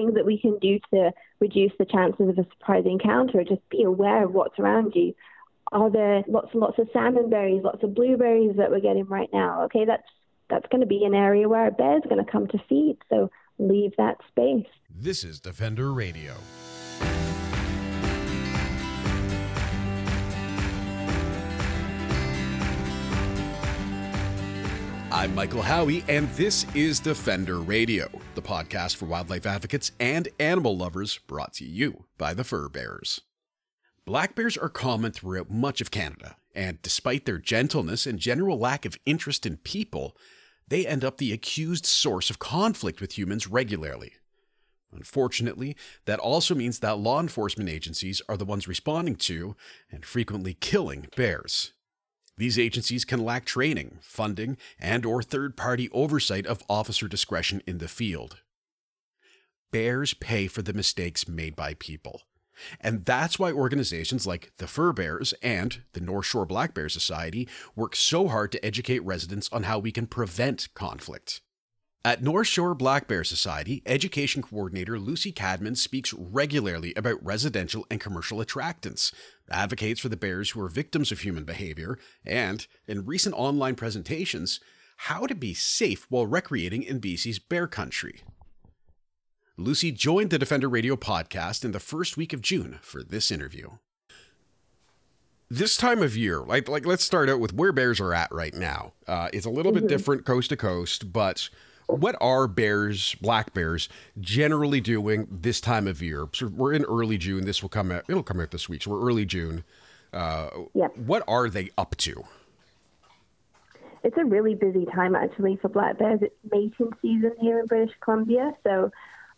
things 0.00 0.14
that 0.14 0.26
we 0.26 0.38
can 0.38 0.58
do 0.58 0.78
to 0.92 1.12
reduce 1.40 1.72
the 1.78 1.84
chances 1.84 2.28
of 2.28 2.38
a 2.38 2.48
surprise 2.50 2.84
encounter. 2.86 3.44
Just 3.44 3.68
be 3.70 3.82
aware 3.82 4.24
of 4.24 4.32
what's 4.32 4.58
around 4.58 4.92
you. 4.94 5.14
Are 5.72 5.90
there 5.90 6.24
lots 6.26 6.48
and 6.52 6.60
lots 6.60 6.78
of 6.78 6.88
salmon 6.92 7.30
berries, 7.30 7.62
lots 7.62 7.82
of 7.82 7.94
blueberries 7.94 8.56
that 8.56 8.70
we're 8.70 8.80
getting 8.80 9.06
right 9.06 9.28
now? 9.32 9.64
Okay, 9.64 9.84
that's 9.84 10.08
that's 10.48 10.66
going 10.70 10.80
to 10.80 10.86
be 10.86 11.04
an 11.04 11.14
area 11.14 11.48
where 11.48 11.68
a 11.68 11.70
bear's 11.70 12.02
going 12.08 12.24
to 12.24 12.30
come 12.30 12.48
to 12.48 12.58
feed. 12.68 12.96
So 13.08 13.30
leave 13.58 13.92
that 13.98 14.16
space. 14.28 14.66
This 14.92 15.22
is 15.22 15.38
Defender 15.38 15.92
Radio. 15.92 16.34
I'm 25.12 25.34
Michael 25.34 25.62
Howie, 25.62 26.04
and 26.08 26.28
this 26.30 26.64
is 26.72 27.00
Defender 27.00 27.58
Radio, 27.58 28.08
the 28.36 28.42
podcast 28.42 28.94
for 28.94 29.06
wildlife 29.06 29.44
advocates 29.44 29.90
and 29.98 30.28
animal 30.38 30.76
lovers 30.76 31.18
brought 31.26 31.52
to 31.54 31.64
you 31.64 32.04
by 32.16 32.32
the 32.32 32.44
Fur 32.44 32.68
Bearers. 32.68 33.20
Black 34.04 34.36
bears 34.36 34.56
are 34.56 34.68
common 34.68 35.10
throughout 35.10 35.50
much 35.50 35.80
of 35.80 35.90
Canada, 35.90 36.36
and 36.54 36.80
despite 36.82 37.26
their 37.26 37.38
gentleness 37.38 38.06
and 38.06 38.20
general 38.20 38.56
lack 38.56 38.84
of 38.84 38.98
interest 39.04 39.46
in 39.46 39.56
people, 39.56 40.16
they 40.68 40.86
end 40.86 41.02
up 41.02 41.18
the 41.18 41.32
accused 41.32 41.86
source 41.86 42.30
of 42.30 42.38
conflict 42.38 43.00
with 43.00 43.18
humans 43.18 43.48
regularly. 43.48 44.12
Unfortunately, 44.92 45.76
that 46.04 46.20
also 46.20 46.54
means 46.54 46.78
that 46.78 47.00
law 47.00 47.18
enforcement 47.18 47.68
agencies 47.68 48.22
are 48.28 48.36
the 48.36 48.44
ones 48.44 48.68
responding 48.68 49.16
to 49.16 49.56
and 49.90 50.04
frequently 50.04 50.54
killing 50.54 51.08
bears. 51.16 51.72
These 52.40 52.58
agencies 52.58 53.04
can 53.04 53.22
lack 53.22 53.44
training, 53.44 53.98
funding, 54.00 54.56
and 54.78 55.04
or 55.04 55.22
third-party 55.22 55.90
oversight 55.90 56.46
of 56.46 56.62
officer 56.70 57.06
discretion 57.06 57.62
in 57.66 57.76
the 57.76 57.86
field. 57.86 58.38
Bears 59.72 60.14
pay 60.14 60.46
for 60.46 60.62
the 60.62 60.72
mistakes 60.72 61.28
made 61.28 61.54
by 61.54 61.74
people. 61.74 62.22
And 62.80 63.04
that's 63.04 63.38
why 63.38 63.52
organizations 63.52 64.26
like 64.26 64.52
the 64.56 64.66
Fur 64.66 64.94
Bearers 64.94 65.34
and 65.42 65.82
the 65.92 66.00
North 66.00 66.24
Shore 66.24 66.46
Black 66.46 66.72
Bear 66.72 66.88
Society 66.88 67.46
work 67.76 67.94
so 67.94 68.28
hard 68.28 68.52
to 68.52 68.64
educate 68.64 69.04
residents 69.04 69.50
on 69.52 69.64
how 69.64 69.78
we 69.78 69.92
can 69.92 70.06
prevent 70.06 70.72
conflict. 70.72 71.42
At 72.02 72.22
North 72.22 72.46
Shore 72.46 72.74
Black 72.74 73.06
Bear 73.06 73.24
Society, 73.24 73.82
education 73.84 74.40
coordinator 74.40 74.98
Lucy 74.98 75.32
Cadman 75.32 75.74
speaks 75.74 76.14
regularly 76.14 76.94
about 76.96 77.22
residential 77.22 77.86
and 77.90 78.00
commercial 78.00 78.38
attractants, 78.38 79.12
advocates 79.50 80.00
for 80.00 80.08
the 80.08 80.16
bears 80.16 80.50
who 80.50 80.62
are 80.62 80.70
victims 80.70 81.12
of 81.12 81.20
human 81.20 81.44
behavior, 81.44 81.98
and, 82.24 82.66
in 82.88 83.04
recent 83.04 83.34
online 83.34 83.74
presentations, 83.74 84.60
how 84.96 85.26
to 85.26 85.34
be 85.34 85.52
safe 85.52 86.06
while 86.08 86.26
recreating 86.26 86.82
in 86.82 87.02
BC's 87.02 87.38
bear 87.38 87.66
country. 87.66 88.22
Lucy 89.58 89.92
joined 89.92 90.30
the 90.30 90.38
Defender 90.38 90.70
Radio 90.70 90.96
podcast 90.96 91.66
in 91.66 91.72
the 91.72 91.78
first 91.78 92.16
week 92.16 92.32
of 92.32 92.40
June 92.40 92.78
for 92.80 93.02
this 93.02 93.30
interview. 93.30 93.72
This 95.50 95.76
time 95.76 96.02
of 96.02 96.16
year, 96.16 96.38
like 96.38 96.66
like 96.66 96.86
let's 96.86 97.04
start 97.04 97.28
out 97.28 97.40
with 97.40 97.52
where 97.52 97.72
bears 97.72 98.00
are 98.00 98.14
at 98.14 98.32
right 98.32 98.54
now. 98.54 98.94
Uh, 99.06 99.28
it's 99.34 99.44
a 99.44 99.50
little 99.50 99.72
mm-hmm. 99.72 99.86
bit 99.86 99.88
different 99.88 100.24
coast 100.24 100.48
to 100.48 100.56
coast, 100.56 101.12
but 101.12 101.50
what 101.96 102.16
are 102.20 102.46
bears, 102.46 103.14
black 103.16 103.54
bears, 103.54 103.88
generally 104.20 104.80
doing 104.80 105.26
this 105.30 105.60
time 105.60 105.86
of 105.86 106.02
year? 106.02 106.28
So 106.32 106.46
we're 106.46 106.72
in 106.72 106.84
early 106.84 107.18
June. 107.18 107.44
This 107.44 107.62
will 107.62 107.68
come 107.68 107.90
out. 107.90 108.04
It'll 108.08 108.22
come 108.22 108.40
out 108.40 108.50
this 108.50 108.68
week. 108.68 108.82
So 108.82 108.92
we're 108.92 109.06
early 109.06 109.24
June. 109.24 109.64
Uh, 110.12 110.48
yep. 110.74 110.96
What 110.96 111.22
are 111.28 111.48
they 111.48 111.70
up 111.78 111.96
to? 111.98 112.24
It's 114.02 114.16
a 114.16 114.24
really 114.24 114.54
busy 114.54 114.86
time 114.86 115.14
actually 115.14 115.56
for 115.56 115.68
black 115.68 115.98
bears. 115.98 116.20
It's 116.22 116.34
mating 116.50 116.92
season 117.02 117.32
here 117.40 117.60
in 117.60 117.66
British 117.66 117.94
Columbia, 118.00 118.52
so 118.64 118.90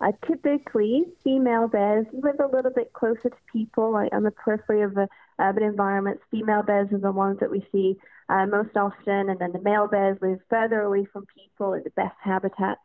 uh, 0.03 0.11
typically, 0.27 1.05
female 1.23 1.69
bears 1.69 2.06
live 2.12 2.41
a 2.41 2.47
little 2.47 2.73
bit 2.73 2.92
closer 2.92 3.30
to 3.30 3.36
people, 3.53 3.92
like 3.92 4.12
on 4.12 4.25
the 4.25 4.33
periphery 4.33 4.83
of 4.83 4.95
the 4.95 5.08
urban 5.39 5.62
environments. 5.62 6.25
Female 6.28 6.62
bears 6.62 6.92
are 6.92 6.98
the 6.98 7.12
ones 7.12 7.39
that 7.39 7.50
we 7.50 7.64
see 7.70 7.97
uh, 8.28 8.47
most 8.47 8.77
often, 8.77 9.30
and 9.30 9.39
then 9.39 9.52
the 9.52 9.61
male 9.61 9.89
bears 9.89 10.19
live 10.20 10.39
further 10.48 10.83
away 10.83 11.07
from 11.13 11.27
people 11.35 11.74
in 11.74 11.83
the 11.85 11.91
best 11.91 12.17
habitats. 12.23 12.80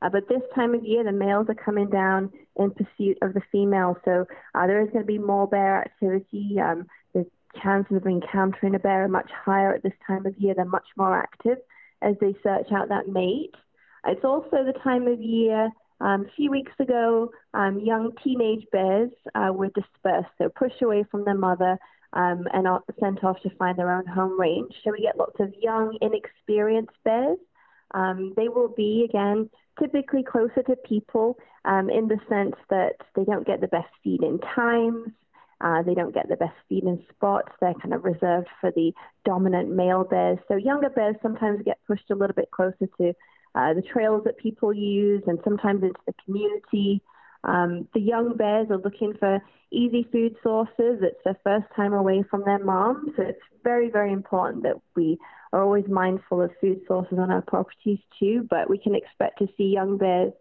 Uh, 0.00 0.08
but 0.08 0.28
this 0.28 0.42
time 0.54 0.74
of 0.74 0.84
year, 0.84 1.04
the 1.04 1.12
males 1.12 1.46
are 1.48 1.54
coming 1.54 1.88
down 1.88 2.30
in 2.56 2.70
pursuit 2.70 3.16
of 3.22 3.34
the 3.34 3.42
females, 3.52 3.96
so 4.04 4.26
uh, 4.54 4.66
there 4.66 4.80
is 4.80 4.90
going 4.90 5.04
to 5.04 5.06
be 5.06 5.18
more 5.18 5.46
bear 5.46 5.80
activity. 5.80 6.56
Um, 6.60 6.86
the 7.14 7.24
chances 7.62 7.96
of 7.96 8.06
encountering 8.06 8.74
a 8.74 8.78
bear 8.78 9.04
are 9.04 9.08
much 9.08 9.30
higher 9.44 9.74
at 9.74 9.82
this 9.82 9.92
time 10.06 10.26
of 10.26 10.36
year. 10.38 10.54
They're 10.54 10.64
much 10.64 10.88
more 10.96 11.16
active 11.16 11.58
as 12.00 12.16
they 12.20 12.34
search 12.42 12.72
out 12.72 12.88
that 12.88 13.08
mate. 13.08 13.54
It's 14.04 14.24
also 14.24 14.64
the 14.64 14.74
time 14.82 15.06
of 15.06 15.20
year 15.20 15.70
um, 16.02 16.26
a 16.26 16.32
few 16.34 16.50
weeks 16.50 16.72
ago, 16.80 17.30
um, 17.54 17.78
young 17.78 18.10
teenage 18.24 18.66
bears 18.72 19.10
uh, 19.36 19.52
were 19.52 19.68
dispersed, 19.68 20.30
so 20.36 20.48
pushed 20.48 20.82
away 20.82 21.04
from 21.08 21.24
their 21.24 21.36
mother 21.36 21.78
um, 22.12 22.46
and 22.52 22.66
are 22.66 22.82
sent 23.00 23.24
off 23.24 23.40
to 23.42 23.50
find 23.56 23.78
their 23.78 23.92
own 23.92 24.06
home 24.06 24.38
range. 24.38 24.74
So 24.82 24.92
we 24.92 25.02
get 25.02 25.18
lots 25.18 25.38
of 25.40 25.52
young, 25.60 25.96
inexperienced 26.00 26.96
bears. 27.04 27.38
Um, 27.94 28.32
they 28.36 28.48
will 28.48 28.68
be, 28.68 29.06
again, 29.08 29.50
typically 29.78 30.22
closer 30.22 30.62
to 30.62 30.76
people 30.76 31.38
um, 31.64 31.90
in 31.90 32.08
the 32.08 32.18
sense 32.28 32.56
that 32.70 32.96
they 33.14 33.24
don't 33.24 33.46
get 33.46 33.60
the 33.60 33.68
best 33.68 33.88
feeding 34.02 34.38
times. 34.54 35.08
Uh, 35.60 35.80
they 35.82 35.94
don't 35.94 36.14
get 36.14 36.28
the 36.28 36.36
best 36.36 36.56
feeding 36.68 37.04
spots. 37.14 37.52
They're 37.60 37.74
kind 37.74 37.94
of 37.94 38.04
reserved 38.04 38.48
for 38.60 38.72
the 38.72 38.92
dominant 39.24 39.70
male 39.70 40.04
bears. 40.04 40.38
So 40.48 40.56
younger 40.56 40.90
bears 40.90 41.16
sometimes 41.22 41.62
get 41.64 41.78
pushed 41.86 42.10
a 42.10 42.16
little 42.16 42.34
bit 42.34 42.50
closer 42.50 42.88
to 42.98 43.14
uh, 43.54 43.74
the 43.74 43.82
trails 43.82 44.22
that 44.24 44.38
people 44.38 44.72
use, 44.72 45.22
and 45.26 45.38
sometimes 45.44 45.82
into 45.82 46.00
the 46.06 46.14
community. 46.24 47.02
Um, 47.44 47.88
the 47.94 48.00
young 48.00 48.36
bears 48.36 48.68
are 48.70 48.78
looking 48.78 49.14
for 49.18 49.40
easy 49.70 50.06
food 50.12 50.36
sources. 50.42 51.00
It's 51.02 51.22
their 51.24 51.38
first 51.42 51.66
time 51.74 51.92
away 51.92 52.22
from 52.30 52.44
their 52.44 52.62
mom, 52.62 53.12
so 53.16 53.22
it's 53.22 53.40
very, 53.64 53.90
very 53.90 54.12
important 54.12 54.62
that 54.64 54.76
we 54.94 55.18
are 55.52 55.62
always 55.62 55.84
mindful 55.88 56.42
of 56.42 56.50
food 56.60 56.80
sources 56.86 57.18
on 57.18 57.30
our 57.30 57.42
properties 57.42 57.98
too. 58.18 58.46
But 58.48 58.70
we 58.70 58.78
can 58.78 58.94
expect 58.94 59.38
to 59.38 59.48
see 59.56 59.64
young 59.64 59.98
bears. 59.98 60.32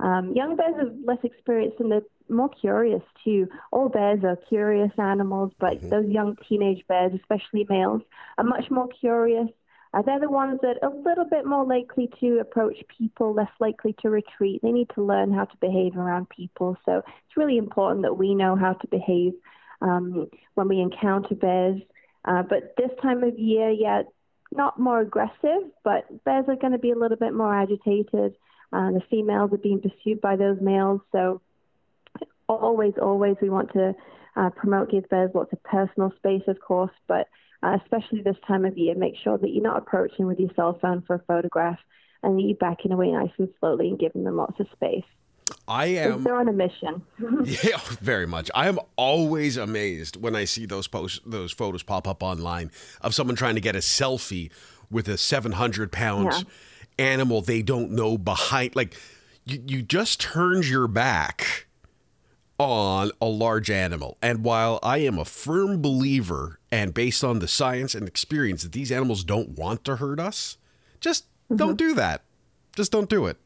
Um, 0.00 0.32
young 0.34 0.56
bears 0.56 0.74
are 0.78 0.90
less 1.04 1.22
experienced 1.22 1.78
and 1.78 1.90
they're 1.90 2.02
more 2.28 2.48
curious 2.48 3.02
too. 3.22 3.48
All 3.70 3.88
bears 3.88 4.24
are 4.24 4.36
curious 4.48 4.90
animals, 4.98 5.52
but 5.58 5.74
mm-hmm. 5.74 5.88
those 5.88 6.06
young 6.06 6.36
teenage 6.48 6.84
bears, 6.88 7.12
especially 7.14 7.66
males, 7.68 8.02
are 8.38 8.44
much 8.44 8.70
more 8.70 8.88
curious 8.88 9.48
uh, 9.94 10.02
they're 10.02 10.20
the 10.20 10.28
ones 10.28 10.58
that 10.62 10.78
are 10.82 10.92
a 10.92 11.02
little 11.02 11.24
bit 11.24 11.46
more 11.46 11.64
likely 11.64 12.10
to 12.18 12.38
approach 12.40 12.76
people, 12.98 13.32
less 13.32 13.50
likely 13.60 13.94
to 14.02 14.10
retreat. 14.10 14.60
They 14.62 14.72
need 14.72 14.90
to 14.96 15.02
learn 15.02 15.32
how 15.32 15.44
to 15.44 15.56
behave 15.60 15.96
around 15.96 16.28
people. 16.30 16.76
So 16.84 16.98
it's 16.98 17.36
really 17.36 17.58
important 17.58 18.02
that 18.02 18.18
we 18.18 18.34
know 18.34 18.56
how 18.56 18.72
to 18.72 18.86
behave 18.88 19.34
um, 19.80 20.28
when 20.54 20.68
we 20.68 20.80
encounter 20.80 21.36
bears. 21.36 21.80
Uh, 22.24 22.42
but 22.42 22.74
this 22.76 22.90
time 23.02 23.22
of 23.22 23.38
year, 23.38 23.70
yeah, 23.70 24.02
not 24.50 24.80
more 24.80 25.00
aggressive, 25.00 25.62
but 25.84 26.24
bears 26.24 26.46
are 26.48 26.56
going 26.56 26.72
to 26.72 26.78
be 26.78 26.90
a 26.90 26.98
little 26.98 27.16
bit 27.16 27.32
more 27.32 27.54
agitated. 27.54 28.34
Uh, 28.72 28.90
the 28.90 29.02
females 29.08 29.52
are 29.52 29.58
being 29.58 29.80
pursued 29.80 30.20
by 30.20 30.34
those 30.34 30.58
males. 30.60 31.02
So 31.12 31.40
always, 32.48 32.94
always, 33.00 33.36
we 33.40 33.50
want 33.50 33.72
to 33.74 33.94
uh, 34.36 34.50
promote 34.50 34.90
give 34.90 35.08
bears 35.08 35.30
lots 35.34 35.52
of 35.52 35.62
personal 35.62 36.12
space, 36.16 36.42
of 36.48 36.60
course, 36.60 36.90
but 37.06 37.28
uh, 37.64 37.78
especially 37.82 38.20
this 38.20 38.36
time 38.46 38.64
of 38.64 38.76
year. 38.76 38.94
Make 38.94 39.14
sure 39.22 39.38
that 39.38 39.50
you're 39.50 39.62
not 39.62 39.78
approaching 39.78 40.26
with 40.26 40.38
your 40.38 40.50
cell 40.54 40.78
phone 40.80 41.02
for 41.06 41.16
a 41.16 41.18
photograph 41.20 41.78
and 42.22 42.38
that 42.38 42.42
you're 42.42 42.56
backing 42.56 42.92
away 42.92 43.10
nice 43.10 43.30
and 43.38 43.48
slowly 43.58 43.88
and 43.88 43.98
giving 43.98 44.24
them 44.24 44.36
lots 44.36 44.60
of 44.60 44.66
space. 44.72 45.04
I 45.66 45.86
am. 45.86 46.24
They're 46.24 46.36
on 46.36 46.48
a 46.48 46.52
mission. 46.52 47.02
yeah, 47.44 47.78
very 48.00 48.26
much. 48.26 48.50
I 48.54 48.68
am 48.68 48.78
always 48.96 49.56
amazed 49.56 50.20
when 50.20 50.36
I 50.36 50.44
see 50.44 50.66
those 50.66 50.86
posts, 50.86 51.20
those 51.24 51.52
photos 51.52 51.82
pop 51.82 52.06
up 52.06 52.22
online 52.22 52.70
of 53.00 53.14
someone 53.14 53.36
trying 53.36 53.54
to 53.54 53.60
get 53.60 53.74
a 53.74 53.80
selfie 53.80 54.50
with 54.90 55.08
a 55.08 55.16
700 55.16 55.90
pounds 55.90 56.44
yeah. 56.98 57.04
animal 57.06 57.40
they 57.40 57.62
don't 57.62 57.90
know 57.90 58.18
behind. 58.18 58.76
Like, 58.76 58.94
you, 59.44 59.62
you 59.66 59.82
just 59.82 60.20
turned 60.20 60.66
your 60.66 60.86
back 60.86 61.66
on 62.58 63.10
a 63.20 63.26
large 63.26 63.70
animal. 63.70 64.16
And 64.22 64.44
while 64.44 64.78
I 64.82 64.98
am 64.98 65.18
a 65.18 65.24
firm 65.24 65.82
believer 65.82 66.60
and 66.70 66.94
based 66.94 67.24
on 67.24 67.40
the 67.40 67.48
science 67.48 67.94
and 67.94 68.06
experience 68.06 68.62
that 68.62 68.72
these 68.72 68.92
animals 68.92 69.24
don't 69.24 69.50
want 69.50 69.84
to 69.84 69.96
hurt 69.96 70.20
us, 70.20 70.56
just 71.00 71.24
mm-hmm. 71.24 71.56
don't 71.56 71.76
do 71.76 71.94
that. 71.94 72.22
Just 72.76 72.92
don't 72.92 73.10
do 73.10 73.26
it. 73.26 73.36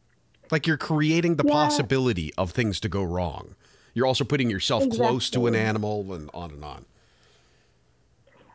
Like 0.51 0.67
you're 0.67 0.77
creating 0.77 1.37
the 1.37 1.45
yeah. 1.47 1.53
possibility 1.53 2.33
of 2.39 2.51
things 2.51 2.81
to 2.81 2.89
go 2.89 3.03
wrong. 3.03 3.55
You're 3.95 4.07
also 4.07 4.25
putting 4.25 4.51
yourself 4.51 4.85
exactly. 4.85 5.07
close 5.07 5.31
to 5.31 5.47
an 5.47 5.55
animal 5.55 6.13
and 6.13 6.31
on 6.33 6.51
and 6.51 6.65
on. 6.65 6.85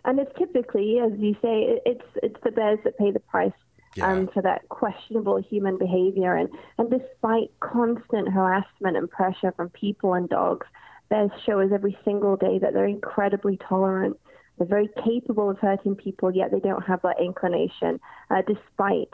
And 0.06 0.20
it's 0.20 0.32
typically, 0.38 1.00
as 1.00 1.12
you 1.18 1.34
say, 1.42 1.80
it's 1.86 2.06
it's 2.22 2.36
the 2.44 2.52
bears 2.52 2.80
that 2.84 2.98
pay 2.98 3.12
the 3.12 3.20
price 3.20 3.54
yeah. 3.96 4.12
um, 4.12 4.30
for 4.34 4.42
that 4.42 4.68
questionable 4.70 5.42
human 5.42 5.78
behavior. 5.78 6.36
And, 6.36 6.50
and 6.78 6.90
despite 6.90 7.52
constant 7.60 8.30
harassment 8.30 8.98
and 8.98 9.10
pressure 9.10 9.52
from 9.56 9.70
people 9.70 10.14
and 10.14 10.30
dogs, 10.30 10.68
bears 11.10 11.32
show 11.46 11.60
us 11.62 11.70
every 11.74 11.98
single 12.04 12.36
day 12.36 12.60
that 12.60 12.74
they're 12.74 12.86
incredibly 12.86 13.58
tolerant. 13.58 14.18
They're 14.58 14.68
very 14.68 14.90
capable 15.04 15.50
of 15.50 15.58
hurting 15.60 15.96
people, 15.96 16.32
yet 16.32 16.52
they 16.52 16.60
don't 16.60 16.86
have 16.86 17.02
that 17.02 17.20
inclination, 17.20 18.00
uh, 18.30 18.44
despite 18.48 19.14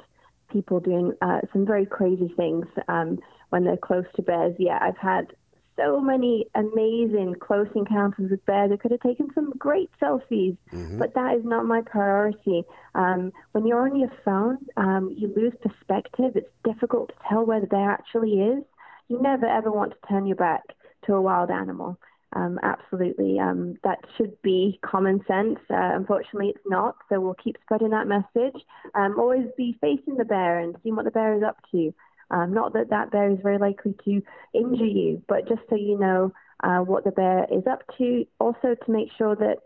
people 0.52 0.80
doing 0.80 1.14
uh, 1.22 1.42
some 1.54 1.66
very 1.66 1.86
crazy 1.86 2.34
things. 2.36 2.66
Um, 2.88 3.20
when 3.50 3.64
they're 3.64 3.78
close 3.78 4.06
to 4.16 4.22
bears. 4.22 4.56
Yeah, 4.58 4.80
I've 4.82 4.98
had 4.98 5.34
so 5.80 6.00
many 6.00 6.46
amazing 6.56 7.36
close 7.40 7.68
encounters 7.76 8.32
with 8.32 8.46
bears. 8.46 8.72
I 8.72 8.78
could 8.78 8.92
have 8.92 9.00
taken 9.00 9.30
some 9.34 9.52
great 9.58 9.90
selfies, 10.02 10.58
mm-hmm. 10.74 11.00
but 11.00 11.14
that 11.16 11.36
is 11.36 11.46
not 11.46 11.66
my 11.66 11.82
priority. 11.82 12.64
Um, 12.96 13.32
when 13.54 13.66
you're 13.66 13.88
on 13.88 14.00
your 14.00 14.12
phone, 14.26 14.58
um, 14.78 15.16
you 15.18 15.34
lose 15.36 15.54
perspective. 15.62 16.34
It's 16.36 16.50
difficult 16.64 17.10
to 17.10 17.16
tell 17.28 17.46
where 17.46 17.62
the 17.62 17.68
bear 17.68 17.92
actually 17.92 18.42
is. 18.42 18.64
You 19.08 19.22
never 19.22 19.46
ever 19.46 19.72
want 19.72 19.92
to 19.94 20.08
turn 20.08 20.26
your 20.26 20.36
back 20.36 20.64
to 21.06 21.14
a 21.14 21.22
wild 21.22 21.50
animal. 21.50 21.98
Um, 22.34 22.60
absolutely, 22.62 23.40
um, 23.40 23.78
that 23.84 23.98
should 24.16 24.40
be 24.44 24.80
common 24.86 25.24
sense. 25.28 25.58
Uh, 25.70 25.96
unfortunately, 25.96 26.50
it's 26.50 26.66
not, 26.68 26.96
so 27.10 27.20
we'll 27.20 27.34
keep 27.34 27.58
spreading 27.64 27.90
that 27.90 28.08
message. 28.08 28.62
Um, 28.94 29.16
always 29.18 29.48
be 29.58 29.78
facing 29.82 30.16
the 30.16 30.26
bear 30.26 30.60
and 30.60 30.76
seeing 30.84 30.96
what 30.96 31.06
the 31.06 31.12
bear 31.12 31.36
is 31.36 31.44
up 31.44 31.58
to. 31.72 31.92
Um, 32.32 32.54
not 32.54 32.74
that 32.74 32.90
that 32.90 33.12
bear 33.12 33.32
is 33.32 33.40
very 33.42 33.58
likely 33.58 33.96
to 34.06 34.22
injure 34.54 34.86
you, 34.86 35.22
but 35.28 35.48
just 35.48 35.62
so 35.70 35.76
you 35.76 35.98
know 35.98 36.32
uh, 36.64 36.80
what 36.80 37.04
the 37.04 37.12
bear 37.12 37.48
is 37.52 37.66
up 37.68 37.84
to. 37.98 38.26
Also, 38.40 38.76
to 38.76 38.92
make 38.92 39.10
sure 39.18 39.36
that 39.36 39.58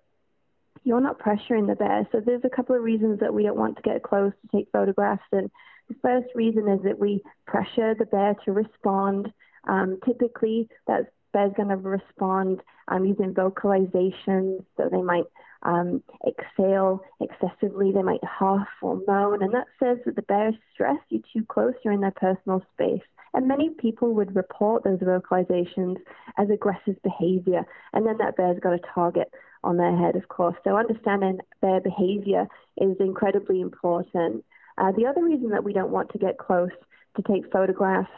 you're 0.83 1.01
not 1.01 1.19
pressuring 1.19 1.67
the 1.67 1.75
bear. 1.75 2.07
So 2.11 2.19
there's 2.19 2.43
a 2.43 2.49
couple 2.49 2.75
of 2.75 2.83
reasons 2.83 3.19
that 3.19 3.33
we 3.33 3.43
don't 3.43 3.57
want 3.57 3.77
to 3.77 3.81
get 3.81 4.03
close 4.03 4.33
to 4.41 4.57
take 4.57 4.69
photographs. 4.71 5.23
And 5.31 5.49
the 5.87 5.95
first 6.01 6.27
reason 6.35 6.67
is 6.67 6.81
that 6.83 6.99
we 6.99 7.21
pressure 7.45 7.95
the 7.95 8.05
bear 8.05 8.35
to 8.45 8.51
respond. 8.51 9.31
Um, 9.67 9.99
typically, 10.05 10.69
that 10.87 11.11
bear's 11.31 11.53
going 11.55 11.69
to 11.69 11.77
respond 11.77 12.61
um, 12.87 13.05
using 13.05 13.33
vocalizations. 13.33 14.65
So 14.77 14.89
they 14.91 15.01
might 15.01 15.25
um, 15.63 16.03
exhale 16.27 17.03
excessively. 17.19 17.91
They 17.91 18.03
might 18.03 18.23
huff 18.23 18.67
or 18.81 19.01
moan, 19.07 19.43
and 19.43 19.53
that 19.53 19.67
says 19.79 19.97
that 20.05 20.15
the 20.15 20.21
bear 20.23 20.49
is 20.49 20.55
stressed. 20.73 21.03
You're 21.09 21.21
too 21.33 21.45
close. 21.45 21.73
You're 21.83 21.93
in 21.93 22.01
their 22.01 22.11
personal 22.11 22.61
space. 22.73 23.01
And 23.33 23.47
many 23.47 23.69
people 23.69 24.13
would 24.13 24.35
report 24.35 24.83
those 24.83 24.99
vocalizations 24.99 25.97
as 26.37 26.49
aggressive 26.49 27.01
behavior, 27.03 27.65
and 27.93 28.05
then 28.05 28.17
that 28.19 28.37
bear's 28.37 28.59
got 28.59 28.73
a 28.73 28.79
target 28.93 29.31
on 29.63 29.77
their 29.77 29.95
head, 29.95 30.15
of 30.15 30.27
course. 30.27 30.55
So 30.63 30.77
understanding 30.77 31.39
bear 31.61 31.79
behavior 31.81 32.47
is 32.77 32.95
incredibly 32.99 33.61
important. 33.61 34.43
Uh, 34.77 34.91
the 34.91 35.05
other 35.05 35.23
reason 35.23 35.49
that 35.49 35.63
we 35.63 35.73
don't 35.73 35.91
want 35.91 36.11
to 36.11 36.17
get 36.17 36.37
close 36.37 36.71
to 37.15 37.23
take 37.23 37.51
photographs 37.51 38.09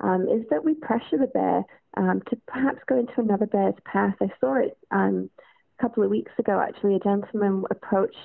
um, 0.00 0.28
is 0.28 0.44
that 0.50 0.64
we 0.64 0.74
pressure 0.74 1.18
the 1.18 1.26
bear 1.26 1.64
um, 1.96 2.22
to 2.30 2.36
perhaps 2.46 2.78
go 2.86 2.98
into 2.98 3.20
another 3.20 3.46
bear's 3.46 3.74
path. 3.84 4.14
I 4.20 4.30
saw 4.40 4.56
it 4.56 4.76
um, 4.90 5.30
couple 5.82 6.04
of 6.04 6.10
weeks 6.10 6.30
ago, 6.38 6.60
actually, 6.60 6.94
a 6.94 7.00
gentleman 7.00 7.64
approached 7.70 8.16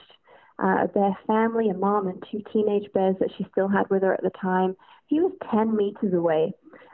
uh, 0.63 0.83
a 0.83 0.88
bear 0.88 1.18
family, 1.25 1.69
a 1.69 1.74
mom 1.74 2.07
and 2.07 2.24
two 2.31 2.42
teenage 2.54 2.92
bears 2.94 3.15
that 3.19 3.30
she 3.36 3.48
still 3.51 3.68
had 3.68 3.89
with 3.89 4.04
her 4.04 4.13
at 4.13 4.21
the 4.21 4.31
time. 4.39 4.75
He 5.07 5.19
was 5.19 5.33
10 5.51 5.75
meters 5.75 6.13
away, 6.13 6.54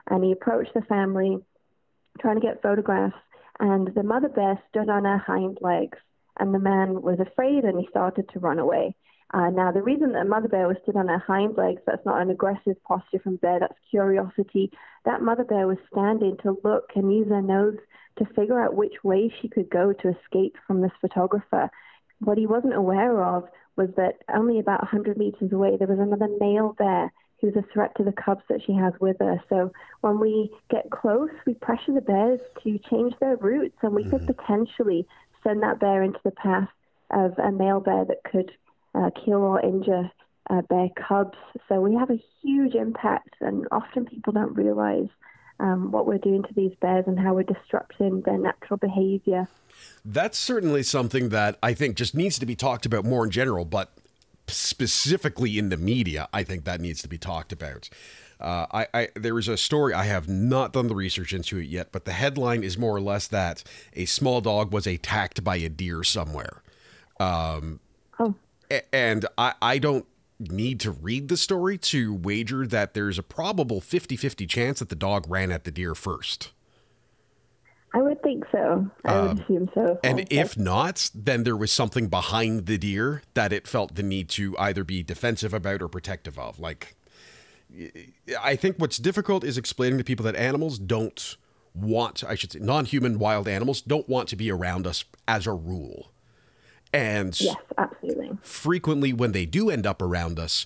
and 0.10 0.24
he 0.24 0.32
approached 0.32 0.74
the 0.74 0.82
family 0.82 1.38
trying 2.22 2.40
to 2.40 2.42
get 2.42 2.62
photographs, 2.62 3.16
and 3.60 3.94
the 3.94 4.04
mother 4.04 4.30
bear 4.30 4.58
stood 4.70 4.90
on 4.90 5.04
her 5.04 5.18
hind 5.18 5.58
legs, 5.62 5.98
and 6.40 6.54
the 6.54 6.60
man 6.60 7.02
was 7.02 7.20
afraid 7.20 7.64
and 7.64 7.80
he 7.80 7.88
started 7.90 8.28
to 8.30 8.40
run 8.40 8.60
away. 8.60 8.96
Uh, 9.34 9.50
now, 9.50 9.72
the 9.72 9.82
reason 9.82 10.12
that 10.14 10.28
mother 10.28 10.48
bear 10.48 10.68
was 10.68 10.78
stood 10.84 10.96
on 10.96 11.08
her 11.08 11.18
hind 11.18 11.58
legs, 11.58 11.82
that's 11.88 12.06
not 12.06 12.22
an 12.22 12.30
aggressive 12.30 12.82
posture 12.84 13.18
from 13.20 13.38
bear, 13.38 13.60
that's 13.60 13.74
curiosity. 13.90 14.72
That 15.06 15.24
mother 15.24 15.44
bear 15.44 15.66
was 15.66 15.80
standing 15.92 16.38
to 16.44 16.60
look 16.64 16.92
and 16.96 17.12
use 17.12 17.28
her 17.30 17.42
nose 17.42 17.78
to 18.18 18.26
figure 18.36 18.62
out 18.62 18.76
which 18.76 19.04
way 19.04 19.34
she 19.42 19.48
could 19.48 19.72
go 19.72 19.92
to 19.92 20.10
escape 20.10 20.56
from 20.68 20.82
this 20.82 20.92
photographer. 21.02 21.72
What 22.20 22.38
he 22.38 22.46
wasn't 22.46 22.76
aware 22.76 23.24
of 23.24 23.46
was 23.76 23.90
that 23.98 24.20
only 24.32 24.60
about 24.60 24.84
100 24.84 25.18
meters 25.18 25.52
away 25.52 25.78
there 25.78 25.88
was 25.88 25.98
another 25.98 26.30
male 26.40 26.76
bear 26.78 27.12
who's 27.42 27.56
a 27.56 27.66
threat 27.74 27.92
to 27.98 28.04
the 28.04 28.14
cubs 28.14 28.44
that 28.50 28.62
she 28.64 28.74
has 28.74 28.94
with 29.02 29.18
her. 29.20 29.42
So 29.50 29.72
when 30.02 30.20
we 30.20 30.52
get 30.70 30.92
close, 30.92 31.32
we 31.48 31.56
pressure 31.56 31.94
the 31.94 32.02
bears 32.02 32.40
to 32.64 32.80
change 32.90 33.16
their 33.20 33.36
routes, 33.38 33.76
and 33.82 33.96
we 33.96 34.04
mm-hmm. 34.04 34.26
could 34.26 34.38
potentially 34.38 35.08
send 35.44 35.64
that 35.64 35.80
bear 35.80 36.04
into 36.04 36.20
the 36.24 36.32
path 36.32 36.70
of 37.10 37.38
a 37.40 37.52
male 37.52 37.80
bear 37.80 38.06
that 38.06 38.24
could 38.24 38.52
uh, 38.96 39.10
kill 39.26 39.42
or 39.42 39.62
injure 39.62 40.10
uh, 40.50 40.62
bear 40.62 40.90
cubs. 41.08 41.38
So 41.70 41.80
we 41.82 41.96
have 41.96 42.10
a 42.10 42.22
huge 42.42 42.76
impact, 42.76 43.36
and 43.42 43.68
often 43.72 44.06
people 44.06 44.34
don't 44.34 44.54
realize 44.54 45.08
um, 45.60 45.92
what 45.92 46.06
we're 46.06 46.18
doing 46.18 46.44
to 46.44 46.54
these 46.54 46.74
bears 46.82 47.06
and 47.08 47.20
how 47.20 47.34
we're 47.34 47.44
disrupting 47.44 48.22
their 48.22 48.38
natural 48.38 48.78
behavior. 48.78 49.48
That's 50.04 50.38
certainly 50.38 50.84
something 50.84 51.30
that 51.30 51.58
I 51.64 51.74
think 51.74 51.96
just 51.96 52.16
needs 52.16 52.38
to 52.40 52.46
be 52.46 52.56
talked 52.56 52.86
about 52.86 53.06
more 53.06 53.24
in 53.24 53.32
general, 53.32 53.66
but 53.66 53.92
specifically 54.48 55.58
in 55.58 55.70
the 55.70 55.78
media, 55.78 56.28
I 56.34 56.44
think 56.44 56.66
that 56.66 56.82
needs 56.82 57.02
to 57.04 57.08
be 57.08 57.18
talked 57.18 57.54
about. 57.54 57.90
Uh, 58.42 58.66
I, 58.72 58.88
I, 58.94 59.08
there 59.16 59.40
is 59.40 59.48
a 59.48 59.56
story 59.56 59.94
I 59.94 60.04
have 60.04 60.28
not 60.28 60.74
done 60.74 60.88
the 60.88 60.96
research 60.96 61.34
into 61.34 61.60
it 61.60 61.68
yet, 61.68 61.94
but 61.94 62.04
the 62.04 62.12
headline 62.12 62.64
is 62.64 62.78
more 62.78 62.94
or 62.94 63.00
less 63.00 63.28
that 63.28 63.64
a 63.94 64.04
small 64.06 64.42
dog 64.42 64.74
was 64.74 64.86
attacked 64.86 65.44
by 65.44 65.56
a 65.58 65.70
deer 65.70 66.04
somewhere. 66.04 66.62
Um. 67.20 67.80
And 68.92 69.26
I, 69.38 69.54
I 69.62 69.78
don't 69.80 70.06
need 70.40 70.80
to 70.82 70.92
read 70.92 71.30
the 71.30 71.38
story 71.38 71.78
to 71.78 72.14
wager 72.14 72.66
that 72.68 72.94
there's 72.94 73.18
a 73.18 73.24
probable 73.24 73.82
50 73.82 74.16
50 74.16 74.48
chance 74.48 74.80
that 74.80 74.90
the 74.90 74.96
dog 74.96 75.26
ran 75.30 75.52
at 75.52 75.64
the 75.64 75.72
deer 75.72 75.96
first. 75.96 76.52
I 77.96 78.02
would 78.02 78.24
think 78.24 78.44
so. 78.52 78.90
I 79.06 79.22
would 79.22 79.32
um, 79.32 79.40
assume 79.40 79.70
so. 79.76 80.00
And 80.04 80.22
okay. 80.22 80.36
if 80.36 80.58
not, 80.58 81.12
then 81.14 81.44
there 81.44 81.56
was 81.56 81.72
something 81.72 82.08
behind 82.08 82.66
the 82.66 82.80
deer 82.80 83.22
that 83.36 83.54
it 83.54 83.68
felt 83.68 83.94
the 83.94 84.02
need 84.02 84.30
to 84.30 84.58
either 84.58 84.84
be 84.84 85.04
defensive 85.04 85.54
about 85.54 85.82
or 85.84 85.88
protective 85.88 86.40
of. 86.40 86.60
Like, 86.60 86.96
I 88.42 88.56
think 88.56 88.78
what's 88.78 88.98
difficult 88.98 89.44
is 89.44 89.60
explaining 89.60 90.00
to 90.00 90.04
people 90.04 90.26
that 90.26 90.36
animals 90.36 90.80
don't 90.80 91.38
want, 91.76 92.24
I 92.24 92.34
should 92.34 92.52
say, 92.52 92.60
non 92.60 92.86
human 92.86 93.20
wild 93.20 93.48
animals 93.48 93.82
don't 93.82 94.10
want 94.10 94.28
to 94.30 94.36
be 94.36 94.52
around 94.52 94.88
us 94.88 95.06
as 95.28 95.46
a 95.46 95.54
rule. 95.54 96.13
And 96.94 97.40
yes, 97.42 97.58
absolutely. 97.78 98.38
Frequently, 98.42 99.12
when 99.14 99.32
they 99.32 99.46
do 99.46 99.70
end 99.70 99.88
up 99.88 100.02
around 100.02 100.40
us, 100.40 100.66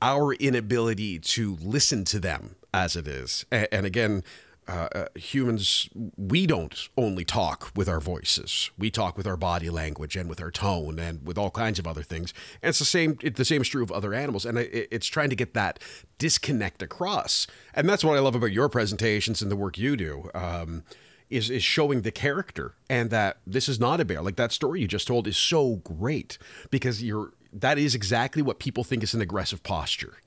our 0.00 0.32
inability 0.34 1.18
to 1.18 1.56
listen 1.60 2.04
to 2.04 2.18
them 2.18 2.56
as 2.72 2.96
it 2.96 3.06
is, 3.06 3.44
and, 3.50 3.68
and 3.70 3.86
again, 3.86 4.24
uh, 4.68 4.88
uh, 4.92 5.06
humans, 5.14 5.88
we 6.16 6.44
don't 6.44 6.88
only 6.96 7.24
talk 7.24 7.70
with 7.76 7.88
our 7.88 8.00
voices. 8.00 8.70
We 8.76 8.90
talk 8.90 9.16
with 9.16 9.26
our 9.26 9.36
body 9.36 9.70
language 9.70 10.16
and 10.16 10.28
with 10.28 10.40
our 10.40 10.50
tone 10.50 10.98
and 10.98 11.24
with 11.24 11.38
all 11.38 11.52
kinds 11.52 11.78
of 11.78 11.86
other 11.86 12.02
things. 12.02 12.34
And 12.62 12.70
it's 12.70 12.80
the 12.80 12.84
same. 12.84 13.16
It, 13.22 13.36
the 13.36 13.44
same 13.44 13.62
is 13.62 13.68
true 13.68 13.84
of 13.84 13.92
other 13.92 14.12
animals. 14.12 14.44
And 14.44 14.58
it, 14.58 14.88
it's 14.90 15.06
trying 15.06 15.30
to 15.30 15.36
get 15.36 15.54
that 15.54 15.78
disconnect 16.18 16.82
across. 16.82 17.46
And 17.74 17.88
that's 17.88 18.02
what 18.02 18.16
I 18.16 18.20
love 18.20 18.34
about 18.34 18.50
your 18.50 18.68
presentations 18.68 19.40
and 19.40 19.52
the 19.52 19.56
work 19.56 19.78
you 19.78 19.96
do. 19.96 20.30
Um, 20.34 20.82
is 21.30 21.50
is 21.50 21.62
showing 21.62 22.02
the 22.02 22.10
character 22.10 22.74
and 22.88 23.10
that 23.10 23.38
this 23.46 23.68
is 23.68 23.80
not 23.80 24.00
a 24.00 24.04
bear. 24.04 24.22
Like 24.22 24.36
that 24.36 24.52
story 24.52 24.80
you 24.80 24.88
just 24.88 25.06
told 25.06 25.26
is 25.26 25.36
so 25.36 25.76
great 25.76 26.38
because 26.70 27.02
you're 27.02 27.32
that 27.52 27.78
is 27.78 27.94
exactly 27.94 28.42
what 28.42 28.58
people 28.58 28.84
think 28.84 29.02
is 29.02 29.14
an 29.14 29.20
aggressive 29.20 29.62
posture. 29.62 30.18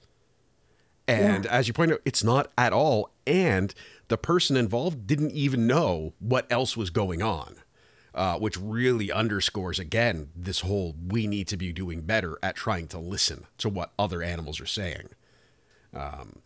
And 1.08 1.46
yeah. 1.46 1.52
as 1.52 1.68
you 1.68 1.74
point 1.74 1.92
out, 1.92 2.02
it's 2.06 2.24
not 2.24 2.52
at 2.58 2.72
all. 2.72 3.10
And 3.26 3.74
the 4.10 4.18
person 4.18 4.56
involved 4.56 5.08
didn't 5.08 5.32
even 5.32 5.66
know 5.66 6.14
what 6.20 6.46
else 6.52 6.78
was 6.78 6.90
going 6.90 7.22
on, 7.22 7.56
uh, 8.14 8.38
which 8.38 8.58
really 8.58 9.12
underscores 9.12 9.80
again 9.80 10.30
this 10.36 10.62
whole 10.62 10.96
we 11.08 11.28
need 11.28 11.48
to 11.48 11.58
be 11.58 11.72
doing 11.72 12.02
better 12.02 12.38
at 12.44 12.56
trying 12.56 12.88
to 12.90 13.00
listen 13.00 13.46
to 13.58 13.70
what 13.70 13.92
other 13.98 14.22
animals 14.22 14.60
are 14.60 14.68
saying. 14.68 15.10
Um, 15.94 16.42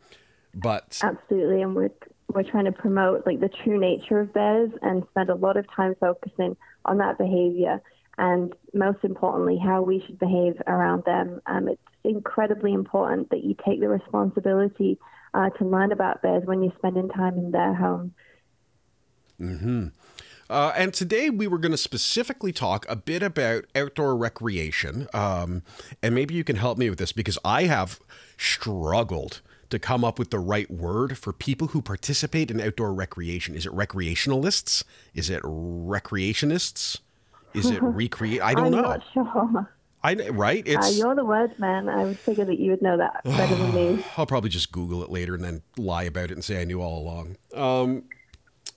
but 0.53 0.99
absolutely, 1.03 1.61
and 1.61 1.75
we're 1.75 1.89
we're 2.27 2.43
trying 2.43 2.65
to 2.65 2.71
promote 2.71 3.25
like 3.25 3.39
the 3.39 3.49
true 3.63 3.79
nature 3.79 4.19
of 4.19 4.33
bears 4.33 4.71
and 4.81 5.03
spend 5.11 5.29
a 5.29 5.35
lot 5.35 5.57
of 5.57 5.65
time 5.75 5.95
focusing 5.99 6.55
on 6.85 6.97
that 6.97 7.17
behavior 7.17 7.81
and 8.17 8.53
most 8.73 8.99
importantly 9.03 9.57
how 9.57 9.81
we 9.81 10.03
should 10.05 10.19
behave 10.19 10.61
around 10.67 11.03
them. 11.05 11.41
Um, 11.47 11.67
it's 11.67 11.81
incredibly 12.03 12.73
important 12.73 13.29
that 13.31 13.43
you 13.43 13.55
take 13.65 13.79
the 13.79 13.87
responsibility 13.87 14.99
uh, 15.33 15.49
to 15.51 15.65
learn 15.65 15.91
about 15.91 16.21
bears 16.21 16.43
when 16.45 16.61
you're 16.61 16.73
spending 16.77 17.09
time 17.09 17.37
in 17.37 17.51
their 17.51 17.73
home. 17.73 18.13
Hmm. 19.39 19.87
Uh, 20.49 20.71
and 20.75 20.93
today 20.93 21.29
we 21.29 21.47
were 21.47 21.57
going 21.57 21.71
to 21.71 21.77
specifically 21.77 22.51
talk 22.51 22.85
a 22.87 22.95
bit 22.95 23.23
about 23.23 23.65
outdoor 23.75 24.15
recreation. 24.15 25.07
Um, 25.13 25.63
and 26.03 26.13
maybe 26.13 26.35
you 26.35 26.43
can 26.43 26.57
help 26.57 26.77
me 26.77 26.89
with 26.89 26.99
this 26.99 27.11
because 27.11 27.39
I 27.43 27.63
have 27.63 27.99
struggled 28.37 29.41
to 29.73 29.79
come 29.79 30.03
up 30.05 30.19
with 30.19 30.29
the 30.29 30.37
right 30.37 30.69
word 30.69 31.17
for 31.17 31.33
people 31.33 31.69
who 31.69 31.81
participate 31.81 32.51
in 32.51 32.61
outdoor 32.61 32.93
recreation. 32.93 33.55
Is 33.55 33.65
it 33.65 33.71
recreationalists? 33.73 34.83
Is 35.15 35.31
it 35.31 35.41
recreationists? 35.41 36.99
Is 37.55 37.71
it 37.71 37.81
recreate? 37.81 38.41
I 38.41 38.53
don't 38.53 38.67
I'm 38.67 38.71
know. 38.71 38.81
Not 38.81 39.01
sure. 39.11 39.73
I 40.03 40.13
right. 40.29 40.67
Uh, 40.67 40.71
it's 40.73 40.89
uh, 40.89 40.91
you're 41.03 41.15
the 41.15 41.25
words 41.25 41.57
man. 41.57 41.89
I 41.89 42.03
would 42.03 42.19
figure 42.19 42.45
that 42.45 42.59
you 42.59 42.69
would 42.69 42.83
know 42.83 42.97
that 42.97 43.23
better 43.23 43.55
than 43.55 43.73
me. 43.73 44.05
I'll 44.17 44.27
probably 44.27 44.51
just 44.51 44.71
Google 44.71 45.01
it 45.01 45.09
later 45.09 45.33
and 45.33 45.43
then 45.43 45.63
lie 45.75 46.03
about 46.03 46.25
it 46.25 46.33
and 46.33 46.43
say 46.43 46.61
I 46.61 46.65
knew 46.65 46.79
all 46.79 46.99
along. 46.99 47.37
Um, 47.55 48.03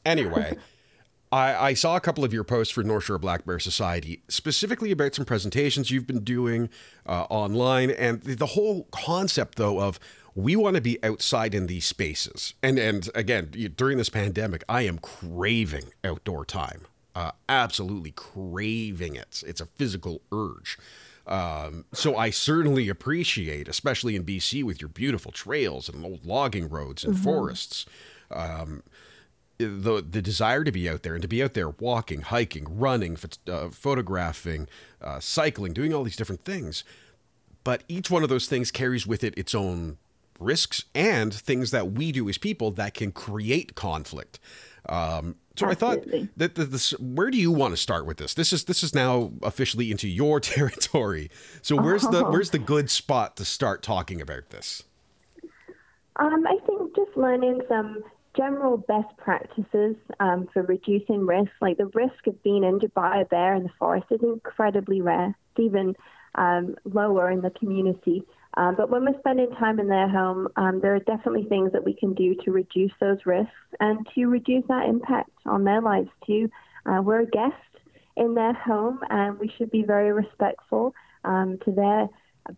anyway. 0.04 0.56
I, 1.32 1.70
I, 1.70 1.74
saw 1.74 1.96
a 1.96 2.00
couple 2.00 2.24
of 2.24 2.32
your 2.32 2.44
posts 2.44 2.72
for 2.72 2.84
North 2.84 3.04
Shore 3.04 3.18
Black 3.18 3.44
Bear 3.44 3.58
Society, 3.58 4.22
specifically 4.28 4.92
about 4.92 5.16
some 5.16 5.24
presentations 5.24 5.90
you've 5.90 6.06
been 6.06 6.22
doing 6.22 6.70
uh, 7.04 7.26
online, 7.28 7.90
and 7.90 8.22
the 8.22 8.46
whole 8.46 8.84
concept, 8.92 9.58
though, 9.58 9.80
of 9.80 9.98
we 10.36 10.54
want 10.54 10.76
to 10.76 10.82
be 10.82 11.02
outside 11.02 11.54
in 11.54 11.66
these 11.66 11.86
spaces. 11.86 12.54
And 12.62 12.78
and 12.78 13.08
again, 13.14 13.72
during 13.74 13.98
this 13.98 14.10
pandemic, 14.10 14.62
I 14.68 14.82
am 14.82 14.98
craving 14.98 15.94
outdoor 16.04 16.44
time. 16.44 16.82
Uh, 17.14 17.30
absolutely 17.48 18.10
craving 18.10 19.16
it. 19.16 19.42
It's 19.46 19.62
a 19.62 19.66
physical 19.66 20.20
urge. 20.30 20.78
Um, 21.26 21.86
so 21.92 22.16
I 22.16 22.28
certainly 22.28 22.90
appreciate, 22.90 23.66
especially 23.66 24.14
in 24.14 24.24
BC 24.24 24.62
with 24.62 24.80
your 24.80 24.90
beautiful 24.90 25.32
trails 25.32 25.88
and 25.88 26.04
old 26.04 26.26
logging 26.26 26.68
roads 26.68 27.02
and 27.02 27.14
mm-hmm. 27.14 27.24
forests, 27.24 27.86
um, 28.30 28.82
the 29.56 30.04
the 30.08 30.20
desire 30.20 30.62
to 30.64 30.70
be 30.70 30.86
out 30.86 31.02
there 31.02 31.14
and 31.14 31.22
to 31.22 31.28
be 31.28 31.42
out 31.42 31.54
there 31.54 31.70
walking, 31.70 32.20
hiking, 32.20 32.66
running, 32.68 33.16
uh, 33.48 33.70
photographing, 33.70 34.68
uh, 35.00 35.18
cycling, 35.18 35.72
doing 35.72 35.94
all 35.94 36.04
these 36.04 36.16
different 36.16 36.44
things. 36.44 36.84
But 37.64 37.82
each 37.88 38.10
one 38.10 38.22
of 38.22 38.28
those 38.28 38.46
things 38.46 38.70
carries 38.70 39.06
with 39.06 39.24
it 39.24 39.32
its 39.38 39.54
own 39.54 39.96
risks 40.38 40.84
and 40.94 41.32
things 41.32 41.70
that 41.70 41.92
we 41.92 42.12
do 42.12 42.28
as 42.28 42.38
people 42.38 42.70
that 42.72 42.94
can 42.94 43.12
create 43.12 43.74
conflict. 43.74 44.38
Um, 44.88 45.36
so 45.56 45.66
Absolutely. 45.66 46.18
I 46.18 46.46
thought 46.46 46.54
that, 46.56 46.70
this, 46.70 46.90
where 46.98 47.30
do 47.30 47.38
you 47.38 47.50
want 47.50 47.72
to 47.72 47.76
start 47.76 48.06
with 48.06 48.18
this? 48.18 48.34
This 48.34 48.52
is 48.52 48.64
this 48.64 48.82
is 48.82 48.94
now 48.94 49.32
officially 49.42 49.90
into 49.90 50.06
your 50.06 50.38
territory. 50.40 51.30
So 51.62 51.76
where's 51.76 52.04
oh. 52.04 52.10
the 52.10 52.24
where's 52.24 52.50
the 52.50 52.58
good 52.58 52.90
spot 52.90 53.36
to 53.36 53.44
start 53.44 53.82
talking 53.82 54.20
about 54.20 54.50
this? 54.50 54.82
Um, 56.16 56.46
I 56.46 56.58
think 56.66 56.94
just 56.94 57.16
learning 57.16 57.60
some 57.68 58.02
general 58.36 58.76
best 58.76 59.16
practices 59.16 59.96
um, 60.20 60.48
for 60.52 60.62
reducing 60.62 61.26
risk. 61.26 61.50
Like 61.60 61.78
the 61.78 61.86
risk 61.86 62.26
of 62.26 62.42
being 62.42 62.64
injured 62.64 62.94
by 62.94 63.20
a 63.20 63.24
bear 63.24 63.54
in 63.54 63.64
the 63.64 63.70
forest 63.78 64.06
is 64.10 64.20
incredibly 64.22 65.00
rare, 65.00 65.34
It's 65.52 65.64
even 65.64 65.96
um, 66.34 66.76
lower 66.84 67.30
in 67.30 67.40
the 67.40 67.50
community. 67.50 68.22
Um, 68.56 68.74
but 68.74 68.90
when 68.90 69.04
we're 69.04 69.18
spending 69.18 69.50
time 69.58 69.78
in 69.78 69.88
their 69.88 70.08
home, 70.08 70.48
um, 70.56 70.80
there 70.80 70.94
are 70.94 71.00
definitely 71.00 71.44
things 71.44 71.72
that 71.72 71.84
we 71.84 71.94
can 71.94 72.14
do 72.14 72.34
to 72.44 72.52
reduce 72.52 72.92
those 73.00 73.18
risks 73.26 73.52
and 73.80 74.06
to 74.14 74.26
reduce 74.26 74.64
that 74.68 74.88
impact 74.88 75.30
on 75.44 75.64
their 75.64 75.82
lives 75.82 76.08
too. 76.26 76.50
Uh, 76.86 77.02
we're 77.02 77.20
a 77.20 77.26
guest 77.26 77.54
in 78.16 78.34
their 78.34 78.54
home, 78.54 79.00
and 79.10 79.38
we 79.38 79.52
should 79.56 79.70
be 79.70 79.82
very 79.82 80.12
respectful 80.12 80.94
um, 81.24 81.58
to 81.64 81.72
their 81.72 82.08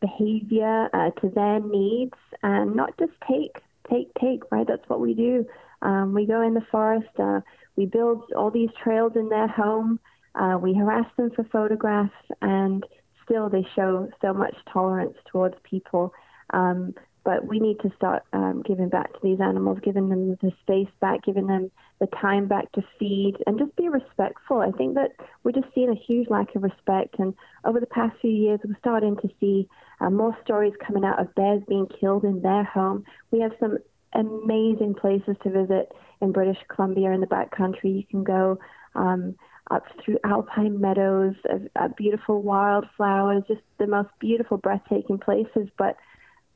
behavior, 0.00 0.88
uh, 0.93 1.11
to 1.21 1.31
their 1.31 1.61
needs, 1.61 2.14
and 2.43 2.76
not 2.76 2.97
just 2.99 3.12
take, 3.28 3.57
take, 3.90 4.09
take. 4.21 4.43
Right? 4.52 4.67
That's 4.67 4.88
what 4.88 5.00
we 5.00 5.14
do. 5.14 5.47
Um, 5.83 6.14
we 6.14 6.26
go 6.26 6.43
in 6.43 6.55
the 6.55 6.67
forest. 6.71 7.09
Uh, 7.19 7.40
we 7.76 7.87
build 7.87 8.23
all 8.37 8.50
these 8.50 8.71
trails 8.83 9.12
in 9.17 9.28
their 9.28 9.49
home. 9.49 9.99
Uh, 10.35 10.59
we 10.61 10.75
harass 10.75 11.07
them 11.17 11.31
for 11.35 11.45
photographs, 11.45 12.12
and 12.40 12.85
still 13.28 13.49
they 13.49 13.66
show 13.76 14.08
so 14.20 14.32
much 14.32 14.54
tolerance 14.73 15.16
towards 15.30 15.56
people. 15.62 16.12
Um, 16.50 16.94
but 17.25 17.47
we 17.47 17.61
need 17.61 17.78
to 17.80 17.92
start 17.94 18.23
um, 18.32 18.62
giving 18.64 18.88
back 18.88 19.12
to 19.12 19.18
these 19.23 19.38
animals, 19.38 19.78
giving 19.82 20.08
them 20.08 20.38
the 20.40 20.50
space 20.62 20.88
back, 20.99 21.23
giving 21.25 21.47
them 21.47 21.70
the 22.00 22.06
time 22.06 22.49
back 22.49 22.73
to 22.73 22.82
feed, 22.99 23.35
and 23.47 23.58
just 23.58 23.76
be 23.76 23.90
respectful. 23.90 24.61
I 24.61 24.70
think 24.70 24.94
that 24.94 25.11
we're 25.44 25.52
just 25.52 25.66
seeing 25.75 25.90
a 25.90 26.06
huge 26.06 26.30
lack 26.30 26.54
of 26.54 26.62
respect. 26.62 27.16
And 27.18 27.35
over 27.66 27.80
the 27.80 27.87
past 27.87 28.16
few 28.23 28.30
years, 28.30 28.61
we're 28.64 28.78
starting 28.78 29.16
to 29.16 29.28
see 29.40 29.68
uh, 30.00 30.08
more 30.08 30.35
stories 30.42 30.73
coming 30.87 31.04
out 31.04 31.20
of 31.20 31.35
bears 31.35 31.62
being 31.68 31.87
killed 32.00 32.25
in 32.25 32.40
their 32.40 32.64
home. 32.64 33.04
We 33.30 33.40
have 33.40 33.52
some 33.61 33.76
amazing 34.14 34.94
places 34.94 35.37
to 35.42 35.50
visit 35.50 35.92
in 36.23 36.32
British 36.32 36.58
Columbia 36.75 37.11
in 37.12 37.20
the 37.20 37.26
backcountry. 37.26 37.94
You 37.94 38.04
can 38.11 38.25
go. 38.25 38.58
Um, 38.94 39.37
up 39.71 39.85
through 40.03 40.19
alpine 40.25 40.81
meadows, 40.81 41.35
of, 41.49 41.69
uh, 41.77 41.89
beautiful 41.97 42.43
wildflowers, 42.43 43.43
just 43.49 43.61
the 43.79 43.87
most 43.87 44.09
beautiful, 44.19 44.57
breathtaking 44.57 45.19
places. 45.19 45.69
But 45.77 45.97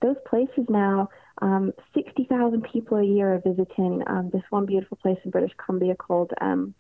those 0.00 0.16
places 0.26 0.66
now, 0.68 1.08
um, 1.40 1.72
60,000 1.94 2.62
people 2.62 2.98
a 2.98 3.04
year 3.04 3.34
are 3.34 3.42
visiting 3.44 4.02
um, 4.06 4.30
this 4.32 4.42
one 4.50 4.66
beautiful 4.66 4.96
place 4.96 5.18
in 5.24 5.30
British 5.30 5.52
Columbia 5.56 5.94
called 5.94 6.32
um, 6.40 6.74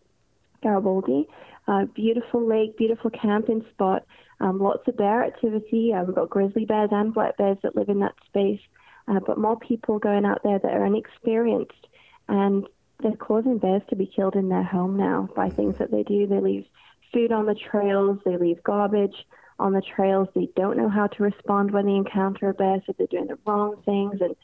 Garibaldi. 0.62 1.28
Uh, 1.68 1.84
beautiful 1.94 2.46
lake, 2.46 2.76
beautiful 2.76 3.10
camping 3.10 3.64
spot, 3.72 4.04
um, 4.40 4.58
lots 4.58 4.86
of 4.88 4.96
bear 4.96 5.24
activity. 5.24 5.92
Uh, 5.92 6.02
we've 6.02 6.14
got 6.14 6.30
grizzly 6.30 6.64
bears 6.64 6.90
and 6.92 7.14
black 7.14 7.36
bears 7.36 7.58
that 7.62 7.76
live 7.76 7.88
in 7.88 8.00
that 8.00 8.14
space, 8.26 8.60
uh, 9.08 9.20
but 9.24 9.38
more 9.38 9.58
people 9.58 9.98
going 9.98 10.24
out 10.24 10.40
there 10.42 10.58
that 10.58 10.72
are 10.72 10.84
inexperienced. 10.84 11.86
And 12.28 12.66
they're 13.02 13.16
causing 13.16 13.58
bears 13.58 13.82
to 13.90 13.96
be 13.96 14.06
killed 14.06 14.36
in 14.36 14.48
their 14.48 14.62
home 14.62 14.96
now 14.96 15.28
by 15.34 15.48
things 15.48 15.76
that 15.78 15.90
they 15.90 16.02
do. 16.02 16.26
They 16.26 16.40
leave 16.40 16.66
food 17.12 17.32
on 17.32 17.46
the 17.46 17.54
trails, 17.54 18.18
they 18.24 18.36
leave 18.36 18.62
garbage 18.62 19.14
on 19.58 19.72
the 19.72 19.82
trails. 19.82 20.28
They 20.34 20.48
don't 20.56 20.76
know 20.76 20.88
how 20.88 21.06
to 21.06 21.22
respond 21.22 21.72
when 21.72 21.86
they 21.86 21.94
encounter 21.94 22.48
a 22.48 22.54
bear, 22.54 22.82
so 22.86 22.94
they're 22.96 23.06
doing 23.06 23.28
the 23.28 23.38
wrong 23.46 23.76
things 23.84 24.20
and 24.20 24.34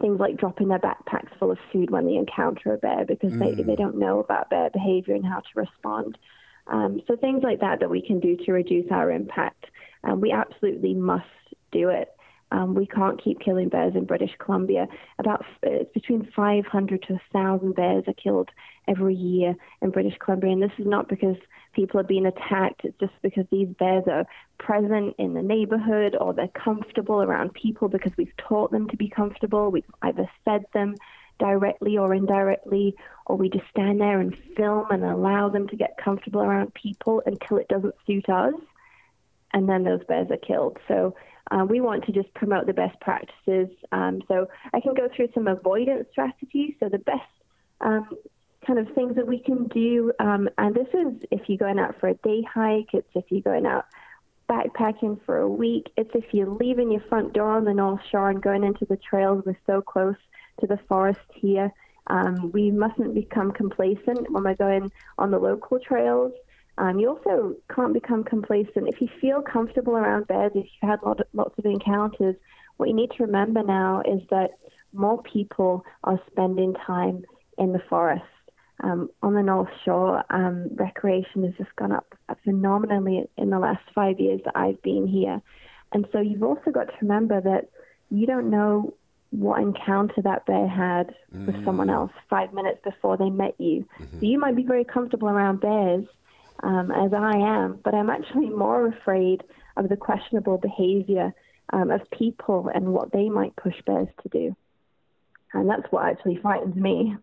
things 0.00 0.20
like 0.20 0.36
dropping 0.36 0.68
their 0.68 0.78
backpacks 0.78 1.36
full 1.38 1.50
of 1.50 1.58
food 1.72 1.90
when 1.90 2.06
they 2.06 2.14
encounter 2.14 2.74
a 2.74 2.78
bear 2.78 3.04
because 3.06 3.32
mm. 3.32 3.56
they, 3.56 3.62
they 3.62 3.74
don't 3.74 3.98
know 3.98 4.20
about 4.20 4.50
bear 4.50 4.70
behavior 4.70 5.14
and 5.14 5.26
how 5.26 5.40
to 5.40 5.48
respond. 5.56 6.18
Um, 6.66 7.00
so 7.06 7.16
things 7.16 7.42
like 7.42 7.60
that 7.60 7.80
that 7.80 7.90
we 7.90 8.06
can 8.06 8.20
do 8.20 8.36
to 8.44 8.52
reduce 8.52 8.90
our 8.90 9.10
impact. 9.10 9.64
Um, 10.04 10.20
we 10.20 10.30
absolutely 10.30 10.94
must 10.94 11.24
do 11.72 11.88
it. 11.88 12.08
Um, 12.50 12.74
we 12.74 12.86
can't 12.86 13.22
keep 13.22 13.40
killing 13.40 13.68
bears 13.68 13.94
in 13.94 14.04
British 14.04 14.30
Columbia. 14.38 14.88
About 15.18 15.44
it's 15.62 15.92
between 15.92 16.30
500 16.34 17.02
to 17.02 17.12
1,000 17.12 17.74
bears 17.74 18.04
are 18.06 18.14
killed 18.14 18.48
every 18.86 19.14
year 19.14 19.54
in 19.82 19.90
British 19.90 20.16
Columbia, 20.18 20.52
and 20.52 20.62
this 20.62 20.72
is 20.78 20.86
not 20.86 21.08
because 21.08 21.36
people 21.74 22.00
are 22.00 22.04
being 22.04 22.26
attacked. 22.26 22.84
It's 22.84 22.98
just 22.98 23.12
because 23.22 23.44
these 23.50 23.68
bears 23.78 24.04
are 24.06 24.26
present 24.58 25.14
in 25.18 25.34
the 25.34 25.42
neighborhood 25.42 26.16
or 26.18 26.32
they're 26.32 26.48
comfortable 26.48 27.22
around 27.22 27.52
people 27.52 27.88
because 27.88 28.12
we've 28.16 28.36
taught 28.38 28.70
them 28.70 28.88
to 28.88 28.96
be 28.96 29.08
comfortable. 29.08 29.70
We've 29.70 29.84
either 30.02 30.28
fed 30.44 30.64
them 30.72 30.94
directly 31.38 31.96
or 31.96 32.14
indirectly, 32.14 32.96
or 33.26 33.36
we 33.36 33.48
just 33.48 33.68
stand 33.70 34.00
there 34.00 34.20
and 34.20 34.36
film 34.56 34.86
and 34.90 35.04
allow 35.04 35.48
them 35.48 35.68
to 35.68 35.76
get 35.76 35.96
comfortable 36.02 36.40
around 36.42 36.74
people 36.74 37.22
until 37.26 37.58
it 37.58 37.68
doesn't 37.68 37.94
suit 38.06 38.28
us, 38.28 38.54
and 39.52 39.68
then 39.68 39.84
those 39.84 40.04
bears 40.04 40.30
are 40.30 40.36
killed. 40.36 40.78
So 40.88 41.14
uh, 41.50 41.64
we 41.64 41.80
want 41.80 42.04
to 42.04 42.12
just 42.12 42.32
promote 42.34 42.66
the 42.66 42.72
best 42.72 42.98
practices. 43.00 43.68
Um, 43.92 44.22
so 44.28 44.48
I 44.72 44.80
can 44.80 44.94
go 44.94 45.08
through 45.14 45.28
some 45.34 45.48
avoidance 45.48 46.06
strategies. 46.10 46.74
So 46.80 46.88
the 46.88 46.98
best 46.98 47.22
um, 47.80 48.08
kind 48.66 48.78
of 48.78 48.92
things 48.94 49.16
that 49.16 49.26
we 49.26 49.38
can 49.38 49.68
do, 49.68 50.12
um, 50.18 50.48
and 50.58 50.74
this 50.74 50.88
is 50.92 51.22
if 51.30 51.48
you're 51.48 51.58
going 51.58 51.78
out 51.78 51.98
for 52.00 52.08
a 52.08 52.14
day 52.14 52.42
hike, 52.42 52.92
it's 52.92 53.08
if 53.14 53.24
you're 53.28 53.40
going 53.40 53.66
out 53.66 53.86
backpacking 54.50 55.20
for 55.26 55.38
a 55.38 55.48
week, 55.48 55.90
it's 55.96 56.10
if 56.14 56.24
you're 56.32 56.50
leaving 56.50 56.90
your 56.90 57.02
front 57.08 57.32
door 57.34 57.52
on 57.52 57.64
the 57.64 57.74
North 57.74 58.00
Shore 58.10 58.30
and 58.30 58.42
going 58.42 58.64
into 58.64 58.84
the 58.86 58.96
trails. 58.96 59.42
We're 59.44 59.58
so 59.66 59.80
close 59.80 60.16
to 60.60 60.66
the 60.66 60.78
forest 60.88 61.20
here. 61.34 61.72
Um, 62.08 62.50
we 62.52 62.70
mustn't 62.70 63.14
become 63.14 63.52
complacent 63.52 64.30
when 64.30 64.44
we're 64.44 64.54
going 64.54 64.90
on 65.18 65.30
the 65.30 65.38
local 65.38 65.78
trails. 65.78 66.32
Um, 66.78 66.98
you 67.00 67.08
also 67.08 67.56
can't 67.74 67.92
become 67.92 68.22
complacent. 68.24 68.88
If 68.88 69.00
you 69.00 69.08
feel 69.20 69.42
comfortable 69.42 69.94
around 69.94 70.28
bears, 70.28 70.52
if 70.54 70.64
you've 70.64 70.90
had 70.90 71.02
lot, 71.02 71.20
lots 71.32 71.58
of 71.58 71.64
encounters, 71.64 72.36
what 72.76 72.88
you 72.88 72.94
need 72.94 73.10
to 73.16 73.24
remember 73.24 73.62
now 73.62 74.02
is 74.06 74.22
that 74.30 74.50
more 74.92 75.22
people 75.22 75.84
are 76.04 76.20
spending 76.30 76.74
time 76.86 77.24
in 77.58 77.72
the 77.72 77.82
forest. 77.90 78.22
Um, 78.84 79.10
on 79.24 79.34
the 79.34 79.42
North 79.42 79.68
Shore, 79.84 80.22
um, 80.30 80.68
recreation 80.76 81.42
has 81.42 81.52
just 81.58 81.74
gone 81.74 81.90
up 81.90 82.14
phenomenally 82.44 83.28
in 83.36 83.50
the 83.50 83.58
last 83.58 83.82
five 83.92 84.20
years 84.20 84.40
that 84.44 84.56
I've 84.56 84.80
been 84.82 85.08
here. 85.08 85.42
And 85.92 86.06
so 86.12 86.20
you've 86.20 86.44
also 86.44 86.70
got 86.70 86.84
to 86.84 86.94
remember 87.02 87.40
that 87.40 87.70
you 88.10 88.26
don't 88.26 88.50
know 88.50 88.94
what 89.30 89.60
encounter 89.60 90.22
that 90.22 90.46
bear 90.46 90.68
had 90.68 91.14
with 91.32 91.56
mm-hmm. 91.56 91.64
someone 91.64 91.90
else 91.90 92.12
five 92.30 92.54
minutes 92.54 92.78
before 92.84 93.16
they 93.16 93.30
met 93.30 93.54
you. 93.58 93.84
Mm-hmm. 93.98 94.20
So 94.20 94.26
you 94.26 94.38
might 94.38 94.56
be 94.56 94.62
very 94.62 94.84
comfortable 94.84 95.28
around 95.28 95.60
bears, 95.60 96.04
um, 96.62 96.90
as 96.90 97.12
I 97.12 97.36
am, 97.36 97.80
but 97.84 97.94
I'm 97.94 98.10
actually 98.10 98.50
more 98.50 98.88
afraid 98.88 99.42
of 99.76 99.88
the 99.88 99.96
questionable 99.96 100.58
behavior 100.58 101.32
um, 101.72 101.90
of 101.90 102.00
people 102.10 102.70
and 102.74 102.92
what 102.92 103.12
they 103.12 103.28
might 103.28 103.54
push 103.56 103.74
bears 103.86 104.08
to 104.22 104.28
do. 104.28 104.56
And 105.52 105.68
that's 105.68 105.90
what 105.90 106.04
actually 106.06 106.36
frightens 106.36 106.76
me. 106.76 107.16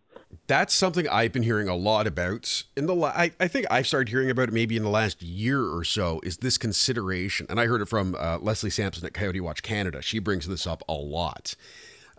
That's 0.48 0.74
something 0.74 1.08
I've 1.08 1.32
been 1.32 1.42
hearing 1.42 1.68
a 1.68 1.76
lot 1.76 2.06
about 2.06 2.64
in 2.76 2.86
the. 2.86 2.94
La- 2.94 3.08
I, 3.08 3.32
I 3.38 3.48
think 3.48 3.66
I've 3.70 3.86
started 3.86 4.08
hearing 4.08 4.30
about 4.30 4.48
it 4.48 4.52
maybe 4.52 4.76
in 4.76 4.82
the 4.82 4.90
last 4.90 5.22
year 5.22 5.62
or 5.62 5.84
so. 5.84 6.20
Is 6.24 6.38
this 6.38 6.58
consideration? 6.58 7.46
And 7.48 7.60
I 7.60 7.66
heard 7.66 7.80
it 7.80 7.88
from 7.88 8.16
uh, 8.18 8.38
Lesley 8.38 8.70
Sampson 8.70 9.06
at 9.06 9.14
Coyote 9.14 9.40
Watch 9.40 9.62
Canada. 9.62 10.02
She 10.02 10.18
brings 10.18 10.48
this 10.48 10.66
up 10.66 10.82
a 10.88 10.94
lot. 10.94 11.54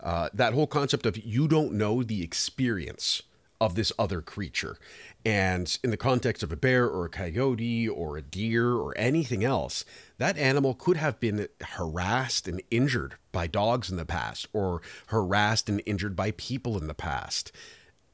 Uh, 0.00 0.28
that 0.32 0.54
whole 0.54 0.66
concept 0.66 1.06
of 1.06 1.18
you 1.18 1.48
don't 1.48 1.72
know 1.72 2.02
the 2.02 2.22
experience 2.22 3.22
of 3.60 3.74
this 3.74 3.92
other 3.98 4.20
creature. 4.20 4.76
And 5.24 5.76
in 5.82 5.90
the 5.90 5.96
context 5.96 6.42
of 6.42 6.52
a 6.52 6.56
bear 6.56 6.86
or 6.86 7.04
a 7.04 7.10
coyote 7.10 7.88
or 7.88 8.16
a 8.16 8.22
deer 8.22 8.72
or 8.72 8.96
anything 8.96 9.44
else, 9.44 9.84
that 10.18 10.38
animal 10.38 10.74
could 10.74 10.96
have 10.96 11.18
been 11.18 11.48
harassed 11.60 12.46
and 12.46 12.62
injured 12.70 13.16
by 13.32 13.46
dogs 13.46 13.90
in 13.90 13.96
the 13.96 14.04
past 14.04 14.46
or 14.52 14.80
harassed 15.08 15.68
and 15.68 15.82
injured 15.86 16.14
by 16.14 16.30
people 16.32 16.78
in 16.78 16.86
the 16.86 16.94
past. 16.94 17.52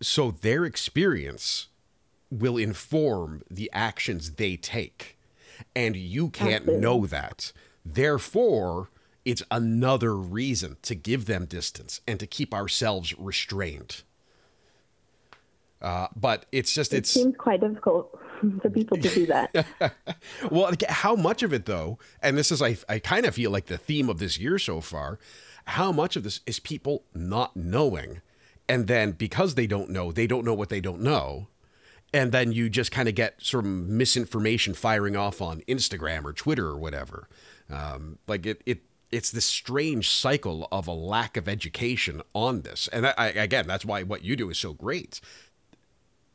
So 0.01 0.31
their 0.31 0.65
experience 0.65 1.69
will 2.31 2.57
inform 2.57 3.43
the 3.51 3.71
actions 3.73 4.33
they 4.33 4.57
take. 4.57 5.19
And 5.77 5.95
you 5.95 6.31
can't 6.31 6.63
Absolutely. 6.63 6.81
know 6.81 7.07
that. 7.07 7.53
Therefore, 7.85 8.89
it's 9.25 9.43
another 9.51 10.17
reason 10.17 10.77
to 10.83 10.95
give 10.95 11.27
them 11.27 11.47
distance 11.47 12.01
and 12.07 12.19
to 12.21 12.27
keep 12.27 12.53
ourselves 12.53 13.17
restrained. 13.19 14.03
Uh, 15.85 16.09
but 16.17 16.47
it's 16.51 16.73
just 16.73 16.95
it 16.95 16.99
it's 16.99 17.11
seems 17.11 17.37
quite 17.37 17.61
difficult 17.61 18.19
for 18.63 18.71
people 18.71 18.97
to 18.97 19.09
do 19.11 19.27
that. 19.27 19.67
well, 20.51 20.73
how 20.89 21.15
much 21.15 21.43
of 21.43 21.53
it 21.53 21.67
though, 21.67 21.99
and 22.23 22.39
this 22.39 22.51
is 22.51 22.63
I 22.63 22.79
I 22.89 22.99
kind 22.99 23.27
of 23.27 23.35
feel 23.35 23.51
like 23.51 23.67
the 23.67 23.77
theme 23.77 24.09
of 24.09 24.19
this 24.19 24.39
year 24.39 24.59
so 24.59 24.81
far, 24.81 25.19
how 25.67 25.93
much 25.93 26.17
of 26.17 26.23
this 26.23 26.41
is 26.47 26.59
people 26.59 27.05
not 27.15 27.55
knowing, 27.55 28.23
and 28.67 28.87
then 28.87 29.13
because 29.13 29.57
they 29.57 29.67
don't 29.67 29.91
know, 29.91 30.11
they 30.11 30.27
don't 30.27 30.47
know 30.47 30.55
what 30.55 30.71
they 30.71 30.81
don't 30.81 31.03
know, 31.03 31.49
and 32.15 32.33
then 32.33 32.51
you 32.51 32.71
just 32.71 32.91
kind 32.91 33.07
of 33.07 33.15
get 33.15 33.43
sort 33.43 33.67
of 33.67 33.71
misinformation 33.71 34.73
firing 34.73 35.17
off 35.17 35.43
on 35.43 35.61
Instagram 35.69 36.25
or 36.25 36.33
Twitter 36.33 36.67
or 36.67 36.79
whatever. 36.79 37.29
Um, 37.69 38.19
like 38.27 38.47
it 38.47 38.63
it 38.65 38.81
it's 39.13 39.31
this 39.31 39.45
strange 39.45 40.09
cycle 40.09 40.67
of 40.73 40.89
a 40.89 40.93
lack 40.93 41.37
of 41.37 41.47
education 41.47 42.23
on 42.33 42.63
this, 42.63 42.89
and 42.89 43.07
I, 43.07 43.27
again, 43.29 43.67
that's 43.67 43.85
why 43.85 44.03
what 44.03 44.25
you 44.25 44.35
do 44.35 44.49
is 44.49 44.59
so 44.59 44.73
great 44.73 45.21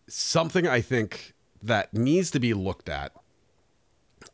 something 0.09 0.67
I 0.67 0.81
think 0.81 1.33
that 1.61 1.93
needs 1.93 2.31
to 2.31 2.39
be 2.39 2.53
looked 2.53 2.89
at 2.89 3.13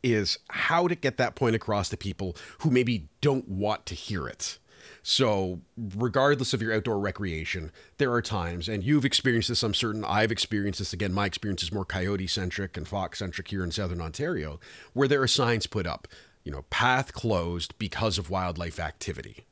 is 0.04 0.38
how 0.50 0.88
to 0.88 0.96
get 0.96 1.18
that 1.18 1.36
point 1.36 1.56
across 1.56 1.90
to 1.90 1.98
people 1.98 2.36
who 2.60 2.70
maybe 2.70 3.08
don't 3.22 3.48
want 3.48 3.86
to 3.88 3.96
hear 3.96 4.28
it. 4.28 4.60
So, 5.02 5.62
regardless 5.78 6.54
of 6.54 6.62
your 6.62 6.74
outdoor 6.74 7.00
recreation, 7.00 7.72
there 7.98 8.12
are 8.12 8.22
times, 8.22 8.68
and 8.68 8.84
you've 8.84 9.06
experienced 9.06 9.50
this, 9.50 9.64
I'm 9.64 9.74
certain 9.74 10.04
I've 10.04 10.32
experienced 10.32 10.80
this. 10.80 10.94
Again, 10.94 11.14
my 11.14 11.26
experience 11.26 11.64
is 11.64 11.72
more 11.72 11.86
coyote 11.86 12.28
centric 12.28 12.76
and 12.78 12.88
fox 12.88 13.20
centric 13.20 13.48
here 13.48 13.64
in 13.64 13.72
southern 13.72 14.02
Ontario, 14.02 14.60
where 14.94 15.08
there 15.08 15.22
are 15.22 15.28
signs 15.28 15.68
put 15.68 15.86
up, 15.86 16.08
you 16.44 16.52
know, 16.52 16.64
path 16.70 17.14
closed 17.14 17.78
because 17.78 18.18
of 18.18 18.30
wildlife 18.30 18.80
activity, 18.80 19.46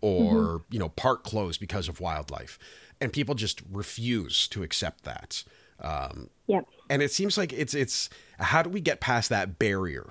or, 0.00 0.32
mm-hmm. 0.32 0.72
you 0.72 0.78
know, 0.78 0.90
park 0.90 1.24
closed 1.24 1.60
because 1.60 1.88
of 1.88 2.00
wildlife. 2.00 2.58
And 3.00 3.12
people 3.12 3.34
just 3.34 3.62
refuse 3.70 4.46
to 4.48 4.62
accept 4.62 5.04
that. 5.04 5.42
Um, 5.80 6.30
yep. 6.46 6.66
And 6.88 7.02
it 7.02 7.12
seems 7.12 7.38
like 7.38 7.52
it's 7.52 7.74
it's 7.74 8.10
how 8.38 8.62
do 8.62 8.70
we 8.70 8.80
get 8.80 9.00
past 9.00 9.30
that 9.30 9.58
barrier 9.58 10.10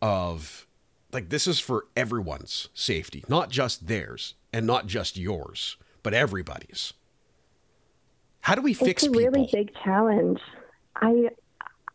of 0.00 0.66
like 1.12 1.30
this 1.30 1.46
is 1.46 1.58
for 1.58 1.86
everyone's 1.96 2.68
safety, 2.74 3.24
not 3.28 3.50
just 3.50 3.86
theirs 3.86 4.34
and 4.52 4.66
not 4.66 4.86
just 4.86 5.16
yours, 5.16 5.76
but 6.02 6.14
everybody's. 6.14 6.92
How 8.40 8.54
do 8.54 8.62
we 8.62 8.74
fix 8.74 9.02
it? 9.02 9.06
It's 9.06 9.16
a 9.16 9.18
people? 9.18 9.32
really 9.32 9.50
big 9.52 9.74
challenge. 9.82 10.40
I 10.96 11.30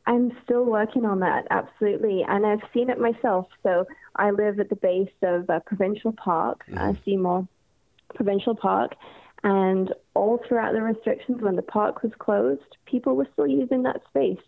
I'm 0.05 0.35
still 0.43 0.65
working 0.65 1.05
on 1.05 1.19
that, 1.21 1.47
absolutely, 1.49 2.23
and 2.27 2.45
I've 2.45 2.61
seen 2.73 2.89
it 2.89 2.99
myself. 2.99 3.47
So 3.63 3.85
I 4.15 4.31
live 4.31 4.59
at 4.59 4.69
the 4.69 4.75
base 4.75 5.09
of 5.21 5.49
a 5.49 5.61
Provincial 5.61 6.11
Park, 6.11 6.63
mm-hmm. 6.69 6.77
uh, 6.77 6.93
Seymour 7.05 7.47
Provincial 8.13 8.55
Park, 8.55 8.95
and 9.43 9.93
all 10.13 10.39
throughout 10.47 10.73
the 10.73 10.81
restrictions, 10.81 11.41
when 11.41 11.55
the 11.55 11.61
park 11.61 12.01
was 12.03 12.11
closed, 12.17 12.77
people 12.85 13.15
were 13.15 13.27
still 13.33 13.47
using 13.47 13.83
that 13.83 14.01
space. 14.07 14.41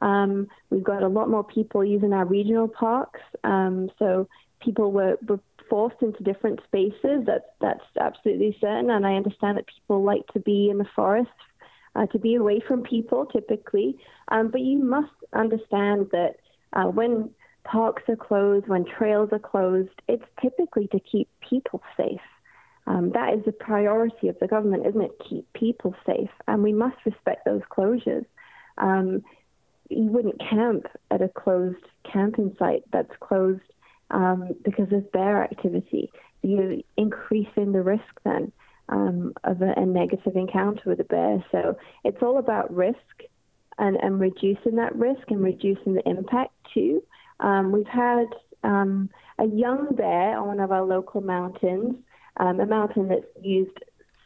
Um, 0.00 0.46
we've 0.70 0.84
got 0.84 1.02
a 1.02 1.08
lot 1.08 1.28
more 1.28 1.42
people 1.42 1.84
using 1.84 2.12
our 2.12 2.24
regional 2.24 2.68
parks. 2.68 3.20
Um, 3.42 3.90
so 3.98 4.28
people 4.60 4.92
were, 4.92 5.18
were 5.26 5.40
forced 5.68 6.00
into 6.02 6.22
different 6.22 6.60
spaces. 6.64 7.24
That's 7.26 7.44
that's 7.60 7.84
absolutely 8.00 8.56
certain. 8.60 8.90
And 8.90 9.06
I 9.06 9.14
understand 9.14 9.58
that 9.58 9.66
people 9.66 10.04
like 10.04 10.26
to 10.28 10.40
be 10.40 10.70
in 10.70 10.78
the 10.78 10.86
forest, 10.94 11.30
uh, 11.96 12.06
to 12.06 12.18
be 12.18 12.36
away 12.36 12.60
from 12.66 12.82
people 12.82 13.26
typically. 13.26 13.96
Um, 14.28 14.50
but 14.50 14.60
you 14.60 14.78
must 14.78 15.12
understand 15.32 16.08
that 16.12 16.36
uh, 16.74 16.84
when 16.84 17.30
parks 17.64 18.04
are 18.08 18.16
closed, 18.16 18.68
when 18.68 18.84
trails 18.84 19.30
are 19.32 19.38
closed, 19.38 19.90
it's 20.06 20.24
typically 20.40 20.86
to 20.88 21.00
keep 21.00 21.28
people 21.40 21.82
safe. 21.96 22.20
Um, 22.88 23.10
that 23.12 23.34
is 23.34 23.44
the 23.44 23.52
priority 23.52 24.28
of 24.28 24.38
the 24.40 24.48
government, 24.48 24.86
isn't 24.86 25.02
it? 25.02 25.10
Keep 25.28 25.52
people 25.52 25.94
safe, 26.06 26.30
and 26.46 26.62
we 26.62 26.72
must 26.72 26.96
respect 27.04 27.44
those 27.44 27.60
closures. 27.70 28.24
Um, 28.78 29.22
you 29.90 30.04
wouldn't 30.04 30.40
camp 30.40 30.86
at 31.10 31.20
a 31.20 31.28
closed 31.28 31.84
camping 32.10 32.56
site 32.58 32.84
that's 32.90 33.12
closed 33.20 33.60
um, 34.10 34.54
because 34.64 34.90
of 34.92 35.12
bear 35.12 35.44
activity. 35.44 36.10
You're 36.42 36.76
increasing 36.96 37.72
the 37.72 37.82
risk 37.82 38.20
then 38.24 38.52
um, 38.88 39.34
of 39.44 39.60
a, 39.60 39.74
a, 39.76 39.84
negative 39.84 40.34
encounter 40.34 40.82
with 40.86 41.00
a 41.00 41.04
bear. 41.04 41.44
So 41.52 41.76
it's 42.04 42.22
all 42.22 42.38
about 42.38 42.74
risk 42.74 42.96
and, 43.76 43.96
and 43.96 44.18
reducing 44.18 44.76
that 44.76 44.96
risk 44.96 45.30
and 45.30 45.42
reducing 45.42 45.92
the 45.92 46.08
impact 46.08 46.52
too. 46.72 47.02
Um, 47.40 47.70
we've 47.70 47.86
had 47.86 48.28
um, 48.64 49.10
a 49.38 49.44
young 49.44 49.94
bear 49.94 50.38
on 50.38 50.48
one 50.48 50.60
of 50.60 50.72
our 50.72 50.84
local 50.84 51.20
mountains 51.20 51.96
um, 52.38 52.60
a 52.60 52.66
mountain 52.66 53.08
that's 53.08 53.26
used 53.42 53.78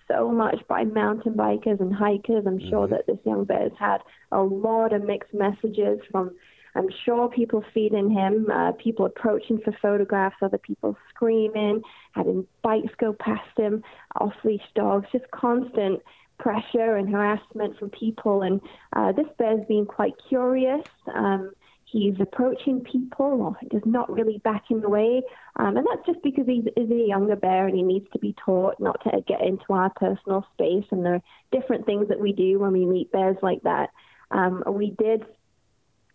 so 0.08 0.30
much 0.30 0.58
by 0.68 0.84
mountain 0.84 1.34
bikers 1.34 1.80
and 1.80 1.94
hikers. 1.94 2.44
I'm 2.46 2.60
sure 2.68 2.86
mm-hmm. 2.86 2.94
that 2.94 3.06
this 3.06 3.18
young 3.24 3.44
bear 3.44 3.62
has 3.62 3.72
had 3.78 3.98
a 4.30 4.42
lot 4.42 4.92
of 4.92 5.04
mixed 5.04 5.32
messages 5.32 5.98
from, 6.10 6.30
I'm 6.74 6.88
sure, 7.04 7.28
people 7.28 7.64
feeding 7.72 8.10
him, 8.10 8.50
uh, 8.50 8.72
people 8.72 9.06
approaching 9.06 9.60
for 9.64 9.72
photographs, 9.80 10.36
other 10.42 10.58
people 10.58 10.96
screaming, 11.10 11.82
having 12.12 12.46
bikes 12.62 12.92
go 12.98 13.12
past 13.12 13.56
him, 13.56 13.82
off 14.16 14.34
leash 14.44 14.62
dogs, 14.74 15.06
just 15.12 15.30
constant 15.30 16.00
pressure 16.38 16.96
and 16.96 17.08
harassment 17.08 17.78
from 17.78 17.90
people. 17.90 18.42
And 18.42 18.60
uh, 18.94 19.12
this 19.12 19.26
bear's 19.38 19.64
been 19.68 19.86
quite 19.86 20.14
curious. 20.28 20.82
Um, 21.14 21.52
He's 21.92 22.14
approaching 22.20 22.80
people 22.80 23.42
or 23.42 23.56
does 23.68 23.82
not 23.84 24.10
really 24.10 24.40
backing 24.42 24.82
away. 24.82 25.20
Um, 25.56 25.76
and 25.76 25.86
that's 25.86 26.06
just 26.06 26.22
because 26.22 26.46
he's, 26.46 26.64
he's 26.74 26.90
a 26.90 27.06
younger 27.06 27.36
bear 27.36 27.66
and 27.66 27.76
he 27.76 27.82
needs 27.82 28.06
to 28.14 28.18
be 28.18 28.34
taught 28.42 28.80
not 28.80 28.98
to 29.04 29.20
get 29.28 29.42
into 29.42 29.66
our 29.68 29.90
personal 29.90 30.46
space. 30.54 30.86
And 30.90 31.04
there 31.04 31.16
are 31.16 31.22
different 31.52 31.84
things 31.84 32.08
that 32.08 32.18
we 32.18 32.32
do 32.32 32.58
when 32.58 32.72
we 32.72 32.86
meet 32.86 33.12
bears 33.12 33.36
like 33.42 33.62
that. 33.64 33.90
Um, 34.30 34.64
we 34.66 34.94
did 34.98 35.26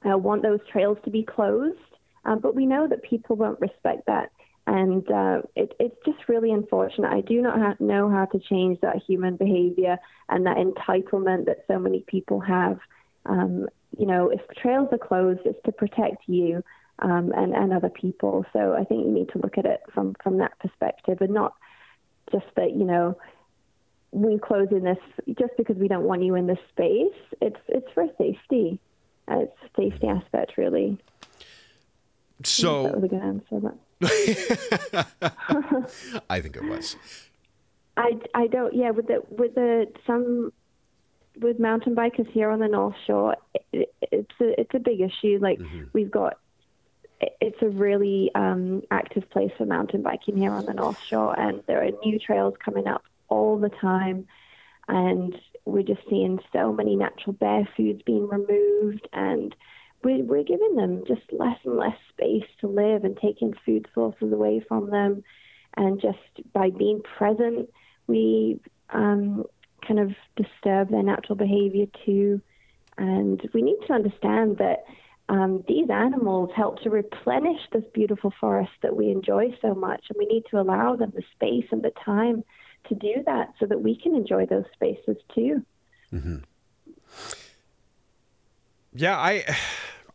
uh, 0.04 0.18
want 0.18 0.42
those 0.42 0.62
trails 0.72 0.98
to 1.06 1.12
be 1.12 1.22
closed, 1.22 1.78
um, 2.26 2.40
but 2.40 2.56
we 2.56 2.66
know 2.66 2.88
that 2.88 3.04
people 3.04 3.36
won't 3.36 3.62
respect 3.62 4.08
that. 4.08 4.32
And 4.66 5.10
uh, 5.12 5.44
it, 5.56 5.74
it's 5.80 5.96
just 6.06 6.28
really 6.28 6.52
unfortunate. 6.52 7.14
I 7.14 7.22
do 7.22 7.40
not 7.40 7.80
know 7.80 8.10
how 8.10 8.26
to 8.26 8.40
change 8.40 8.82
that 8.82 8.98
human 9.08 9.38
behavior 9.38 10.00
and 10.28 10.48
that 10.48 10.58
entitlement 10.58 11.46
that 11.46 11.66
so 11.68 11.78
many 11.78 12.04
people 12.08 12.40
have. 12.40 12.80
Um, 13.28 13.68
you 13.98 14.06
know, 14.06 14.30
if 14.30 14.42
trails 14.56 14.90
are 14.92 14.98
closed, 14.98 15.42
it's 15.46 15.62
to 15.66 15.72
protect 15.72 16.28
you 16.28 16.62
um, 17.00 17.32
and, 17.36 17.54
and 17.54 17.72
other 17.74 17.90
people. 17.90 18.46
So 18.54 18.74
I 18.74 18.84
think 18.84 19.06
you 19.06 19.12
need 19.12 19.30
to 19.30 19.40
look 19.40 19.58
at 19.58 19.66
it 19.66 19.82
from, 19.94 20.16
from 20.24 20.38
that 20.40 20.60
perspective 20.60 21.22
and 21.22 21.34
not 21.34 21.54
just 22.32 22.46
that, 22.56 22.72
you 22.72 22.86
know, 22.86 23.18
we 24.12 24.38
close 24.40 24.68
in 24.72 24.84
this 24.84 24.98
just 25.38 25.54
because 25.58 25.78
we 25.78 25.88
don't 25.88 26.04
want 26.04 26.24
you 26.24 26.36
in 26.36 26.48
this 26.48 26.60
space. 26.70 27.14
It's 27.42 27.60
it's 27.68 27.88
for 27.94 28.08
safety. 28.18 28.80
Uh, 29.30 29.42
it's 29.42 29.58
safety 29.76 30.08
aspect 30.08 30.58
really. 30.58 30.98
So 32.44 32.84
that 32.84 32.96
was 32.96 33.04
a 33.04 33.08
good 33.08 33.22
answer. 33.22 33.60
But... 33.60 33.76
I 36.30 36.40
think 36.40 36.56
it 36.56 36.64
was. 36.64 36.96
I, 37.98 38.18
I 38.34 38.48
don't 38.48 38.74
yeah 38.76 38.92
with 38.92 39.08
the 39.08 39.24
with 39.30 39.56
the 39.56 39.88
some 40.06 40.54
with 41.40 41.60
mountain 41.60 41.96
bikers 41.96 42.30
here 42.32 42.50
on 42.50 42.60
the 42.60 42.68
North 42.68 42.96
Shore, 43.06 43.36
it, 43.72 43.94
it's 44.02 44.32
a 44.42 44.62
it's 44.62 44.74
a 44.74 44.80
big 44.80 45.02
issue. 45.02 45.38
Like 45.42 45.60
mm-hmm. 45.60 45.86
we've 45.94 46.12
got, 46.12 46.38
it's 47.42 47.62
a 47.62 47.70
really 47.70 48.32
um, 48.36 48.84
active 48.92 49.30
place 49.30 49.52
for 49.58 49.66
mountain 49.66 50.02
biking 50.02 50.38
here 50.38 50.52
on 50.52 50.66
the 50.66 50.74
North 50.74 51.02
Shore, 51.10 51.38
and 51.40 51.64
there 51.68 51.84
are 51.84 51.92
new 52.04 52.20
trails 52.20 52.56
coming 52.64 52.88
up 52.88 53.04
all 53.30 53.58
the 53.58 53.70
time, 53.70 54.28
and 54.88 55.36
we're 55.66 55.84
just 55.84 56.02
seeing 56.10 56.40
so 56.54 56.72
many 56.72 56.96
natural 56.96 57.34
bear 57.34 57.68
foods 57.76 58.02
being 58.06 58.28
removed, 58.28 59.08
and 59.12 59.56
we're, 60.04 60.24
we're 60.24 60.44
giving 60.44 60.76
them 60.76 61.04
just 61.08 61.24
less 61.32 61.58
and 61.66 61.78
less 61.78 61.98
space 62.10 62.48
to 62.62 62.68
live, 62.68 63.04
and 63.04 63.18
taking 63.18 63.54
food 63.66 63.88
sources 63.94 64.32
away 64.32 64.64
from 64.68 64.90
them, 64.90 65.24
and 65.76 66.00
just 66.02 66.52
by 66.54 66.70
being 66.70 67.02
present, 67.18 67.70
we 68.08 68.60
um, 68.90 69.44
kind 69.86 70.00
of 70.00 70.12
disturb 70.36 70.90
their 70.90 71.04
natural 71.04 71.36
behavior 71.36 71.86
too. 72.06 72.42
And 72.98 73.42
we 73.54 73.62
need 73.62 73.78
to 73.88 73.94
understand 73.94 74.58
that 74.58 74.86
um, 75.30 75.64
these 75.68 75.90
animals 75.90 76.52
help 76.56 76.82
to 76.84 76.90
replenish 76.90 77.60
this 77.74 77.84
beautiful 77.94 78.34
forest 78.40 78.72
that 78.82 78.96
we 78.96 79.12
enjoy 79.12 79.56
so 79.62 79.76
much, 79.76 80.06
and 80.10 80.18
we 80.18 80.26
need 80.26 80.44
to 80.52 80.60
allow 80.60 80.96
them 80.96 81.12
the 81.14 81.24
space 81.34 81.66
and 81.72 81.84
the 81.84 81.92
time 82.04 82.44
to 82.88 82.96
do 82.96 83.16
that 83.26 83.54
so 83.60 83.66
that 83.66 83.82
we 83.82 83.96
can 83.98 84.16
enjoy 84.16 84.46
those 84.46 84.64
spaces 84.74 85.18
too. 85.36 85.66
Mm-hmm. 86.14 86.38
Yeah, 88.94 89.18
I. 89.18 89.44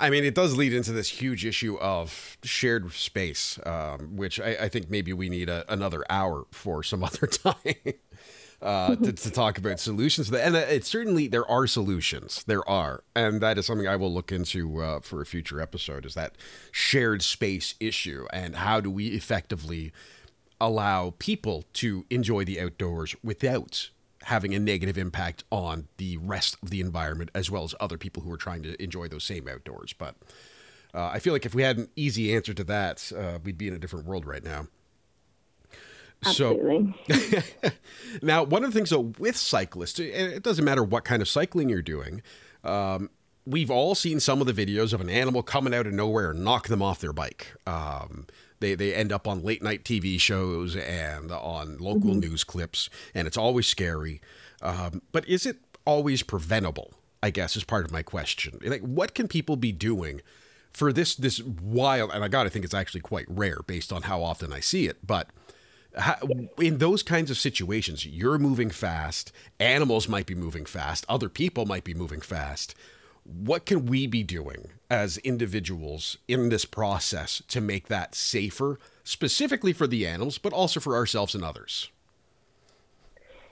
I 0.01 0.11
mean, 0.11 0.25
it 0.25 0.35
does 0.35 0.57
lead 0.57 0.73
into 0.73 0.91
this 0.91 1.09
huge 1.09 1.45
issue 1.45 1.79
of 1.79 2.37
shared 2.43 2.91
space, 2.91 3.61
um, 3.65 4.17
which 4.17 4.41
I, 4.41 4.57
I, 4.63 4.69
think 4.69 4.91
maybe 4.91 5.13
we 5.13 5.29
need 5.29 5.49
a, 5.49 5.65
another 5.73 6.05
hour 6.11 6.47
for 6.51 6.83
some 6.83 7.05
other 7.05 7.29
time 7.29 7.95
uh, 8.63 8.97
to, 8.97 9.13
to, 9.13 9.31
talk 9.31 9.59
about 9.59 9.81
solutions. 9.81 10.31
And 10.33 10.57
uh, 10.57 10.61
it 10.61 10.85
certainly 10.85 11.27
there 11.29 11.49
are 11.51 11.67
solutions. 11.67 12.45
There 12.45 12.69
are, 12.69 13.03
and 13.15 13.41
that 13.41 13.59
is 13.59 13.67
something 13.67 13.89
I 13.89 13.97
will 13.97 14.13
look 14.13 14.33
into 14.33 14.81
uh, 14.81 15.01
for 15.01 15.21
a 15.21 15.27
future 15.27 15.61
episode. 15.61 16.07
Is 16.07 16.15
that 16.15 16.37
shared 16.71 17.23
space 17.23 17.75
issue, 17.81 18.27
and 18.33 18.57
how 18.57 18.81
do 18.81 18.91
we 18.91 19.09
effectively 19.09 19.93
allow 20.61 21.15
people 21.19 21.65
to 21.73 22.07
enjoy 22.09 22.45
the 22.45 22.61
outdoors 22.61 23.17
without 23.23 23.91
having 24.25 24.55
a 24.55 24.61
negative 24.61 24.97
impact 24.97 25.43
on 25.51 25.89
the 25.97 26.17
rest 26.19 26.57
of 26.63 26.71
the 26.71 26.81
environment 26.81 27.31
as 27.35 27.51
well 27.51 27.65
as 27.65 27.75
other 27.81 27.99
people 27.99 28.23
who 28.23 28.31
are 28.31 28.37
trying 28.37 28.63
to 28.63 28.81
enjoy 28.81 29.09
those 29.09 29.25
same 29.25 29.49
outdoors. 29.49 29.93
But 29.93 30.15
uh, 30.95 31.07
I 31.07 31.19
feel 31.19 31.33
like 31.33 31.45
if 31.45 31.55
we 31.55 31.63
had 31.63 31.79
an 31.79 31.89
easy 31.97 32.35
answer 32.35 32.55
to 32.55 32.65
that, 32.65 33.11
uh, 33.17 33.39
we'd 33.43 33.59
be 33.59 33.67
in 33.67 33.75
a 33.75 33.79
different 33.79 34.07
world 34.07 34.25
right 34.25 34.45
now. 34.45 34.69
Absolutely. 36.25 36.95
So 37.11 37.71
now, 38.23 38.43
one 38.43 38.65
of 38.65 38.73
the 38.73 38.79
things 38.79 38.91
though 38.91 39.13
with 39.19 39.37
cyclists, 39.37 39.99
and 39.99 40.09
it 40.09 40.43
doesn't 40.43 40.65
matter 40.65 40.83
what 40.85 41.05
kind 41.05 41.23
of 41.23 41.29
cycling 41.29 41.69
you're 41.69 41.83
doing. 41.83 42.23
Um, 42.65 43.11
we've 43.45 43.71
all 43.71 43.95
seen 43.95 44.21
some 44.21 44.41
of 44.41 44.47
the 44.47 44.53
videos 44.53 44.93
of 44.93 45.01
an 45.01 45.11
animal 45.11 45.43
coming 45.43 45.75
out 45.75 45.87
of 45.87 45.93
nowhere 45.93 46.31
and 46.31 46.45
knock 46.45 46.69
them 46.69 46.81
off 46.83 47.01
their 47.01 47.13
bike. 47.13 47.49
Um, 47.67 48.27
they, 48.61 48.75
they 48.75 48.95
end 48.95 49.13
up 49.13 49.27
on 49.27 49.43
late 49.43 49.63
night 49.63 49.85
TV 49.85 50.21
shows 50.21 50.77
and 50.77 51.33
on 51.33 51.79
local 51.79 52.11
mm-hmm. 52.11 52.21
news 52.21 52.45
clips, 52.45 52.89
and 53.15 53.27
it's 53.27 53.37
always 53.37 53.67
scary. 53.67 54.21
Um, 54.63 55.03
but 55.11 55.29
is 55.29 55.45
it 55.45 55.57
always 55.85 56.23
preventable? 56.23 56.95
I 57.23 57.31
guess 57.31 57.57
is 57.57 57.65
part 57.65 57.85
of 57.85 57.93
my 57.93 58.03
question. 58.03 58.59
Like, 58.65 58.81
what 58.81 59.15
can 59.15 59.29
people 59.29 59.57
be 59.57 59.71
doing 59.71 60.23
for 60.73 60.93
this 60.93 61.15
this 61.15 61.41
wild? 61.41 62.11
And 62.13 62.25
I 62.25 62.29
got 62.29 62.45
to 62.45 62.51
think 62.51 62.65
it's 62.65 62.75
actually 62.75 63.01
quite 63.01 63.27
rare 63.29 63.61
based 63.67 63.93
on 63.93 64.03
how 64.03 64.23
often 64.23 64.53
I 64.53 64.61
see 64.61 64.87
it. 64.87 65.07
But 65.07 65.29
how, 65.97 66.17
in 66.59 66.79
those 66.79 67.03
kinds 67.03 67.31
of 67.31 67.37
situations, 67.37 68.07
you're 68.07 68.39
moving 68.39 68.71
fast. 68.71 69.33
Animals 69.61 70.09
might 70.09 70.27
be 70.27 70.35
moving 70.35 70.65
fast. 70.65 71.05
Other 71.09 71.29
people 71.29 71.67
might 71.67 71.85
be 71.85 71.95
moving 71.95 72.21
fast 72.21 72.75
what 73.25 73.67
can 73.67 73.87
we 73.87 74.07
be 74.07 74.23
doing 74.23 74.69
as 74.91 75.19
individuals 75.19 76.19
in 76.29 76.49
this 76.49 76.65
process 76.65 77.43
to 77.49 77.61
make 77.61 77.89
that 77.89 78.15
safer, 78.15 78.79
specifically 79.05 79.73
for 79.73 79.87
the 79.87 80.07
animals, 80.07 80.39
but 80.39 80.53
also 80.53 80.81
for 80.81 80.97
ourselves 80.97 81.35
and 81.35 81.45
others? 81.45 81.91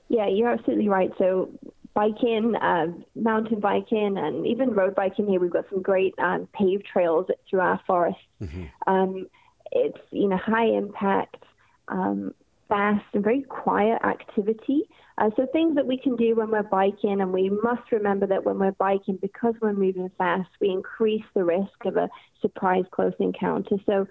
Yeah, 0.08 0.26
you're 0.26 0.50
absolutely 0.50 0.88
right. 0.88 1.10
So, 1.18 1.50
biking, 1.94 2.56
uh, 2.56 2.86
mountain 3.14 3.60
biking, 3.60 4.18
and 4.18 4.44
even 4.46 4.70
road 4.70 4.94
biking 4.96 5.28
here, 5.28 5.38
we've 5.38 5.52
got 5.52 5.66
some 5.70 5.82
great 5.82 6.14
um, 6.18 6.48
paved 6.52 6.84
trails 6.84 7.26
through 7.48 7.60
our 7.60 7.80
forest. 7.86 8.18
Mm-hmm. 8.42 8.64
Um, 8.88 9.28
it's 9.70 9.98
you 10.10 10.28
know 10.28 10.36
high 10.36 10.66
impact, 10.66 11.44
um, 11.90 12.34
fast, 12.68 13.04
and 13.12 13.22
very 13.22 13.42
quiet 13.42 14.00
activity. 14.04 14.88
Uh, 15.18 15.28
so 15.36 15.46
things 15.52 15.74
that 15.74 15.86
we 15.86 15.98
can 15.98 16.16
do 16.16 16.36
when 16.36 16.50
we're 16.50 16.62
biking, 16.62 17.20
and 17.20 17.32
we 17.32 17.50
must 17.50 17.92
remember 17.92 18.26
that 18.26 18.44
when 18.44 18.58
we're 18.58 18.72
biking, 18.72 19.18
because 19.20 19.54
we're 19.60 19.72
moving 19.72 20.10
fast, 20.16 20.48
we 20.60 20.70
increase 20.70 21.24
the 21.34 21.44
risk 21.44 21.84
of 21.84 21.96
a 21.96 22.08
surprise 22.40 22.84
close 22.92 23.12
encounter. 23.18 23.76
So 23.84 24.06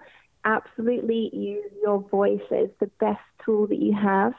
absolutely 0.45 1.29
use 1.33 1.71
your 1.81 2.01
voice 2.09 2.41
as 2.51 2.69
the 2.79 2.91
best 2.99 3.21
tool 3.43 3.67
that 3.67 3.81
you 3.81 3.93
have. 3.93 4.33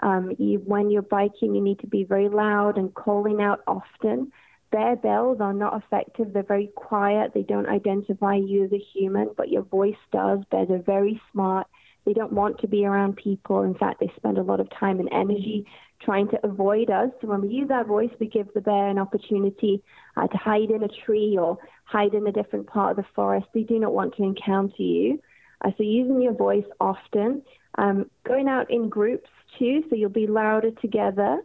Um, 0.00 0.32
you, 0.38 0.58
when 0.58 0.90
you're 0.90 1.02
biking, 1.02 1.54
you 1.54 1.60
need 1.60 1.80
to 1.80 1.86
be 1.86 2.04
very 2.04 2.28
loud 2.28 2.78
and 2.78 2.92
calling 2.94 3.40
out 3.40 3.60
often. 3.66 4.32
Bear 4.72 4.96
bells 4.96 5.38
are 5.40 5.52
not 5.52 5.82
effective. 5.82 6.32
They're 6.32 6.42
very 6.42 6.70
quiet. 6.74 7.32
They 7.32 7.42
don't 7.42 7.68
identify 7.68 8.34
you 8.34 8.64
as 8.64 8.72
a 8.72 8.84
human, 8.92 9.30
but 9.36 9.50
your 9.50 9.62
voice 9.62 9.94
does. 10.10 10.40
Bears 10.50 10.70
are 10.70 10.78
very 10.78 11.20
smart. 11.32 11.68
They 12.04 12.12
don't 12.12 12.32
want 12.32 12.58
to 12.60 12.68
be 12.68 12.84
around 12.84 13.16
people. 13.16 13.62
In 13.62 13.74
fact, 13.74 14.00
they 14.00 14.12
spend 14.16 14.38
a 14.38 14.42
lot 14.42 14.60
of 14.60 14.68
time 14.70 15.00
and 15.00 15.08
energy 15.12 15.66
trying 16.00 16.28
to 16.28 16.46
avoid 16.46 16.90
us. 16.90 17.10
So 17.20 17.28
when 17.28 17.40
we 17.40 17.48
use 17.48 17.70
our 17.70 17.84
voice, 17.84 18.10
we 18.20 18.26
give 18.26 18.52
the 18.52 18.60
bear 18.60 18.88
an 18.88 18.98
opportunity 18.98 19.82
uh, 20.16 20.26
to 20.26 20.36
hide 20.36 20.70
in 20.70 20.82
a 20.82 20.88
tree 21.06 21.38
or 21.40 21.58
hide 21.84 22.14
in 22.14 22.26
a 22.26 22.32
different 22.32 22.66
part 22.66 22.90
of 22.90 22.96
the 22.96 23.10
forest. 23.14 23.46
They 23.54 23.62
do 23.62 23.78
not 23.78 23.94
want 23.94 24.14
to 24.16 24.22
encounter 24.22 24.82
you. 24.82 25.20
Uh, 25.64 25.70
so 25.76 25.82
using 25.82 26.20
your 26.20 26.34
voice 26.34 26.66
often, 26.80 27.42
um, 27.78 28.10
going 28.24 28.48
out 28.48 28.70
in 28.70 28.88
groups 28.88 29.30
too, 29.58 29.84
so 29.88 29.96
you'll 29.96 30.10
be 30.10 30.26
louder 30.26 30.72
together. 30.82 31.40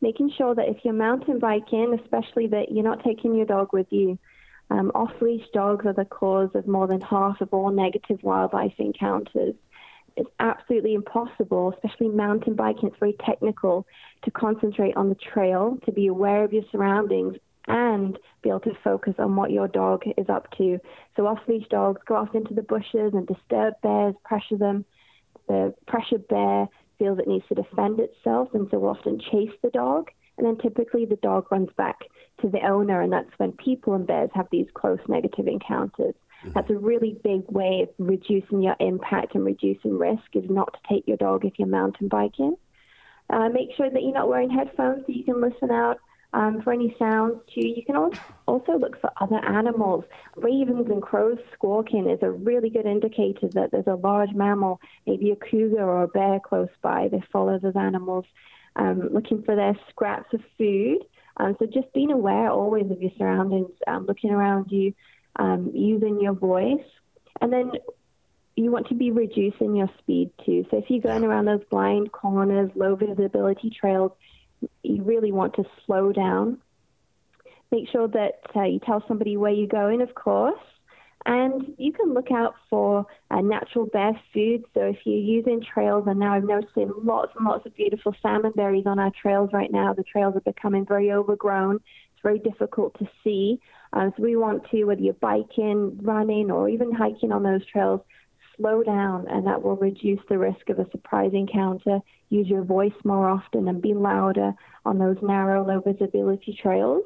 Making 0.00 0.30
sure 0.36 0.54
that 0.54 0.68
if 0.68 0.76
you're 0.84 0.94
mountain 0.94 1.38
biking, 1.38 1.98
especially 2.04 2.46
that 2.48 2.70
you're 2.70 2.84
not 2.84 3.02
taking 3.02 3.34
your 3.34 3.46
dog 3.46 3.72
with 3.72 3.86
you. 3.90 4.18
Um, 4.68 4.90
off 4.94 5.12
leash 5.20 5.46
dogs 5.52 5.86
are 5.86 5.92
the 5.92 6.04
cause 6.04 6.50
of 6.54 6.66
more 6.66 6.86
than 6.86 7.00
half 7.00 7.40
of 7.40 7.52
all 7.52 7.70
negative 7.70 8.22
wildlife 8.22 8.74
encounters 8.78 9.54
it's 10.16 10.30
absolutely 10.40 10.94
impossible, 10.94 11.74
especially 11.74 12.08
mountain 12.08 12.54
biking, 12.54 12.88
it's 12.88 12.98
very 12.98 13.16
technical, 13.24 13.86
to 14.24 14.30
concentrate 14.30 14.96
on 14.96 15.08
the 15.08 15.14
trail, 15.14 15.78
to 15.84 15.92
be 15.92 16.06
aware 16.06 16.42
of 16.42 16.52
your 16.52 16.64
surroundings, 16.72 17.36
and 17.68 18.18
be 18.42 18.48
able 18.48 18.60
to 18.60 18.76
focus 18.82 19.14
on 19.18 19.36
what 19.36 19.50
your 19.50 19.68
dog 19.68 20.02
is 20.16 20.28
up 20.28 20.50
to. 20.56 20.78
So 21.16 21.26
off 21.26 21.40
leash 21.46 21.68
dogs 21.68 22.00
go 22.06 22.16
off 22.16 22.34
into 22.34 22.54
the 22.54 22.62
bushes 22.62 23.12
and 23.12 23.26
disturb 23.26 23.74
bears, 23.82 24.14
pressure 24.24 24.56
them. 24.56 24.84
The 25.48 25.74
pressured 25.86 26.26
bear 26.28 26.68
feels 26.98 27.18
it 27.18 27.28
needs 27.28 27.46
to 27.48 27.54
defend 27.54 28.00
itself, 28.00 28.48
and 28.54 28.68
so 28.70 28.78
will 28.78 28.90
often 28.90 29.20
chase 29.20 29.52
the 29.62 29.70
dog. 29.70 30.10
And 30.38 30.46
then 30.46 30.56
typically 30.58 31.04
the 31.04 31.16
dog 31.16 31.50
runs 31.50 31.70
back 31.76 31.98
to 32.40 32.48
the 32.48 32.60
owner, 32.66 33.00
and 33.00 33.12
that's 33.12 33.30
when 33.38 33.52
people 33.52 33.94
and 33.94 34.06
bears 34.06 34.30
have 34.34 34.48
these 34.50 34.66
close 34.74 35.00
negative 35.08 35.46
encounters. 35.46 36.14
Mm-hmm. 36.42 36.50
That's 36.54 36.70
a 36.70 36.76
really 36.76 37.18
big 37.24 37.44
way 37.50 37.82
of 37.82 37.88
reducing 37.98 38.62
your 38.62 38.76
impact 38.80 39.34
and 39.34 39.44
reducing 39.44 39.98
risk 39.98 40.24
is 40.34 40.48
not 40.50 40.72
to 40.72 40.78
take 40.88 41.06
your 41.06 41.16
dog 41.16 41.44
if 41.44 41.54
you're 41.58 41.68
mountain 41.68 42.08
biking. 42.08 42.56
Uh, 43.28 43.48
make 43.48 43.70
sure 43.76 43.90
that 43.90 44.02
you're 44.02 44.12
not 44.12 44.28
wearing 44.28 44.50
headphones 44.50 45.04
so 45.06 45.12
you 45.12 45.24
can 45.24 45.40
listen 45.40 45.70
out 45.70 45.98
um, 46.32 46.60
for 46.62 46.72
any 46.72 46.94
sounds 46.98 47.40
too. 47.52 47.66
You 47.66 47.82
can 47.84 47.96
also 48.46 48.78
look 48.78 49.00
for 49.00 49.10
other 49.20 49.44
animals. 49.44 50.04
Ravens 50.36 50.88
and 50.90 51.02
crows 51.02 51.38
squawking 51.54 52.08
is 52.08 52.18
a 52.22 52.30
really 52.30 52.70
good 52.70 52.86
indicator 52.86 53.48
that 53.54 53.70
there's 53.72 53.86
a 53.86 53.94
large 53.94 54.32
mammal, 54.32 54.80
maybe 55.06 55.30
a 55.30 55.36
cougar 55.36 55.82
or 55.82 56.02
a 56.02 56.08
bear 56.08 56.38
close 56.38 56.68
by. 56.82 57.08
They 57.08 57.22
follow 57.32 57.58
those 57.58 57.76
animals, 57.76 58.26
um, 58.76 59.08
looking 59.12 59.42
for 59.42 59.56
their 59.56 59.76
scraps 59.88 60.32
of 60.34 60.40
food. 60.58 60.98
Um, 61.36 61.56
so 61.58 61.66
just 61.66 61.92
being 61.92 62.12
aware 62.12 62.50
always 62.50 62.90
of 62.90 63.00
your 63.00 63.12
surroundings, 63.18 63.70
um, 63.86 64.06
looking 64.06 64.30
around 64.30 64.70
you, 64.70 64.94
um, 65.36 65.70
using 65.74 66.20
your 66.20 66.32
voice. 66.32 66.84
And 67.40 67.52
then 67.52 67.72
you 68.56 68.70
want 68.70 68.88
to 68.88 68.94
be 68.94 69.10
reducing 69.10 69.76
your 69.76 69.90
speed 69.98 70.30
too. 70.44 70.64
So 70.70 70.78
if 70.78 70.84
you're 70.88 71.00
going 71.00 71.24
around 71.24 71.44
those 71.44 71.64
blind 71.70 72.10
corners, 72.10 72.70
low 72.74 72.96
visibility 72.96 73.70
trails, 73.70 74.12
you 74.82 75.02
really 75.02 75.32
want 75.32 75.54
to 75.56 75.64
slow 75.84 76.12
down. 76.12 76.58
Make 77.70 77.88
sure 77.90 78.08
that 78.08 78.40
uh, 78.54 78.62
you 78.62 78.78
tell 78.78 79.04
somebody 79.06 79.36
where 79.36 79.52
you're 79.52 79.66
going, 79.66 80.00
of 80.00 80.14
course. 80.14 80.58
And 81.26 81.74
you 81.76 81.92
can 81.92 82.14
look 82.14 82.30
out 82.30 82.54
for 82.70 83.04
uh, 83.32 83.40
natural 83.40 83.86
bear 83.86 84.12
food. 84.32 84.64
So 84.74 84.82
if 84.82 84.98
you're 85.04 85.18
using 85.18 85.60
trails, 85.60 86.04
and 86.06 86.20
now 86.20 86.34
I've 86.34 86.44
noticed 86.44 86.76
lots 86.76 87.32
and 87.36 87.44
lots 87.44 87.66
of 87.66 87.74
beautiful 87.74 88.14
salmon 88.22 88.52
berries 88.54 88.86
on 88.86 89.00
our 89.00 89.10
trails 89.20 89.50
right 89.52 89.70
now. 89.72 89.92
The 89.92 90.04
trails 90.04 90.36
are 90.36 90.52
becoming 90.52 90.86
very 90.86 91.10
overgrown. 91.10 91.76
It's 91.76 92.22
very 92.22 92.38
difficult 92.38 92.96
to 93.00 93.08
see. 93.24 93.60
Um, 93.92 94.12
so 94.16 94.22
we 94.22 94.36
want 94.36 94.70
to, 94.70 94.84
whether 94.84 95.00
you're 95.00 95.14
biking, 95.14 95.98
running, 96.00 96.52
or 96.52 96.68
even 96.68 96.92
hiking 96.92 97.32
on 97.32 97.42
those 97.42 97.66
trails, 97.66 98.02
slow 98.56 98.84
down, 98.84 99.26
and 99.28 99.44
that 99.48 99.60
will 99.60 99.76
reduce 99.76 100.20
the 100.28 100.38
risk 100.38 100.68
of 100.68 100.78
a 100.78 100.88
surprise 100.92 101.32
encounter. 101.34 101.98
Use 102.30 102.46
your 102.46 102.62
voice 102.62 102.94
more 103.04 103.28
often 103.28 103.66
and 103.66 103.82
be 103.82 103.94
louder 103.94 104.52
on 104.84 104.98
those 104.98 105.16
narrow, 105.22 105.66
low 105.66 105.80
visibility 105.80 106.56
trails. 106.62 107.02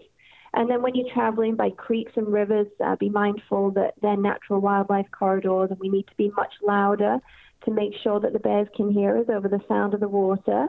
And 0.54 0.68
then 0.68 0.82
when 0.82 0.94
you're 0.94 1.12
traveling 1.12 1.54
by 1.54 1.70
creeks 1.70 2.12
and 2.16 2.26
rivers, 2.28 2.66
uh, 2.84 2.96
be 2.96 3.08
mindful 3.08 3.70
that 3.72 3.94
they're 4.02 4.16
natural 4.16 4.60
wildlife 4.60 5.06
corridors, 5.12 5.70
and 5.70 5.78
we 5.78 5.88
need 5.88 6.06
to 6.08 6.16
be 6.16 6.32
much 6.36 6.52
louder 6.62 7.18
to 7.64 7.70
make 7.70 7.92
sure 8.02 8.18
that 8.20 8.32
the 8.32 8.38
bears 8.38 8.68
can 8.74 8.90
hear 8.90 9.16
us 9.16 9.26
over 9.28 9.48
the 9.48 9.60
sound 9.68 9.94
of 9.94 10.00
the 10.00 10.08
water. 10.08 10.68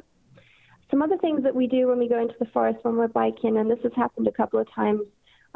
Some 0.91 1.01
other 1.01 1.17
things 1.17 1.43
that 1.43 1.55
we 1.55 1.67
do 1.67 1.87
when 1.87 1.99
we 1.99 2.09
go 2.09 2.19
into 2.19 2.35
the 2.37 2.45
forest 2.45 2.79
when 2.83 2.97
we're 2.97 3.07
biking, 3.07 3.57
and 3.57 3.71
this 3.71 3.79
has 3.83 3.93
happened 3.95 4.27
a 4.27 4.31
couple 4.31 4.59
of 4.59 4.71
times 4.73 5.01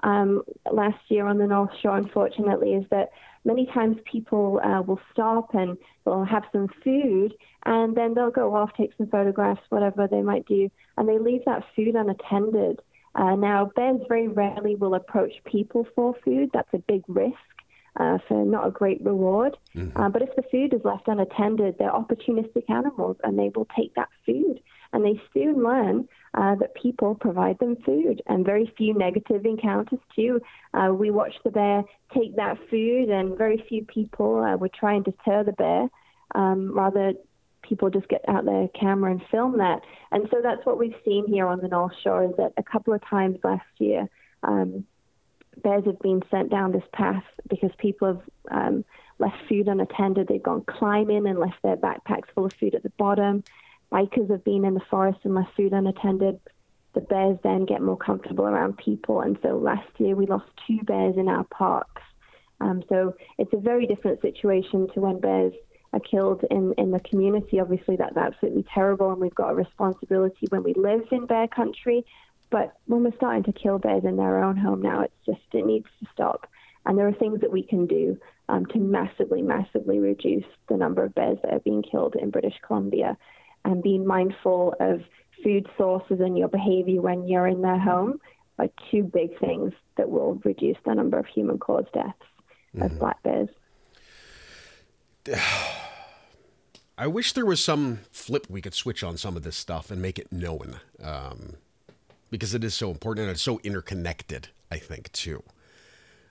um, 0.03 0.43
last 0.71 0.99
year 1.09 1.27
on 1.27 1.37
the 1.37 1.47
North 1.47 1.71
Shore, 1.81 1.97
unfortunately, 1.97 2.73
is 2.73 2.85
that 2.91 3.09
many 3.43 3.65
times 3.67 3.97
people 4.09 4.59
uh, 4.63 4.81
will 4.81 4.99
stop 5.11 5.53
and 5.53 5.77
they'll 6.03 6.25
have 6.25 6.43
some 6.51 6.67
food 6.83 7.33
and 7.65 7.95
then 7.95 8.13
they'll 8.13 8.31
go 8.31 8.55
off, 8.55 8.71
take 8.75 8.91
some 8.97 9.07
photographs, 9.07 9.61
whatever 9.69 10.07
they 10.07 10.21
might 10.21 10.45
do, 10.45 10.69
and 10.97 11.07
they 11.07 11.19
leave 11.19 11.41
that 11.45 11.63
food 11.75 11.95
unattended. 11.95 12.81
Uh, 13.15 13.35
now, 13.35 13.71
bears 13.75 14.01
very 14.07 14.27
rarely 14.27 14.75
will 14.75 14.95
approach 14.95 15.33
people 15.45 15.87
for 15.95 16.15
food. 16.23 16.49
That's 16.53 16.73
a 16.73 16.79
big 16.79 17.03
risk. 17.07 17.35
Uh, 17.97 18.17
for 18.27 18.43
not 18.43 18.67
a 18.67 18.71
great 18.71 19.01
reward. 19.05 19.55
Mm-hmm. 19.73 19.97
Uh, 19.97 20.09
but 20.09 20.21
if 20.21 20.35
the 20.35 20.43
food 20.51 20.73
is 20.73 20.81
left 20.83 21.07
unattended, 21.07 21.77
they're 21.79 21.89
opportunistic 21.89 22.69
animals 22.69 23.15
and 23.23 23.39
they 23.39 23.49
will 23.55 23.67
take 23.73 23.95
that 23.95 24.09
food. 24.25 24.59
And 24.91 25.05
they 25.05 25.21
soon 25.33 25.63
learn 25.63 26.09
uh, 26.33 26.55
that 26.55 26.75
people 26.75 27.15
provide 27.15 27.57
them 27.59 27.77
food 27.85 28.21
and 28.27 28.45
very 28.45 28.69
few 28.77 28.93
negative 28.93 29.45
encounters 29.45 29.99
too. 30.13 30.41
Uh, 30.73 30.91
we 30.91 31.09
watch 31.09 31.35
the 31.45 31.51
bear 31.51 31.83
take 32.13 32.35
that 32.35 32.57
food, 32.69 33.09
and 33.09 33.37
very 33.37 33.63
few 33.69 33.85
people 33.85 34.43
uh, 34.43 34.57
would 34.57 34.73
try 34.73 34.95
and 34.95 35.05
deter 35.05 35.45
the 35.45 35.53
bear. 35.53 35.87
Um, 36.33 36.73
rather, 36.77 37.13
people 37.67 37.89
just 37.89 38.07
get 38.07 38.23
out 38.27 38.45
their 38.45 38.67
camera 38.69 39.11
and 39.11 39.21
film 39.31 39.57
that. 39.57 39.81
And 40.11 40.27
so 40.31 40.37
that's 40.41 40.65
what 40.65 40.77
we've 40.77 40.95
seen 41.03 41.27
here 41.27 41.47
on 41.47 41.59
the 41.59 41.67
North 41.67 41.93
Shore 42.03 42.23
is 42.25 42.35
that 42.37 42.53
a 42.57 42.63
couple 42.63 42.93
of 42.93 43.05
times 43.05 43.37
last 43.43 43.65
year, 43.79 44.09
um, 44.43 44.85
bears 45.63 45.85
have 45.85 45.99
been 45.99 46.21
sent 46.29 46.49
down 46.49 46.71
this 46.71 46.83
path 46.93 47.23
because 47.49 47.71
people 47.77 48.07
have 48.07 48.21
um, 48.51 48.85
left 49.19 49.37
food 49.47 49.67
unattended. 49.67 50.27
They've 50.27 50.41
gone 50.41 50.63
climbing 50.65 51.27
and 51.27 51.39
left 51.39 51.61
their 51.63 51.77
backpacks 51.77 52.29
full 52.33 52.45
of 52.45 52.53
food 52.53 52.75
at 52.75 52.83
the 52.83 52.91
bottom. 52.97 53.43
Bikers 53.91 54.29
have 54.29 54.43
been 54.43 54.65
in 54.65 54.73
the 54.73 54.81
forest 54.89 55.19
and 55.23 55.35
left 55.35 55.55
food 55.55 55.73
unattended. 55.73 56.39
The 56.93 57.01
bears 57.01 57.37
then 57.43 57.65
get 57.65 57.81
more 57.81 57.97
comfortable 57.97 58.45
around 58.45 58.77
people. 58.77 59.21
And 59.21 59.37
so 59.41 59.57
last 59.57 59.87
year 59.97 60.15
we 60.15 60.25
lost 60.25 60.45
two 60.67 60.79
bears 60.83 61.17
in 61.17 61.27
our 61.27 61.43
parks. 61.45 62.01
Um, 62.61 62.83
so 62.87 63.15
it's 63.37 63.53
a 63.53 63.57
very 63.57 63.85
different 63.85 64.21
situation 64.21 64.87
to 64.93 65.01
when 65.01 65.19
bears 65.19 65.53
are 65.95 65.99
killed 66.01 66.43
in, 66.51 66.73
in 66.77 66.91
the 66.91 66.99
community. 66.99 67.59
Obviously, 67.59 67.95
that's 67.95 68.17
absolutely 68.17 68.65
terrible, 68.73 69.11
and 69.11 69.21
we've 69.21 69.33
got 69.33 69.51
a 69.51 69.55
responsibility 69.55 70.45
when 70.49 70.63
we 70.63 70.73
live 70.73 71.03
in 71.11 71.25
bear 71.25 71.47
country. 71.47 72.05
But 72.51 72.77
when 72.85 73.03
we're 73.03 73.15
starting 73.15 73.43
to 73.43 73.53
kill 73.53 73.79
bears 73.79 74.03
in 74.03 74.17
their 74.17 74.43
own 74.43 74.57
home 74.57 74.81
now, 74.81 75.01
it's 75.01 75.25
just, 75.25 75.41
it 75.53 75.65
needs 75.65 75.87
to 76.01 76.07
stop. 76.13 76.47
And 76.85 76.97
there 76.97 77.07
are 77.07 77.13
things 77.13 77.41
that 77.41 77.51
we 77.51 77.63
can 77.63 77.87
do 77.87 78.17
um, 78.49 78.65
to 78.67 78.77
massively, 78.77 79.41
massively 79.41 79.99
reduce 79.99 80.45
the 80.69 80.77
number 80.77 81.03
of 81.03 81.15
bears 81.15 81.39
that 81.43 81.53
are 81.53 81.59
being 81.59 81.81
killed 81.81 82.15
in 82.15 82.29
British 82.29 82.55
Columbia 82.65 83.17
and 83.63 83.81
being 83.81 84.05
mindful 84.05 84.75
of 84.79 85.01
food 85.43 85.67
sources 85.77 86.19
and 86.19 86.37
your 86.37 86.47
behavior 86.47 87.01
when 87.01 87.27
you're 87.27 87.47
in 87.47 87.61
their 87.61 87.79
home 87.79 88.19
are 88.59 88.69
two 88.91 89.03
big 89.03 89.37
things 89.39 89.73
that 89.97 90.09
will 90.09 90.39
reduce 90.45 90.77
the 90.85 90.93
number 90.93 91.17
of 91.17 91.25
human 91.25 91.57
caused 91.57 91.91
deaths 91.93 92.13
mm-hmm. 92.75 92.83
of 92.83 92.99
black 92.99 93.21
bears. 93.23 93.49
I 96.97 97.07
wish 97.07 97.33
there 97.33 97.45
was 97.45 97.63
some 97.63 97.99
flip 98.11 98.47
we 98.49 98.61
could 98.61 98.73
switch 98.73 99.03
on 99.03 99.17
some 99.17 99.35
of 99.35 99.43
this 99.43 99.57
stuff 99.57 99.91
and 99.91 100.01
make 100.01 100.17
it 100.17 100.31
known 100.31 100.79
um, 101.03 101.55
because 102.29 102.53
it 102.53 102.63
is 102.63 102.73
so 102.73 102.89
important 102.89 103.25
and 103.25 103.31
it's 103.31 103.41
so 103.41 103.59
interconnected, 103.63 104.49
I 104.71 104.77
think, 104.77 105.11
too. 105.11 105.43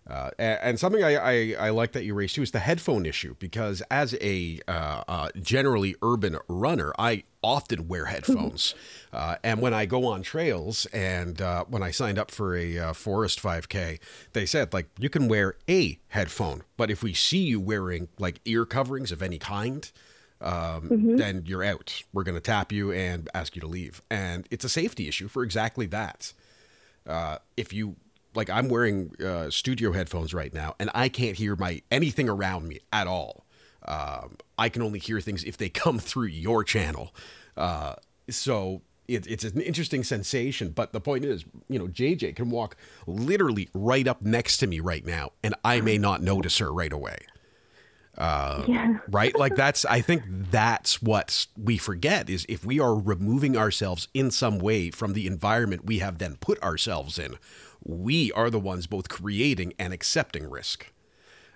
Uh, 0.06 0.30
and, 0.38 0.78
something 0.78 1.02
I, 1.02 1.14
I, 1.14 1.56
I, 1.58 1.70
like 1.70 1.92
that 1.92 2.04
you 2.04 2.12
raised 2.12 2.34
too 2.34 2.42
is 2.42 2.50
the 2.50 2.58
headphone 2.58 3.06
issue 3.06 3.36
because 3.38 3.82
as 3.90 4.14
a 4.20 4.60
uh, 4.68 5.02
uh, 5.08 5.28
generally 5.40 5.96
urban 6.02 6.36
runner, 6.46 6.92
I 6.98 7.22
often 7.42 7.88
wear 7.88 8.06
headphones. 8.06 8.74
Uh, 9.14 9.36
and 9.44 9.60
when 9.60 9.72
I 9.72 9.86
go 9.86 10.06
on 10.08 10.22
trails 10.22 10.86
and 10.86 11.40
uh, 11.40 11.66
when 11.68 11.84
I 11.84 11.92
signed 11.92 12.18
up 12.18 12.32
for 12.32 12.56
a 12.56 12.76
uh, 12.78 12.92
forest 12.92 13.40
5K, 13.40 14.00
they 14.32 14.44
said 14.44 14.72
like 14.72 14.88
you 14.98 15.08
can 15.08 15.28
wear 15.28 15.54
a 15.70 16.00
headphone, 16.08 16.64
but 16.76 16.90
if 16.90 17.00
we 17.04 17.14
see 17.14 17.38
you 17.38 17.60
wearing 17.60 18.08
like 18.18 18.40
ear 18.44 18.66
coverings 18.66 19.12
of 19.12 19.22
any 19.22 19.38
kind, 19.38 19.88
um, 20.40 20.88
mm-hmm. 20.88 21.16
then 21.16 21.44
you're 21.46 21.64
out. 21.64 22.02
We're 22.12 22.24
going 22.24 22.36
to 22.36 22.40
tap 22.40 22.72
you 22.72 22.92
and 22.92 23.28
ask 23.34 23.54
you 23.54 23.60
to 23.60 23.66
leave. 23.66 24.02
And 24.10 24.46
it's 24.50 24.64
a 24.64 24.68
safety 24.68 25.08
issue 25.08 25.28
for 25.28 25.42
exactly 25.42 25.86
that. 25.86 26.32
if 27.56 27.72
you 27.72 27.96
like 28.34 28.50
I'm 28.50 28.68
wearing 28.68 29.12
uh, 29.24 29.50
studio 29.50 29.92
headphones 29.92 30.34
right 30.34 30.52
now, 30.52 30.74
and 30.78 30.90
I 30.94 31.08
can't 31.08 31.36
hear 31.36 31.56
my 31.56 31.82
anything 31.90 32.28
around 32.28 32.68
me 32.68 32.80
at 32.92 33.06
all. 33.06 33.46
Um, 33.86 34.38
I 34.58 34.68
can 34.68 34.82
only 34.82 34.98
hear 34.98 35.20
things 35.20 35.44
if 35.44 35.56
they 35.56 35.68
come 35.84 35.98
through 35.98 36.26
your 36.26 36.64
channel. 36.64 37.14
Uh, 37.56 37.94
so 38.28 38.82
it, 39.06 39.26
it's 39.26 39.44
an 39.44 39.60
interesting 39.60 40.02
sensation. 40.02 40.70
But 40.70 40.92
the 40.92 41.00
point 41.00 41.24
is, 41.24 41.44
you 41.68 41.78
know, 41.78 41.86
JJ 41.86 42.36
can 42.36 42.50
walk 42.50 42.76
literally 43.06 43.68
right 43.74 44.06
up 44.08 44.22
next 44.22 44.58
to 44.58 44.66
me 44.66 44.80
right 44.80 45.04
now, 45.04 45.32
and 45.42 45.54
I 45.64 45.80
may 45.80 45.98
not 45.98 46.22
notice 46.22 46.58
her 46.58 46.72
right 46.72 46.92
away. 46.92 47.18
Uh, 48.16 48.64
yeah. 48.66 48.98
right? 49.08 49.36
Like 49.36 49.56
that's, 49.56 49.84
I 49.84 50.00
think 50.00 50.22
that's 50.26 51.02
what 51.02 51.46
we 51.56 51.78
forget 51.78 52.30
is 52.30 52.46
if 52.48 52.64
we 52.64 52.78
are 52.78 52.94
removing 52.94 53.56
ourselves 53.56 54.08
in 54.14 54.30
some 54.30 54.58
way 54.58 54.90
from 54.90 55.12
the 55.14 55.26
environment 55.26 55.84
we 55.84 55.98
have 55.98 56.18
then 56.18 56.36
put 56.36 56.62
ourselves 56.62 57.18
in, 57.18 57.36
we 57.82 58.32
are 58.32 58.50
the 58.50 58.60
ones 58.60 58.86
both 58.86 59.08
creating 59.08 59.74
and 59.78 59.92
accepting 59.92 60.48
risk. 60.48 60.92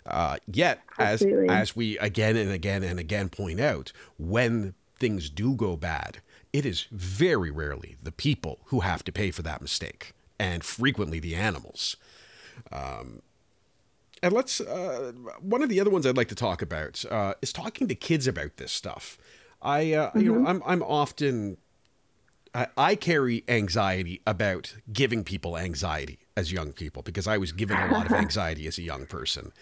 Uh, 0.07 0.39
yet, 0.47 0.81
as 0.99 1.23
as 1.51 1.77
we 1.77 1.99
again 1.99 2.35
and 2.35 2.51
again 2.51 2.83
and 2.83 2.99
again 2.99 3.29
point 3.29 3.61
out, 3.61 3.93
when 4.19 4.75
things 4.99 5.29
do 5.29 5.55
go 5.55 5.77
bad, 5.77 6.19
it 6.53 6.65
is 6.65 6.87
very 6.91 7.51
rarely 7.51 7.97
the 8.03 8.13
people 8.13 8.59
who 8.67 8.81
have 8.81 9.05
to 9.05 9.13
pay 9.13 9.31
for 9.31 9.43
that 9.43 9.61
mistake, 9.61 10.15
and 10.39 10.65
frequently 10.65 11.21
the 11.21 11.35
animals. 11.35 11.97
Um, 12.73 13.21
and 14.23 14.33
let's 14.33 14.61
uh, 14.61 15.13
one 15.41 15.63
of 15.63 15.69
the 15.69 15.81
other 15.81 15.91
ones 15.91 16.07
I'd 16.07 16.17
like 16.17 16.29
to 16.29 16.35
talk 16.35 16.63
about 16.63 17.05
uh, 17.11 17.35
is 17.43 17.53
talking 17.53 17.89
to 17.89 17.95
kids 17.95 18.27
about 18.27 18.57
this 18.57 18.73
stuff. 18.73 19.19
I 19.63 19.93
uh, 19.93 20.09
mm-hmm. 20.09 20.21
you 20.21 20.33
know 20.33 20.39
mm-hmm. 20.39 20.47
I'm 20.47 20.63
I'm 20.65 20.83
often 20.83 21.59
I, 22.77 22.95
carry 22.97 23.45
anxiety 23.49 24.21
about 24.27 24.75
giving 24.93 25.25
people 25.25 25.57
anxiety 25.57 26.19
as 26.37 26.53
young 26.53 26.73
people 26.73 27.03
because 27.03 27.27
I 27.27 27.39
was 27.39 27.53
given 27.53 27.77
a 27.77 27.93
lot 27.93 28.07
of 28.07 28.13
anxiety 28.25 28.67
as 28.67 28.79
a 28.79 28.83
young 28.83 29.07
person. 29.07 29.53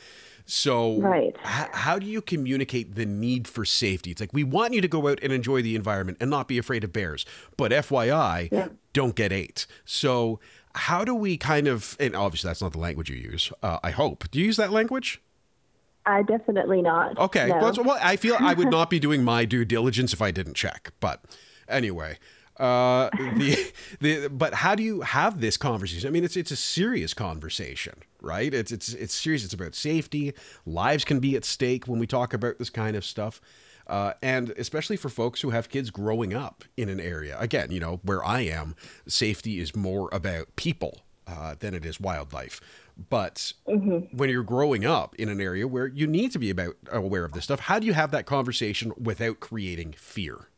So, 0.46 1.00
right. 1.00 1.34
H- 1.44 1.68
how 1.72 1.98
do 1.98 2.06
you 2.06 2.22
communicate 2.22 2.94
the 2.94 3.04
need 3.04 3.48
for 3.48 3.64
safety? 3.64 4.12
It's 4.12 4.20
like 4.20 4.32
we 4.32 4.44
want 4.44 4.74
you 4.74 4.80
to 4.80 4.88
go 4.88 5.08
out 5.08 5.18
and 5.22 5.32
enjoy 5.32 5.60
the 5.60 5.74
environment 5.74 6.18
and 6.20 6.30
not 6.30 6.46
be 6.46 6.56
afraid 6.56 6.84
of 6.84 6.92
bears, 6.92 7.26
but 7.56 7.72
FYI, 7.72 8.50
yeah. 8.52 8.68
don't 8.92 9.16
get 9.16 9.32
ate. 9.32 9.66
So, 9.84 10.38
how 10.76 11.04
do 11.04 11.14
we 11.14 11.36
kind 11.36 11.66
of, 11.66 11.96
and 11.98 12.14
obviously 12.14 12.48
that's 12.48 12.62
not 12.62 12.72
the 12.72 12.78
language 12.78 13.10
you 13.10 13.16
use, 13.16 13.52
uh, 13.62 13.78
I 13.82 13.90
hope. 13.90 14.30
Do 14.30 14.38
you 14.38 14.46
use 14.46 14.56
that 14.56 14.70
language? 14.70 15.20
I 16.06 16.22
definitely 16.22 16.82
not. 16.82 17.18
Okay. 17.18 17.48
No. 17.48 17.58
Well, 17.58 17.74
well, 17.84 17.98
I 18.00 18.16
feel 18.16 18.36
I 18.38 18.54
would 18.54 18.70
not 18.70 18.90
be 18.90 19.00
doing 19.00 19.24
my 19.24 19.44
due 19.44 19.64
diligence 19.64 20.12
if 20.12 20.22
I 20.22 20.30
didn't 20.30 20.54
check. 20.54 20.92
But 21.00 21.24
anyway, 21.68 22.18
uh, 22.58 23.10
the, 23.36 23.72
the, 24.00 24.28
but 24.28 24.54
how 24.54 24.74
do 24.74 24.82
you 24.82 25.00
have 25.00 25.40
this 25.40 25.56
conversation? 25.56 26.06
I 26.06 26.10
mean, 26.10 26.24
it's 26.24 26.36
it's 26.36 26.52
a 26.52 26.56
serious 26.56 27.12
conversation, 27.12 27.94
right? 28.20 28.54
It's 28.54 28.70
it's 28.70 28.92
it's 28.94 29.14
serious. 29.14 29.44
It's 29.44 29.54
about 29.54 29.74
safety. 29.74 30.32
Lives 30.64 31.04
can 31.04 31.18
be 31.18 31.34
at 31.36 31.44
stake 31.44 31.86
when 31.86 31.98
we 31.98 32.06
talk 32.06 32.32
about 32.32 32.58
this 32.58 32.70
kind 32.70 32.96
of 32.96 33.04
stuff. 33.04 33.40
Uh, 33.86 34.14
and 34.20 34.50
especially 34.50 34.96
for 34.96 35.08
folks 35.08 35.40
who 35.40 35.50
have 35.50 35.68
kids 35.68 35.90
growing 35.90 36.34
up 36.34 36.64
in 36.76 36.88
an 36.88 36.98
area. 36.98 37.36
Again, 37.38 37.70
you 37.70 37.78
know, 37.78 38.00
where 38.02 38.24
I 38.24 38.40
am, 38.40 38.74
safety 39.06 39.60
is 39.60 39.76
more 39.76 40.08
about 40.12 40.56
people 40.56 41.02
uh, 41.26 41.54
than 41.58 41.74
it 41.74 41.84
is 41.84 42.00
wildlife. 42.00 42.60
But 43.10 43.52
mm-hmm. 43.68 44.16
when 44.16 44.30
you're 44.30 44.42
growing 44.42 44.84
up 44.84 45.14
in 45.16 45.28
an 45.28 45.40
area 45.40 45.68
where 45.68 45.86
you 45.86 46.06
need 46.06 46.32
to 46.32 46.38
be 46.38 46.50
about 46.50 46.76
aware 46.90 47.24
of 47.24 47.32
this 47.32 47.44
stuff, 47.44 47.60
how 47.60 47.78
do 47.78 47.86
you 47.86 47.92
have 47.92 48.10
that 48.12 48.26
conversation 48.26 48.92
without 49.00 49.40
creating 49.40 49.94
fear? 49.98 50.48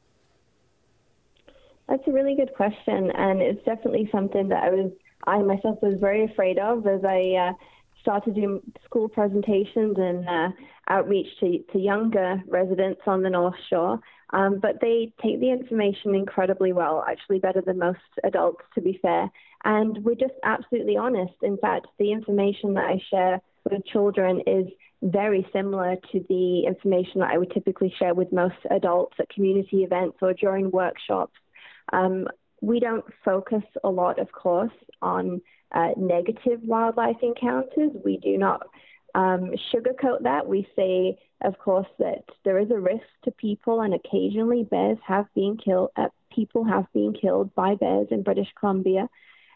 That's 1.89 2.07
a 2.07 2.13
really 2.13 2.37
good 2.37 2.53
question, 2.55 3.11
and 3.13 3.41
it's 3.41 3.65
definitely 3.65 4.09
something 4.13 4.49
that 4.49 4.63
I 4.63 4.71
was 4.71 4.93
I 5.27 5.43
myself 5.43 5.79
was 5.83 5.99
very 5.99 6.25
afraid 6.25 6.59
of 6.59 6.87
as 6.87 7.05
I 7.05 7.33
uh, 7.33 7.53
started 8.01 8.35
doing 8.35 8.61
school 8.85 9.09
presentations 9.09 9.97
and 9.99 10.29
uh, 10.29 10.51
outreach 10.89 11.29
to, 11.41 11.59
to 11.73 11.79
younger 11.79 12.43
residents 12.47 13.01
on 13.07 13.23
the 13.23 13.31
North 13.31 13.55
Shore. 13.69 14.01
Um, 14.31 14.59
but 14.61 14.81
they 14.81 15.13
take 15.23 15.41
the 15.41 15.51
information 15.51 16.15
incredibly 16.15 16.73
well, 16.73 17.05
actually 17.09 17.39
better 17.39 17.63
than 17.63 17.79
most 17.79 17.99
adults, 18.25 18.63
to 18.75 18.81
be 18.81 18.99
fair. 19.01 19.31
And 19.65 20.05
we're 20.05 20.15
just 20.15 20.35
absolutely 20.45 20.97
honest. 20.97 21.35
In 21.43 21.57
fact, 21.57 21.87
the 21.99 22.13
information 22.13 22.75
that 22.75 22.85
I 22.85 23.03
share 23.11 23.41
with 23.65 23.85
children 23.87 24.43
is 24.47 24.67
very 25.03 25.47
similar 25.53 25.97
to 26.13 26.25
the 26.29 26.65
information 26.67 27.21
that 27.21 27.31
I 27.33 27.39
would 27.39 27.53
typically 27.53 27.95
share 27.99 28.15
with 28.15 28.33
most 28.33 28.57
adults 28.71 29.17
at 29.19 29.29
community 29.31 29.85
events 29.85 30.19
or 30.21 30.35
during 30.35 30.71
workshops. 30.71 31.35
Um, 31.93 32.27
we 32.61 32.81
don't 32.81 33.05
focus 33.25 33.63
a 33.85 33.89
lot, 33.89 34.19
of 34.19 34.33
course, 34.33 34.73
on 35.01 35.41
uh, 35.73 35.91
negative 35.97 36.61
wildlife 36.63 37.17
encounters. 37.23 37.93
We 38.05 38.19
do 38.19 38.37
not 38.37 38.67
um, 39.19 39.51
sugarcoat 39.75 40.23
that. 40.23 40.47
We 40.47 40.69
say, 40.77 41.19
of 41.43 41.59
course, 41.59 41.89
that 41.99 42.23
there 42.45 42.59
is 42.59 42.71
a 42.71 42.79
risk 42.79 43.07
to 43.25 43.33
people, 43.33 43.81
and 43.81 43.93
occasionally 43.93 44.63
bears 44.63 44.99
have 45.05 45.27
been 45.35 45.57
killed. 45.57 45.91
Uh, 45.97 46.09
people 46.33 46.63
have 46.63 46.87
been 46.95 47.13
killed 47.13 47.53
by 47.57 47.75
bears 47.75 48.07
in 48.13 48.23
British 48.23 48.47
Columbia 48.61 49.09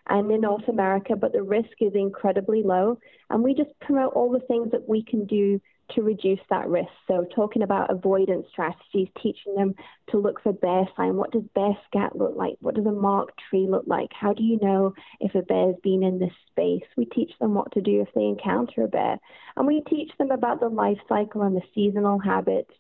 and 0.09 0.29
in 0.33 0.41
North 0.41 0.67
America, 0.67 1.15
but 1.15 1.33
the 1.33 1.45
risk 1.45 1.77
is 1.81 1.93
incredibly 1.95 2.65
low. 2.65 2.99
And 3.31 3.45
we 3.45 3.55
just 3.55 3.71
promote 3.81 4.15
all 4.15 4.33
the 4.33 4.41
things 4.41 4.73
that 4.73 4.89
we 4.89 5.05
can 5.05 5.27
do 5.27 5.61
to 5.91 6.03
reduce 6.03 6.41
that 6.51 6.69
risk. 6.69 6.91
So, 7.07 7.27
talking 7.35 7.63
about 7.63 7.91
avoidance 7.91 8.47
strategies, 8.51 9.09
teaching 9.23 9.55
them 9.55 9.75
to 10.11 10.19
look 10.19 10.43
for 10.43 10.53
bear 10.53 10.89
sign. 10.97 11.17
What 11.17 11.33
does 11.33 11.43
bear 11.55 11.77
scat 11.87 12.17
look 12.17 12.35
like? 12.37 12.57
What 12.61 12.75
does 12.75 12.87
a 12.87 12.93
marked 12.93 13.41
tree 13.51 13.67
look 13.69 13.85
like? 13.87 14.11
How 14.13 14.33
do 14.33 14.43
you 14.43 14.59
know 14.61 14.95
if 15.21 15.35
a 15.35 15.43
bear's 15.43 15.77
been 15.83 16.03
in 16.03 16.19
this 16.19 16.33
space? 16.51 16.85
We 16.97 17.05
teach 17.07 17.33
them 17.41 17.55
what 17.55 17.73
to 17.73 17.81
do 17.81 18.01
if 18.01 18.09
they 18.15 18.25
encounter 18.25 18.83
a 18.83 18.89
bear. 18.89 19.19
And 19.57 19.67
we 19.67 19.83
teach 19.83 20.11
them 20.19 20.31
about 20.31 20.61
the 20.61 20.69
life 20.69 20.99
cycle 21.09 21.43
and 21.43 21.57
the 21.57 21.63
seasonal 21.75 22.19
habits. 22.19 22.73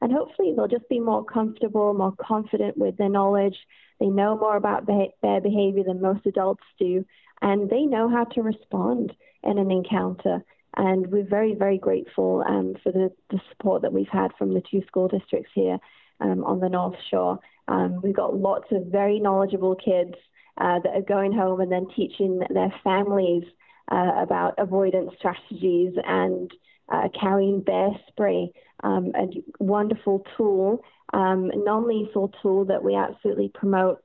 And 0.00 0.12
hopefully, 0.12 0.54
they'll 0.56 0.68
just 0.68 0.88
be 0.88 1.00
more 1.00 1.24
comfortable, 1.24 1.92
more 1.92 2.14
confident 2.20 2.78
with 2.78 2.96
their 2.96 3.10
knowledge. 3.10 3.56
They 3.98 4.06
know 4.06 4.36
more 4.36 4.56
about 4.56 4.86
bear 4.86 5.40
behavior 5.40 5.84
than 5.84 6.00
most 6.00 6.24
adults 6.24 6.64
do, 6.78 7.04
and 7.42 7.68
they 7.68 7.82
know 7.82 8.08
how 8.08 8.24
to 8.24 8.42
respond 8.42 9.14
in 9.42 9.58
an 9.58 9.70
encounter. 9.70 10.42
And 10.76 11.08
we're 11.08 11.28
very, 11.28 11.54
very 11.54 11.78
grateful 11.78 12.44
um, 12.46 12.76
for 12.82 12.92
the, 12.92 13.10
the, 13.30 13.40
support 13.50 13.82
that 13.82 13.92
we've 13.92 14.08
had 14.08 14.30
from 14.38 14.54
the 14.54 14.62
two 14.70 14.82
school 14.86 15.08
districts 15.08 15.50
here 15.54 15.78
um, 16.20 16.44
on 16.44 16.60
the 16.60 16.68
North 16.68 16.96
Shore. 17.10 17.40
Um, 17.66 18.00
we've 18.02 18.14
got 18.14 18.36
lots 18.36 18.66
of 18.70 18.86
very 18.86 19.18
knowledgeable 19.18 19.74
kids 19.74 20.14
uh, 20.58 20.78
that 20.80 20.94
are 20.94 21.02
going 21.02 21.32
home 21.32 21.60
and 21.60 21.72
then 21.72 21.86
teaching 21.96 22.40
their 22.50 22.72
families 22.84 23.44
uh, 23.90 24.12
about 24.18 24.54
avoidance 24.58 25.10
strategies 25.18 25.94
and 26.06 26.50
uh, 26.88 27.08
carrying 27.18 27.60
bear 27.60 27.90
spray, 28.08 28.52
um, 28.82 29.12
a 29.14 29.26
wonderful 29.62 30.24
tool, 30.36 30.82
um, 31.12 31.50
non-lethal 31.54 32.32
tool 32.42 32.64
that 32.64 32.82
we 32.82 32.94
absolutely 32.94 33.48
promote. 33.48 34.02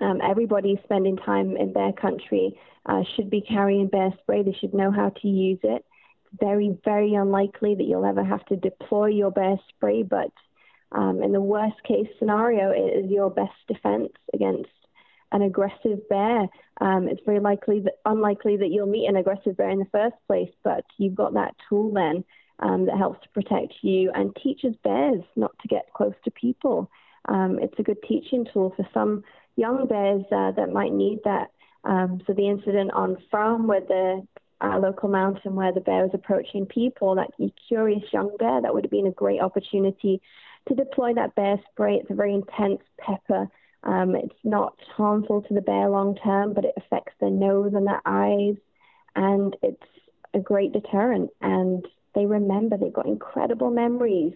Um, 0.00 0.20
everybody 0.22 0.80
spending 0.84 1.16
time 1.16 1.56
in 1.56 1.72
bear 1.72 1.92
country 1.92 2.58
uh, 2.86 3.02
should 3.14 3.30
be 3.30 3.40
carrying 3.40 3.88
bear 3.88 4.12
spray. 4.20 4.42
They 4.42 4.56
should 4.60 4.74
know 4.74 4.90
how 4.90 5.10
to 5.10 5.28
use 5.28 5.60
it. 5.62 5.84
It's 6.24 6.40
very, 6.40 6.76
very 6.84 7.14
unlikely 7.14 7.74
that 7.74 7.84
you'll 7.84 8.06
ever 8.06 8.24
have 8.24 8.44
to 8.46 8.56
deploy 8.56 9.06
your 9.06 9.30
bear 9.30 9.56
spray, 9.68 10.02
but 10.02 10.32
um, 10.92 11.22
in 11.22 11.32
the 11.32 11.40
worst 11.40 11.82
case 11.84 12.08
scenario, 12.18 12.70
it 12.70 13.04
is 13.04 13.10
your 13.10 13.30
best 13.30 13.52
defense 13.66 14.12
against 14.34 14.68
an 15.32 15.42
aggressive 15.42 16.06
bear. 16.08 16.46
Um, 16.80 17.08
it's 17.08 17.22
very 17.24 17.40
likely 17.40 17.80
that 17.80 17.94
unlikely 18.04 18.58
that 18.58 18.68
you'll 18.68 18.86
meet 18.86 19.08
an 19.08 19.16
aggressive 19.16 19.56
bear 19.56 19.70
in 19.70 19.78
the 19.78 19.86
first 19.86 20.16
place, 20.26 20.50
but 20.62 20.84
you've 20.98 21.14
got 21.14 21.34
that 21.34 21.54
tool 21.68 21.92
then 21.92 22.24
um, 22.58 22.86
that 22.86 22.98
helps 22.98 23.22
to 23.22 23.28
protect 23.30 23.74
you 23.82 24.10
and 24.14 24.36
teaches 24.42 24.74
bears 24.84 25.22
not 25.36 25.52
to 25.60 25.68
get 25.68 25.92
close 25.94 26.14
to 26.24 26.30
people. 26.30 26.90
Um, 27.28 27.58
it's 27.60 27.78
a 27.78 27.82
good 27.82 28.02
teaching 28.06 28.46
tool 28.52 28.74
for 28.76 28.86
some 28.92 29.24
young 29.56 29.86
bears 29.86 30.24
uh, 30.32 30.52
that 30.52 30.72
might 30.72 30.92
need 30.92 31.20
that. 31.24 31.50
Um, 31.84 32.20
so 32.26 32.32
the 32.32 32.48
incident 32.48 32.92
on 32.92 33.16
Fromme, 33.30 33.66
where 33.66 33.80
the 33.80 34.26
uh, 34.60 34.78
local 34.78 35.08
mountain 35.08 35.56
where 35.56 35.72
the 35.72 35.80
bear 35.80 36.02
was 36.02 36.14
approaching 36.14 36.66
people, 36.66 37.16
that 37.16 37.30
curious 37.68 38.02
young 38.12 38.36
bear, 38.38 38.62
that 38.62 38.72
would 38.72 38.84
have 38.84 38.90
been 38.90 39.08
a 39.08 39.12
great 39.12 39.40
opportunity 39.40 40.20
to 40.68 40.74
deploy 40.74 41.12
that 41.14 41.34
bear 41.34 41.60
spray. 41.70 41.96
It's 41.96 42.10
a 42.10 42.14
very 42.14 42.34
intense 42.34 42.82
pepper. 42.98 43.48
Um, 43.82 44.14
it's 44.14 44.38
not 44.44 44.76
harmful 44.96 45.42
to 45.42 45.54
the 45.54 45.60
bear 45.60 45.88
long 45.88 46.16
term, 46.22 46.54
but 46.54 46.64
it 46.64 46.74
affects 46.76 47.14
their 47.20 47.30
nose 47.30 47.72
and 47.74 47.86
their 47.86 48.00
eyes, 48.06 48.54
and 49.16 49.56
it's 49.62 49.82
a 50.34 50.38
great 50.38 50.72
deterrent. 50.72 51.30
And 51.40 51.84
they 52.14 52.26
remember, 52.26 52.76
they've 52.76 52.92
got 52.92 53.06
incredible 53.06 53.70
memories. 53.70 54.34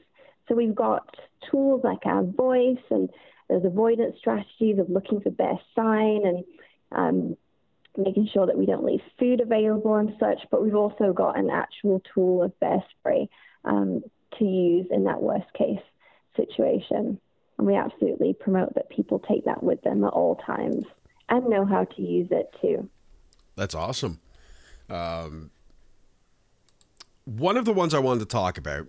So 0.48 0.56
we've 0.56 0.74
got 0.74 1.16
tools 1.48 1.82
like 1.84 2.04
our 2.04 2.24
voice, 2.24 2.82
and 2.90 3.08
there's 3.48 3.64
avoidance 3.64 4.16
strategies 4.18 4.78
of 4.78 4.90
looking 4.90 5.20
for 5.20 5.30
bear 5.30 5.58
sign 5.74 6.22
and 6.24 6.44
um, 6.92 7.36
making 7.96 8.28
sure 8.32 8.46
that 8.46 8.58
we 8.58 8.66
don't 8.66 8.84
leave 8.84 9.00
food 9.18 9.40
available 9.40 9.94
and 9.96 10.14
such. 10.18 10.40
But 10.50 10.62
we've 10.62 10.74
also 10.74 11.12
got 11.12 11.38
an 11.38 11.50
actual 11.50 12.02
tool 12.14 12.42
of 12.42 12.58
bear 12.60 12.84
spray 12.98 13.28
um, 13.64 14.02
to 14.38 14.44
use 14.44 14.86
in 14.90 15.04
that 15.04 15.22
worst 15.22 15.52
case 15.54 15.80
situation. 16.36 17.20
And 17.58 17.66
we 17.66 17.74
absolutely 17.74 18.34
promote 18.34 18.74
that 18.74 18.90
people 18.90 19.18
take 19.18 19.44
that 19.46 19.62
with 19.62 19.80
them 19.82 20.04
at 20.04 20.12
all 20.12 20.36
times 20.36 20.84
and 21.28 21.48
know 21.48 21.64
how 21.64 21.84
to 21.84 22.02
use 22.02 22.28
it 22.30 22.54
too. 22.60 22.88
That's 23.56 23.74
awesome. 23.74 24.20
Um, 24.90 25.50
one 27.24 27.56
of 27.56 27.64
the 27.64 27.72
ones 27.72 27.94
I 27.94 27.98
wanted 27.98 28.20
to 28.20 28.26
talk 28.26 28.58
about 28.58 28.86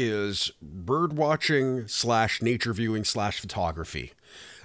is 0.00 0.50
bird 0.62 1.12
watching 1.12 1.86
slash 1.86 2.40
nature 2.40 2.72
viewing 2.72 3.04
slash 3.04 3.38
photography. 3.38 4.12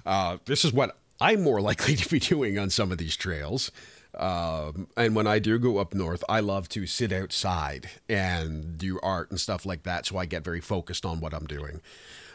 Uh, 0.05 0.37
this 0.45 0.63
is 0.63 0.71
what 0.71 0.97
I'm 1.19 1.43
more 1.43 1.59
likely 1.69 1.95
to 1.95 2.09
be 2.09 2.19
doing 2.19 2.57
on 2.57 2.69
some 2.69 2.91
of 2.91 2.97
these 2.97 3.15
trails. 3.17 3.69
Um, 4.17 4.87
and 4.95 5.13
when 5.13 5.27
I 5.27 5.39
do 5.39 5.59
go 5.59 5.77
up 5.77 5.93
north, 5.93 6.23
I 6.29 6.39
love 6.39 6.69
to 6.69 6.87
sit 6.87 7.11
outside 7.11 7.89
and 8.07 8.77
do 8.77 8.97
art 9.03 9.29
and 9.29 9.39
stuff 9.39 9.65
like 9.65 9.83
that. 9.83 10.05
So 10.05 10.17
I 10.17 10.25
get 10.25 10.43
very 10.43 10.61
focused 10.61 11.05
on 11.05 11.19
what 11.19 11.33
I'm 11.33 11.47
doing. 11.47 11.81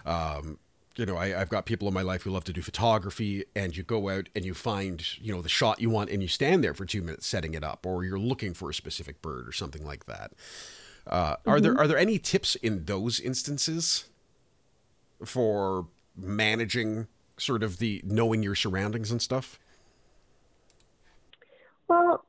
Um, 0.05 0.59
you 0.97 1.07
know, 1.07 1.17
I, 1.17 1.29
have 1.29 1.49
got 1.49 1.65
people 1.65 1.89
in 1.89 1.95
my 1.95 2.03
life 2.03 2.25
who 2.25 2.31
love 2.31 2.45
to 2.45 2.53
do 2.53 2.61
photography, 2.61 3.45
and 3.57 3.75
you 3.75 3.83
go 3.83 4.11
out 4.11 4.29
and 4.37 4.45
you 4.45 4.53
find, 4.53 5.03
you 5.19 5.33
know, 5.33 5.41
the 5.41 5.49
shot 5.49 5.81
you 5.81 5.89
want, 5.89 6.11
and 6.11 6.21
you 6.21 6.29
stand 6.29 6.63
there 6.63 6.75
for 6.75 6.85
two 6.85 7.01
minutes 7.01 7.27
setting 7.27 7.55
it 7.55 7.65
up, 7.65 7.87
or 7.87 8.05
you're 8.05 8.19
looking 8.19 8.53
for 8.53 8.69
a 8.69 8.75
specific 8.75 9.23
bird 9.23 9.49
or 9.49 9.53
something 9.53 9.87
like 9.87 10.05
that. 10.05 10.33
Mm-hmm. 11.07 11.51
Are 11.51 11.61
there 11.61 11.79
are 11.79 11.89
there 11.89 11.99
any 11.99 12.19
tips 12.19 12.55
in 12.57 12.85
those 12.85 13.21
instances 13.21 14.05
for 15.25 15.87
managing 16.17 17.07
sort 17.37 17.63
of 17.63 17.79
the 17.79 18.03
knowing 18.05 18.43
your 18.43 18.55
surroundings 18.55 19.11
and 19.11 19.21
stuff? 19.21 19.59
Well, 21.89 22.25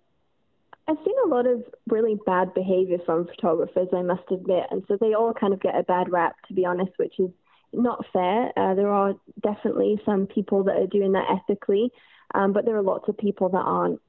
I've 0.88 0.98
seen 1.06 1.16
a 1.26 1.28
lot 1.28 1.46
of 1.46 1.64
really 1.88 2.18
bad 2.26 2.54
behavior 2.54 2.98
from 3.06 3.28
photographers, 3.28 3.90
I 3.94 4.02
must 4.02 4.24
admit, 4.32 4.66
and 4.72 4.84
so 4.88 4.98
they 5.00 5.14
all 5.14 5.34
kind 5.34 5.54
of 5.54 5.62
get 5.62 5.76
a 5.76 5.84
bad 5.84 6.12
rap, 6.12 6.36
to 6.48 6.54
be 6.54 6.66
honest, 6.66 6.92
which 6.98 7.20
is 7.20 7.30
not 7.74 8.06
fair. 8.12 8.52
Uh, 8.58 8.74
there 8.74 8.90
are 8.90 9.14
definitely 9.42 10.02
some 10.06 10.28
people 10.28 10.64
that 10.64 10.78
are 10.78 10.88
doing 10.88 11.12
that 11.14 11.28
ethically, 11.30 11.92
um, 12.34 12.54
but 12.54 12.66
there 12.66 12.76
are 12.76 12.82
lots 12.82 13.08
of 13.08 13.18
people 13.18 13.50
that 13.50 13.58
aren't. 13.58 14.02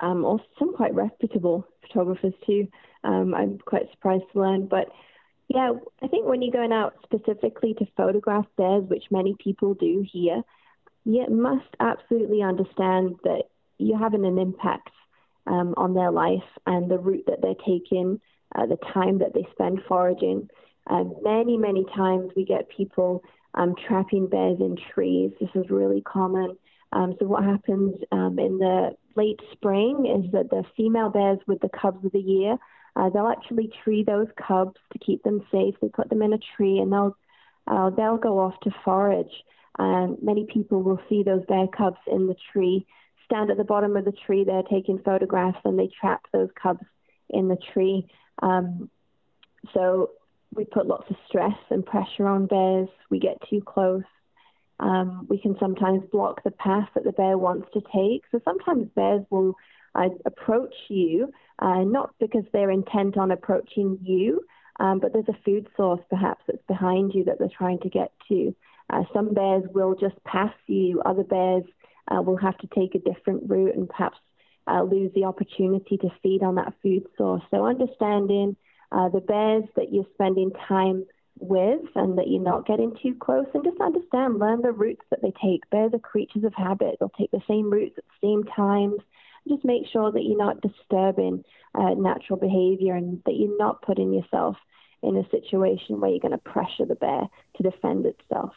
Um, 0.00 0.24
or 0.24 0.38
some 0.60 0.76
quite 0.76 0.94
reputable 0.94 1.66
photographers 1.82 2.34
too. 2.46 2.68
Um, 3.04 3.34
I'm 3.34 3.58
quite 3.58 3.90
surprised 3.92 4.24
to 4.32 4.40
learn, 4.40 4.66
but 4.66 4.88
yeah, 5.48 5.72
I 6.02 6.08
think 6.08 6.26
when 6.26 6.42
you're 6.42 6.52
going 6.52 6.72
out 6.72 6.94
specifically 7.04 7.74
to 7.74 7.86
photograph 7.96 8.46
bears, 8.56 8.84
which 8.88 9.04
many 9.10 9.34
people 9.42 9.74
do 9.74 10.04
here, 10.10 10.42
you 11.04 11.26
must 11.30 11.68
absolutely 11.80 12.42
understand 12.42 13.16
that 13.24 13.44
you're 13.78 13.98
having 13.98 14.26
an 14.26 14.38
impact 14.38 14.90
um, 15.46 15.74
on 15.76 15.94
their 15.94 16.10
life 16.10 16.44
and 16.66 16.90
the 16.90 16.98
route 16.98 17.24
that 17.26 17.40
they're 17.40 17.54
taking, 17.66 18.20
uh, 18.54 18.66
the 18.66 18.78
time 18.92 19.18
that 19.18 19.32
they 19.32 19.46
spend 19.52 19.80
foraging. 19.88 20.48
Um, 20.88 21.14
many, 21.22 21.56
many 21.56 21.84
times 21.96 22.30
we 22.36 22.44
get 22.44 22.68
people 22.68 23.22
um, 23.54 23.74
trapping 23.86 24.28
bears 24.28 24.58
in 24.60 24.76
trees. 24.92 25.32
This 25.40 25.50
is 25.54 25.70
really 25.70 26.02
common. 26.02 26.56
Um, 26.92 27.14
so 27.18 27.26
what 27.26 27.44
happens 27.44 27.96
um, 28.12 28.38
in 28.38 28.58
the 28.58 28.96
late 29.16 29.40
spring 29.52 30.06
is 30.06 30.30
that 30.32 30.50
the 30.50 30.64
female 30.76 31.10
bears 31.10 31.38
with 31.46 31.60
the 31.60 31.68
cubs 31.68 32.04
of 32.04 32.12
the 32.12 32.20
year, 32.20 32.56
uh, 32.98 33.08
they'll 33.10 33.28
actually 33.28 33.70
tree 33.84 34.02
those 34.02 34.26
cubs 34.36 34.76
to 34.92 34.98
keep 34.98 35.22
them 35.22 35.46
safe. 35.52 35.74
They 35.80 35.88
put 35.88 36.10
them 36.10 36.20
in 36.20 36.32
a 36.32 36.38
tree 36.56 36.78
and 36.78 36.92
they'll 36.92 37.16
uh, 37.68 37.90
they'll 37.90 38.16
go 38.16 38.40
off 38.40 38.58
to 38.62 38.70
forage. 38.84 39.44
And 39.78 40.16
many 40.20 40.46
people 40.52 40.82
will 40.82 41.00
see 41.08 41.22
those 41.22 41.44
bear 41.46 41.68
cubs 41.68 42.00
in 42.10 42.26
the 42.26 42.34
tree, 42.52 42.86
stand 43.24 43.50
at 43.50 43.56
the 43.56 43.64
bottom 43.64 43.96
of 43.96 44.04
the 44.04 44.12
tree. 44.26 44.42
They're 44.42 44.62
taking 44.62 44.98
photographs 44.98 45.60
and 45.64 45.78
they 45.78 45.88
trap 46.00 46.22
those 46.32 46.48
cubs 46.60 46.84
in 47.30 47.46
the 47.46 47.58
tree. 47.72 48.08
Um, 48.42 48.90
so 49.72 50.10
we 50.52 50.64
put 50.64 50.86
lots 50.86 51.08
of 51.10 51.16
stress 51.28 51.56
and 51.70 51.86
pressure 51.86 52.26
on 52.26 52.46
bears. 52.46 52.88
We 53.10 53.20
get 53.20 53.36
too 53.48 53.62
close. 53.64 54.02
Um, 54.80 55.26
we 55.28 55.38
can 55.38 55.56
sometimes 55.60 56.02
block 56.10 56.42
the 56.42 56.50
path 56.50 56.88
that 56.94 57.04
the 57.04 57.12
bear 57.12 57.36
wants 57.36 57.68
to 57.74 57.80
take. 57.94 58.22
So 58.32 58.40
sometimes 58.44 58.88
bears 58.96 59.24
will 59.30 59.54
uh, 59.94 60.08
approach 60.24 60.74
you, 60.88 61.32
uh, 61.58 61.82
not 61.84 62.14
because 62.20 62.44
they're 62.52 62.70
intent 62.70 63.16
on 63.16 63.30
approaching 63.30 63.98
you, 64.02 64.42
um, 64.80 65.00
but 65.00 65.12
there's 65.12 65.28
a 65.28 65.42
food 65.44 65.68
source 65.76 66.00
perhaps 66.08 66.42
that's 66.46 66.62
behind 66.68 67.12
you 67.14 67.24
that 67.24 67.38
they're 67.38 67.48
trying 67.56 67.80
to 67.80 67.88
get 67.88 68.12
to. 68.28 68.54
Uh, 68.90 69.02
some 69.12 69.34
bears 69.34 69.64
will 69.74 69.94
just 69.94 70.22
pass 70.24 70.54
you, 70.66 71.02
other 71.04 71.24
bears 71.24 71.64
uh, 72.10 72.22
will 72.22 72.36
have 72.36 72.56
to 72.58 72.68
take 72.74 72.94
a 72.94 72.98
different 72.98 73.42
route 73.48 73.74
and 73.74 73.88
perhaps 73.88 74.18
uh, 74.66 74.82
lose 74.82 75.10
the 75.14 75.24
opportunity 75.24 75.96
to 75.98 76.08
feed 76.22 76.42
on 76.42 76.54
that 76.56 76.72
food 76.82 77.06
source. 77.16 77.42
So 77.50 77.66
understanding 77.66 78.56
uh, 78.92 79.08
the 79.08 79.20
bears 79.20 79.64
that 79.76 79.92
you're 79.92 80.06
spending 80.14 80.52
time 80.66 81.04
with 81.40 81.80
and 81.94 82.18
that 82.18 82.28
you're 82.28 82.42
not 82.42 82.66
getting 82.66 82.96
too 83.02 83.14
close 83.14 83.46
and 83.54 83.64
just 83.64 83.80
understand, 83.80 84.38
learn 84.38 84.62
the 84.62 84.72
routes 84.72 85.04
that 85.10 85.22
they 85.22 85.32
take. 85.42 85.68
Bears 85.70 85.92
are 85.94 85.98
creatures 85.98 86.44
of 86.44 86.54
habit. 86.54 86.96
They'll 86.98 87.10
take 87.10 87.30
the 87.30 87.42
same 87.48 87.70
routes 87.70 87.96
at 87.98 88.04
the 88.04 88.26
same 88.26 88.44
times. 88.44 89.00
Just 89.48 89.64
make 89.64 89.86
sure 89.92 90.12
that 90.12 90.22
you're 90.22 90.38
not 90.38 90.60
disturbing 90.60 91.44
uh, 91.74 91.94
natural 91.94 92.38
behavior 92.38 92.94
and 92.94 93.22
that 93.24 93.34
you're 93.36 93.56
not 93.58 93.82
putting 93.82 94.12
yourself 94.12 94.56
in 95.02 95.16
a 95.16 95.28
situation 95.30 96.00
where 96.00 96.10
you're 96.10 96.20
going 96.20 96.32
to 96.32 96.38
pressure 96.38 96.84
the 96.84 96.94
bear 96.94 97.22
to 97.56 97.62
defend 97.62 98.06
itself. 98.06 98.52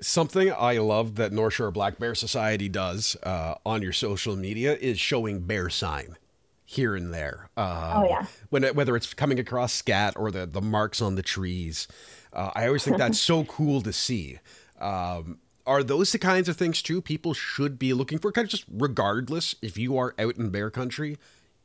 Something 0.00 0.52
I 0.52 0.78
love 0.78 1.14
that 1.14 1.32
North 1.32 1.54
Shore 1.54 1.70
Black 1.70 1.98
Bear 1.98 2.14
Society 2.14 2.68
does 2.68 3.16
uh, 3.22 3.54
on 3.64 3.82
your 3.82 3.92
social 3.92 4.34
media 4.36 4.74
is 4.74 4.98
showing 4.98 5.40
bear 5.40 5.70
sign 5.70 6.16
here 6.64 6.96
and 6.96 7.12
there. 7.12 7.50
Uh, 7.56 8.02
oh 8.02 8.08
yeah. 8.08 8.26
When 8.50 8.64
it, 8.64 8.74
whether 8.74 8.96
it's 8.96 9.14
coming 9.14 9.38
across 9.38 9.72
scat 9.72 10.14
or 10.16 10.30
the 10.30 10.46
the 10.46 10.62
marks 10.62 11.00
on 11.00 11.14
the 11.14 11.22
trees, 11.22 11.86
uh, 12.32 12.50
I 12.54 12.66
always 12.66 12.82
think 12.82 12.96
that's 12.96 13.20
so 13.20 13.44
cool 13.44 13.80
to 13.82 13.92
see. 13.92 14.38
Um, 14.80 15.38
are 15.66 15.82
those 15.82 16.12
the 16.12 16.18
kinds 16.18 16.48
of 16.48 16.56
things 16.56 16.82
too 16.82 17.00
people 17.00 17.34
should 17.34 17.78
be 17.78 17.92
looking 17.92 18.18
for? 18.18 18.32
Kind 18.32 18.46
of 18.46 18.50
just 18.50 18.64
regardless 18.72 19.54
if 19.62 19.76
you 19.78 19.96
are 19.96 20.14
out 20.18 20.36
in 20.36 20.50
bear 20.50 20.70
country, 20.70 21.18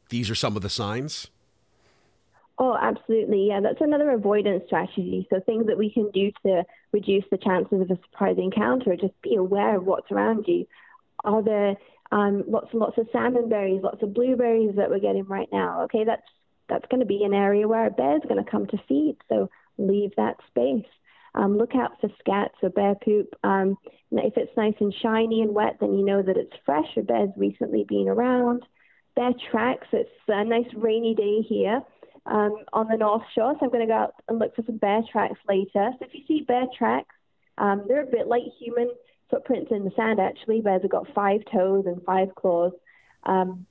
these 0.10 0.30
are 0.30 0.36
some 0.36 0.56
of 0.56 0.62
the 0.62 0.70
signs. 0.70 1.28
Oh, 2.60 2.76
absolutely. 2.80 3.48
Yeah, 3.48 3.60
that's 3.62 3.82
another 3.82 4.10
avoidance 4.12 4.64
strategy. 4.66 5.28
So 5.30 5.40
things 5.40 5.68
that 5.68 5.78
we 5.78 5.92
can 5.92 6.10
do 6.12 6.32
to 6.46 6.64
reduce 6.92 7.26
the 7.30 7.38
chances 7.38 7.82
of 7.82 7.92
a 7.92 8.00
surprise 8.10 8.38
encounter, 8.40 8.96
just 8.96 9.20
be 9.22 9.36
aware 9.36 9.78
of 9.78 9.86
what's 9.86 10.12
around 10.12 10.46
you. 10.48 10.66
Are 11.24 11.44
there 11.44 11.76
um, 12.12 12.44
lots 12.48 12.68
and 12.72 12.80
lots 12.80 12.98
of 12.98 13.08
salmon 13.12 13.50
berries, 13.50 13.82
lots 13.84 14.02
of 14.02 14.14
blueberries 14.14 14.76
that 14.76 14.90
we're 14.90 15.00
getting 15.00 15.26
right 15.26 15.50
now. 15.52 15.84
Okay, 15.84 16.04
that's 16.04 16.28
that's 16.70 16.86
going 16.90 17.00
to 17.00 17.06
be 17.06 17.24
an 17.24 17.34
area 17.34 17.68
where 17.68 17.86
a 17.86 17.92
bear's 17.92 18.22
going 18.28 18.44
to 18.44 18.50
come 18.50 18.68
to 18.68 18.78
feed. 18.88 19.18
So 19.30 19.50
leave 19.78 20.12
that 20.18 20.36
space. 20.48 20.86
Um, 21.38 21.58
look 21.58 21.76
out 21.76 21.92
for 22.02 22.10
scats 22.26 22.56
or 22.64 22.70
bear 22.70 22.96
poop. 22.96 23.36
Um, 23.44 23.78
if 24.12 24.34
it's 24.38 24.58
nice 24.58 24.74
and 24.80 24.94
shiny 25.04 25.42
and 25.44 25.54
wet, 25.54 25.78
then 25.80 25.94
you 25.94 26.04
know 26.04 26.24
that 26.24 26.36
it's 26.36 26.54
fresh. 26.66 26.98
A 26.98 27.02
bear's 27.02 27.30
recently 27.38 27.86
been 27.88 28.08
around. 28.10 28.64
bear 29.16 29.32
tracks. 29.52 29.88
It's 29.92 30.10
a 30.28 30.44
nice 30.44 30.74
rainy 30.76 31.14
day 31.14 31.42
here 31.48 31.84
um, 32.26 32.56
on 32.74 32.88
the 32.88 32.98
North 32.98 33.22
Shore, 33.36 33.56
so 33.60 33.66
I'm 33.66 33.72
going 33.72 33.88
to 33.88 33.94
go 33.94 33.98
out 33.98 34.16
and 34.28 34.40
look 34.40 34.56
for 34.56 34.64
some 34.66 34.78
bear 34.78 35.02
tracks 35.12 35.40
later. 35.48 35.92
So 36.00 36.06
if 36.06 36.14
you 36.14 36.22
see 36.28 36.42
bear 36.42 36.66
tracks, 36.76 37.14
um, 37.60 37.84
they're 37.88 38.04
a 38.04 38.08
bit 38.08 38.28
like 38.28 38.44
human 38.60 38.90
footprints 39.30 39.72
in 39.72 39.84
the 39.84 39.92
sand, 39.96 40.20
actually. 40.20 40.62
Bears 40.62 40.82
have 40.82 40.92
got 40.92 41.14
five 41.14 41.42
toes 41.52 41.86
and 41.86 42.04
five 42.04 42.34
claws. 42.36 42.74
Um, 43.24 43.68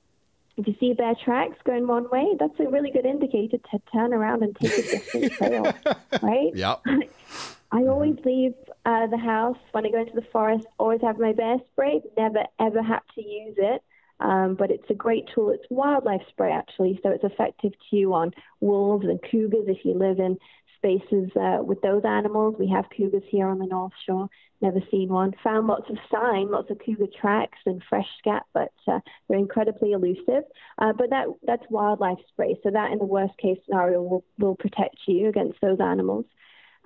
if 0.55 0.67
you 0.67 0.75
see 0.79 0.93
bear 0.93 1.15
tracks 1.23 1.57
going 1.65 1.85
one 1.85 2.09
way, 2.09 2.35
that's 2.39 2.59
a 2.59 2.67
really 2.69 2.91
good 2.91 3.05
indicator 3.05 3.57
to 3.57 3.81
turn 3.93 4.13
around 4.13 4.41
and 4.43 4.55
take 4.55 4.71
a 4.71 4.81
different 4.81 5.31
trail, 5.33 5.73
right? 6.21 6.55
Yep. 6.55 6.81
I 7.71 7.81
always 7.81 8.15
leave 8.23 8.53
uh, 8.85 9.07
the 9.07 9.17
house 9.17 9.57
when 9.71 9.85
I 9.85 9.91
go 9.91 9.99
into 9.99 10.13
the 10.15 10.25
forest, 10.31 10.65
always 10.77 11.01
have 11.01 11.19
my 11.19 11.33
bear 11.33 11.57
spray, 11.71 12.01
never 12.17 12.43
ever 12.59 12.81
have 12.81 13.03
to 13.15 13.21
use 13.21 13.55
it. 13.57 13.81
Um, 14.19 14.55
but 14.57 14.71
it's 14.71 14.89
a 14.89 14.95
great 14.95 15.25
tool. 15.33 15.51
It's 15.51 15.65
wildlife 15.69 16.21
spray, 16.29 16.51
actually, 16.51 16.99
so 17.03 17.09
it's 17.09 17.23
effective 17.23 17.73
too 17.91 18.13
on 18.13 18.31
wolves 18.61 19.05
and 19.05 19.19
cougars 19.29 19.65
if 19.67 19.85
you 19.85 19.93
live 19.93 20.17
in 20.19 20.37
spaces 20.77 21.29
uh, 21.35 21.61
with 21.61 21.81
those 21.81 22.03
animals. 22.05 22.55
We 22.57 22.69
have 22.69 22.85
cougars 22.95 23.23
here 23.29 23.47
on 23.47 23.59
the 23.59 23.65
North 23.65 23.93
Shore. 24.05 24.27
Never 24.61 24.79
seen 24.89 25.09
one. 25.09 25.33
Found 25.43 25.67
lots 25.67 25.89
of 25.89 25.97
sign, 26.11 26.49
lots 26.49 26.71
of 26.71 26.79
cougar 26.83 27.07
tracks 27.19 27.59
and 27.65 27.81
fresh 27.89 28.07
scat, 28.19 28.43
but 28.53 28.71
uh, 28.87 28.99
they're 29.27 29.37
incredibly 29.37 29.91
elusive. 29.91 30.43
Uh, 30.79 30.93
but 30.97 31.09
that 31.11 31.27
that's 31.45 31.69
wildlife 31.69 32.19
spray, 32.29 32.57
so 32.63 32.71
that 32.71 32.91
in 32.91 32.97
the 32.97 33.05
worst 33.05 33.37
case 33.37 33.57
scenario 33.65 34.01
will, 34.01 34.25
will 34.39 34.55
protect 34.55 34.97
you 35.07 35.27
against 35.27 35.59
those 35.61 35.79
animals. 35.79 36.25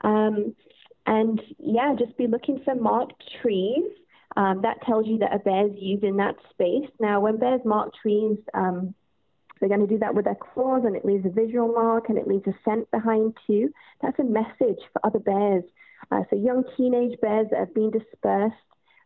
Um, 0.03 0.55
and 1.05 1.41
yeah, 1.57 1.95
just 1.97 2.17
be 2.17 2.27
looking 2.27 2.61
for 2.63 2.75
marked 2.75 3.23
trees. 3.41 3.83
Um, 4.37 4.61
that 4.61 4.81
tells 4.85 5.07
you 5.07 5.17
that 5.19 5.33
a 5.33 5.39
bear's 5.39 5.75
using 5.77 6.17
that 6.17 6.35
space. 6.51 6.89
Now, 6.99 7.19
when 7.19 7.37
bears 7.37 7.61
mark 7.65 7.93
trees, 8.01 8.37
um, 8.53 8.93
they're 9.59 9.69
going 9.69 9.81
to 9.81 9.87
do 9.87 9.99
that 9.99 10.15
with 10.15 10.25
their 10.25 10.35
claws, 10.35 10.83
and 10.85 10.95
it 10.95 11.05
leaves 11.05 11.25
a 11.25 11.29
visual 11.29 11.67
mark 11.67 12.09
and 12.09 12.17
it 12.17 12.27
leaves 12.27 12.47
a 12.47 12.53
scent 12.65 12.89
behind 12.91 13.37
too. 13.45 13.71
That's 14.01 14.17
a 14.19 14.23
message 14.23 14.79
for 14.93 15.05
other 15.05 15.19
bears. 15.19 15.63
Uh, 16.11 16.21
so, 16.29 16.35
young 16.35 16.63
teenage 16.77 17.19
bears 17.21 17.47
that 17.51 17.59
have 17.59 17.73
been 17.73 17.91
dispersed 17.91 18.55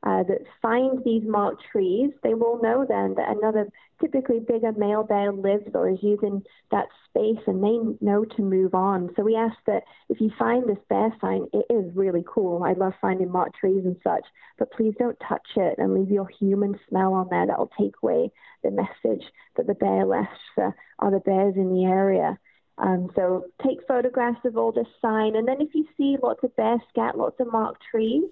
uh, 0.06 0.22
that 0.24 0.42
find 0.62 1.04
these 1.04 1.24
marked 1.26 1.64
trees, 1.72 2.12
they 2.22 2.36
will 2.36 2.62
know 2.62 2.86
then 2.88 3.16
that 3.16 3.36
another 3.36 3.68
typically 4.00 4.40
bigger 4.40 4.72
male 4.74 5.04
bear 5.04 5.32
lives 5.32 5.68
or 5.74 5.90
is 5.90 5.98
using 6.02 6.44
that 6.70 6.86
space 7.10 7.42
and 7.48 7.64
they 7.64 8.06
know 8.06 8.24
to 8.24 8.42
move 8.42 8.76
on. 8.76 9.10
So 9.16 9.24
we 9.24 9.36
ask 9.36 9.56
that 9.66 9.84
if 10.10 10.22
you 10.22 10.30
find 10.38 10.68
this 10.68 10.84
bear 10.90 11.16
sign, 11.20 11.48
it 11.54 11.66
is 11.74 11.96
really 11.96 12.24
cool. 12.28 12.64
I 12.64 12.74
love 12.74 12.94
finding 13.02 13.32
marked 13.32 13.56
trees 13.56 13.84
and 13.86 13.96
such, 14.04 14.26
but 14.60 14.72
please 14.72 14.94
don't 15.00 15.18
touch 15.28 15.48
it 15.56 15.76
and 15.80 15.96
leave 15.96 16.12
your 16.12 16.28
human 16.40 16.80
smell 16.88 17.14
on 17.14 17.28
there. 17.32 17.48
That 17.48 17.58
will 17.58 17.72
take 17.80 17.96
away 18.04 18.32
the 18.64 18.72
message 18.72 19.24
that 19.58 19.66
the 19.66 19.74
bear 19.74 20.06
left 20.06 20.40
for 20.54 20.76
other 21.00 21.20
bears 21.20 21.56
in 21.56 21.74
the 21.74 21.86
area. 21.86 22.38
Um, 22.78 23.10
so 23.16 23.46
take 23.66 23.88
photographs 23.88 24.44
of 24.44 24.58
all 24.58 24.72
this 24.74 24.88
sign, 25.02 25.38
and 25.38 25.48
then 25.48 25.62
if 25.62 25.74
you 25.74 25.88
see 25.96 26.18
lots 26.22 26.44
of 26.44 26.56
bear 26.58 26.78
scat, 26.90 27.18
lots 27.18 27.40
of 27.40 27.52
marked 27.52 27.82
trees, 27.90 28.26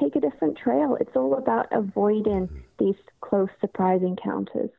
take 0.00 0.16
a 0.16 0.20
different 0.20 0.56
trail. 0.58 0.96
It's 1.00 1.14
all 1.14 1.34
about 1.34 1.66
avoiding 1.72 2.48
these 2.78 2.94
close 3.20 3.48
surprise 3.60 4.00
encounters. 4.02 4.70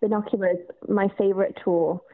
Binoculars, 0.00 0.58
my 0.88 1.08
favorite 1.16 1.56
tool. 1.62 2.04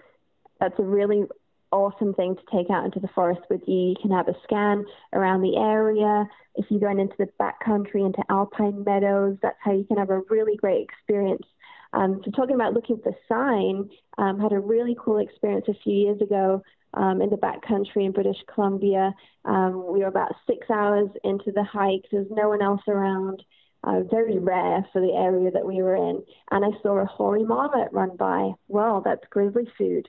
That's 0.60 0.78
a 0.78 0.82
really 0.82 1.24
awesome 1.70 2.14
thing 2.14 2.36
to 2.36 2.56
take 2.56 2.70
out 2.70 2.84
into 2.84 3.00
the 3.00 3.08
forest 3.08 3.42
with 3.50 3.62
you. 3.66 3.90
You 3.90 3.96
can 4.00 4.10
have 4.10 4.28
a 4.28 4.36
scan 4.44 4.84
around 5.12 5.42
the 5.42 5.56
area. 5.56 6.28
If 6.54 6.66
you're 6.70 6.80
going 6.80 6.98
into 6.98 7.14
the 7.18 7.28
backcountry, 7.40 8.04
into 8.06 8.22
alpine 8.28 8.84
meadows, 8.84 9.36
that's 9.42 9.58
how 9.60 9.72
you 9.72 9.84
can 9.84 9.98
have 9.98 10.10
a 10.10 10.20
really 10.30 10.56
great 10.56 10.82
experience. 10.82 11.46
Um, 11.92 12.20
so 12.24 12.30
talking 12.30 12.54
about 12.54 12.74
looking 12.74 13.00
for 13.02 13.14
sign, 13.28 13.88
um, 14.18 14.38
had 14.38 14.52
a 14.52 14.58
really 14.58 14.96
cool 14.98 15.18
experience 15.18 15.66
a 15.68 15.74
few 15.82 15.94
years 15.94 16.20
ago 16.20 16.62
um, 16.94 17.20
in 17.22 17.30
the 17.30 17.36
backcountry 17.36 18.06
in 18.06 18.12
British 18.12 18.38
Columbia. 18.52 19.14
Um, 19.44 19.92
we 19.92 20.00
were 20.00 20.06
about 20.06 20.34
six 20.46 20.68
hours 20.70 21.08
into 21.24 21.52
the 21.52 21.64
hike. 21.64 22.04
There's 22.10 22.30
no 22.30 22.48
one 22.48 22.62
else 22.62 22.82
around. 22.88 23.42
Uh, 23.84 24.00
very 24.10 24.38
rare 24.40 24.84
for 24.92 25.00
the 25.00 25.12
area 25.12 25.52
that 25.52 25.64
we 25.64 25.82
were 25.82 25.94
in. 25.94 26.20
And 26.50 26.64
I 26.64 26.70
saw 26.82 26.98
a 26.98 27.06
hoary 27.06 27.44
marmot 27.44 27.92
run 27.92 28.16
by. 28.16 28.50
Well, 28.66 29.02
that's 29.04 29.22
grizzly 29.30 29.68
food. 29.78 30.08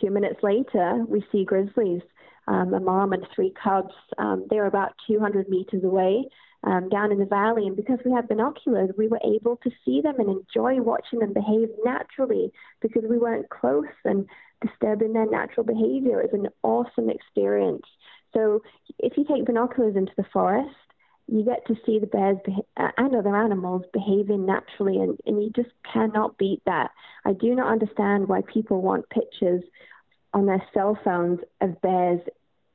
Two 0.00 0.10
minutes 0.10 0.42
later, 0.42 1.04
we 1.06 1.24
see 1.30 1.44
grizzlies, 1.44 2.02
um, 2.48 2.74
a 2.74 2.80
mom 2.80 3.12
and 3.12 3.24
three 3.32 3.52
cubs. 3.62 3.94
Um, 4.18 4.46
they 4.50 4.56
were 4.56 4.66
about 4.66 4.94
200 5.06 5.48
meters 5.48 5.84
away 5.84 6.24
um, 6.64 6.88
down 6.88 7.12
in 7.12 7.18
the 7.18 7.24
valley. 7.24 7.66
And 7.66 7.76
because 7.76 7.98
we 8.04 8.12
had 8.12 8.28
binoculars, 8.28 8.90
we 8.96 9.08
were 9.08 9.20
able 9.24 9.56
to 9.58 9.70
see 9.84 10.00
them 10.00 10.18
and 10.18 10.28
enjoy 10.28 10.80
watching 10.80 11.20
them 11.20 11.32
behave 11.32 11.68
naturally 11.84 12.52
because 12.80 13.04
we 13.08 13.18
weren't 13.18 13.48
close 13.48 13.84
and 14.04 14.26
disturbing 14.66 15.12
their 15.12 15.28
natural 15.28 15.64
behavior. 15.64 16.20
is 16.20 16.32
an 16.32 16.48
awesome 16.62 17.10
experience. 17.10 17.86
So 18.32 18.62
if 18.98 19.16
you 19.16 19.24
take 19.24 19.46
binoculars 19.46 19.96
into 19.96 20.12
the 20.16 20.24
forest, 20.32 20.74
you 21.26 21.44
get 21.44 21.66
to 21.66 21.74
see 21.86 21.98
the 21.98 22.06
bears 22.06 22.38
beha- 22.44 22.62
uh, 22.76 22.90
and 22.98 23.14
other 23.14 23.34
animals 23.34 23.84
behaving 23.92 24.44
naturally, 24.44 24.98
and, 24.98 25.18
and 25.24 25.42
you 25.42 25.50
just 25.50 25.70
cannot 25.90 26.36
beat 26.36 26.62
that. 26.66 26.90
I 27.24 27.32
do 27.32 27.54
not 27.54 27.72
understand 27.72 28.28
why 28.28 28.42
people 28.42 28.82
want 28.82 29.08
pictures 29.08 29.62
on 30.34 30.46
their 30.46 30.62
cell 30.74 30.98
phones 31.02 31.40
of 31.60 31.80
bears 31.80 32.20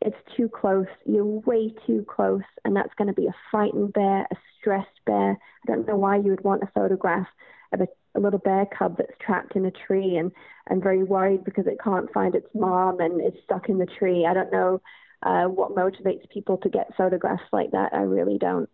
it's 0.02 0.16
too 0.38 0.48
close. 0.50 0.88
You're 1.06 1.26
way 1.26 1.74
too 1.86 2.06
close, 2.08 2.44
and 2.64 2.76
that's 2.76 2.94
going 2.98 3.08
to 3.10 3.14
be 3.14 3.28
a 3.28 3.36
frightened 3.52 3.94
bear, 3.94 4.22
a 4.32 4.36
stressed 4.60 4.88
bear. 5.06 5.32
I 5.32 5.68
don't 5.68 5.88
know 5.88 5.98
why 5.98 6.18
you 6.18 6.32
would 6.32 6.44
want 6.44 6.64
a 6.64 6.68
photograph 6.74 7.28
of 7.74 7.82
a, 7.82 7.88
a 8.16 8.20
little 8.20 8.40
bear 8.40 8.66
cub 8.66 8.98
that's 8.98 9.14
trapped 9.20 9.56
in 9.56 9.66
a 9.66 9.72
tree 9.72 10.18
and, 10.18 10.32
and 10.68 10.82
very 10.82 11.04
worried 11.04 11.44
because 11.44 11.68
it 11.68 11.78
can't 11.84 12.12
find 12.14 12.36
its 12.36 12.48
mom 12.54 13.00
and 13.00 13.22
is 13.22 13.34
stuck 13.44 13.70
in 13.70 13.78
the 13.78 13.86
tree. 13.86 14.26
I 14.26 14.34
don't 14.34 14.52
know 14.52 14.82
uh, 15.24 15.46
what 15.46 15.76
motivates 15.76 16.30
people 16.30 16.58
to 16.58 16.70
get 16.70 16.96
photographs 16.96 17.44
like 17.52 17.72
that. 17.72 17.94
I 17.94 18.02
really 18.02 18.38
don't. 18.38 18.70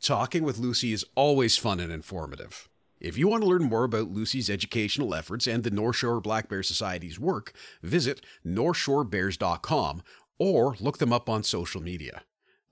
Talking 0.00 0.44
with 0.44 0.58
Lucy 0.58 0.92
is 0.92 1.04
always 1.14 1.56
fun 1.56 1.80
and 1.80 1.92
informative. 1.92 2.68
If 3.00 3.16
you 3.16 3.28
want 3.28 3.42
to 3.42 3.48
learn 3.48 3.64
more 3.64 3.84
about 3.84 4.10
Lucy's 4.10 4.50
educational 4.50 5.14
efforts 5.14 5.46
and 5.46 5.62
the 5.62 5.70
North 5.70 5.96
Shore 5.96 6.20
Black 6.20 6.48
Bear 6.48 6.62
Society's 6.62 7.18
work, 7.18 7.52
visit 7.82 8.20
northshorebears.com 8.44 10.02
or 10.38 10.76
look 10.80 10.98
them 10.98 11.12
up 11.12 11.28
on 11.28 11.42
social 11.42 11.80
media. 11.80 12.22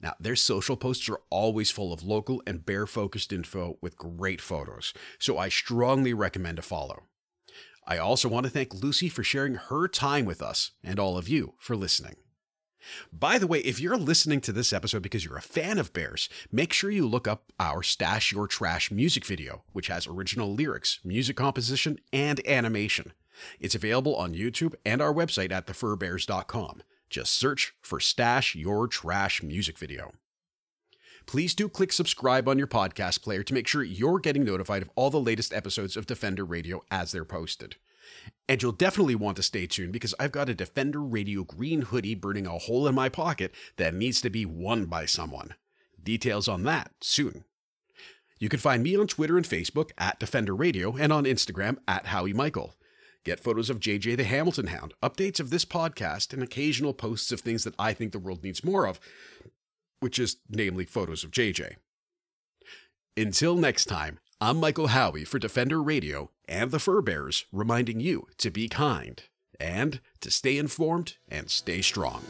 Now, 0.01 0.14
their 0.20 0.36
social 0.36 0.76
posts 0.76 1.09
are 1.09 1.20
always 1.30 1.70
full 1.70 1.92
of 1.92 2.03
local 2.03 2.42
and 2.47 2.66
bear 2.66 2.86
focused 2.86 3.32
info 3.32 3.78
with 3.80 3.97
great 3.97 4.40
photos, 4.40 4.92
so 5.18 5.38
I 5.38 5.49
strongly 5.49 6.12
recommend 6.12 6.59
a 6.59 6.62
follow. 6.62 7.05
I 7.86 7.99
also 7.99 8.28
want 8.28 8.44
to 8.44 8.51
thank 8.51 8.74
Lucy 8.74 9.09
for 9.09 9.22
sharing 9.22 9.55
her 9.55 9.88
time 9.88 10.24
with 10.24 10.42
us 10.42 10.72
and 10.82 10.99
all 10.99 11.16
of 11.16 11.28
you 11.28 11.55
for 11.59 11.76
listening. 11.76 12.16
By 13.12 13.38
the 13.38 13.47
way, 13.47 13.61
if 13.61 13.80
you're 13.80 13.97
listening 13.97 14.40
to 14.42 14.53
this 14.53 14.72
episode 14.72 15.03
because 15.03 15.24
you're 15.24 15.36
a 15.36 15.42
fan 15.42 15.78
of 15.78 15.92
bears, 15.92 16.28
make 16.53 16.72
sure 16.72 16.90
you 16.90 17.07
look 17.07 17.26
up 17.26 17.53
our 17.59 17.82
Stash 17.82 18.32
Your 18.32 18.47
Trash 18.47 18.90
music 18.90 19.24
video, 19.24 19.62
which 19.72 19.88
has 19.88 20.07
original 20.07 20.53
lyrics, 20.53 21.01
music 21.05 21.36
composition, 21.36 21.99
and 22.12 22.47
animation. 22.47 23.12
It's 23.61 23.74
available 23.74 24.14
on 24.16 24.34
YouTube 24.34 24.74
and 24.84 25.01
our 25.03 25.12
website 25.12 25.53
at 25.53 25.66
thefurbearers.com. 25.66 26.82
Just 27.09 27.35
search 27.35 27.75
for 27.81 28.01
Stash 28.01 28.55
Your 28.55 28.89
Trash 28.89 29.43
music 29.43 29.79
video. 29.79 30.13
Please 31.27 31.55
do 31.55 31.69
click 31.69 31.93
subscribe 31.93 32.49
on 32.49 32.59
your 32.59 32.67
podcast 32.67 33.23
player 33.23 33.43
to 33.43 33.55
make 33.55 33.67
sure 33.67 33.83
you're 33.83 34.21
getting 34.21 34.45
notified 34.45 34.83
of 34.83 34.91
all 34.95 35.11
the 35.11 35.21
latest 35.21 35.53
episodes 35.53 35.97
of 35.97 36.07
Defender 36.07 36.45
Radio 36.45 36.83
as 36.91 37.13
they're 37.13 37.25
posted. 37.25 37.77
And 38.49 38.63
you'll 38.63 38.73
definitely 38.73 39.17
want 39.17 39.37
to 39.37 39.43
stay 39.43 39.67
tuned 39.67 39.93
because 39.93 40.15
I've 40.21 40.31
got 40.31 40.49
a 40.49 40.55
Defender 40.55 41.01
Radio 41.01 41.43
green 41.43 41.83
hoodie 41.83 42.15
burning 42.15 42.47
a 42.47 42.59
hole 42.59 42.87
in 42.87 42.95
my 42.95 43.09
pocket 43.09 43.53
that 43.77 43.95
needs 43.95 44.21
to 44.21 44.31
be 44.31 44.47
won 44.47 44.87
by 44.87 45.07
someone. 45.07 45.55
Details 46.01 46.47
on 46.47 46.63
that 46.65 46.93
soon. 47.01 47.45
You 48.39 48.49
can 48.49 48.61
find 48.61 48.83
me 48.83 48.97
on 48.97 49.07
Twitter 49.09 49.37
and 49.37 49.47
Facebook 49.47 49.91
at 49.99 50.21
Defender 50.21 50.55
Radio 50.55 50.97
and 50.97 51.13
on 51.13 51.25
Instagram 51.25 51.79
at 51.89 52.07
Howie 52.07 52.33
Michael. 52.33 52.75
Get 53.27 53.41
photos 53.41 53.70
of 53.70 53.81
JJ 53.81 54.16
the 54.18 54.22
Hamilton 54.22 54.68
Hound, 54.68 54.95
updates 55.03 55.41
of 55.41 55.51
this 55.51 55.64
podcast, 55.64 56.33
and 56.33 56.45
occasional 56.45 56.95
posts 56.95 57.33
of 57.33 57.41
things 57.41 57.64
that 57.64 57.74
I 57.77 57.93
think 57.93 58.12
the 58.12 58.20
world 58.20 58.45
needs 58.45 58.62
more 58.62 58.87
of, 58.87 59.01
which 59.99 60.20
is 60.20 60.37
namely 60.49 60.85
photos 60.85 61.24
of 61.24 61.33
JJ. 61.33 61.74
Until 63.16 63.57
next 63.57 63.87
time, 63.87 64.20
I'm 64.41 64.59
Michael 64.59 64.87
Howie 64.87 65.24
for 65.24 65.41
Defender 65.41 65.83
Radio 65.83 66.31
and 66.47 66.70
the 66.70 66.79
Fur 66.79 67.03
Bearers, 67.03 67.47
reminding 67.51 67.99
you 67.99 68.29
to 68.39 68.49
be 68.49 68.68
kind 68.68 69.20
and 69.59 69.99
to 70.20 70.31
stay 70.31 70.57
informed 70.57 71.16
and 71.29 71.51
stay 71.51 71.83
strong. 71.83 72.22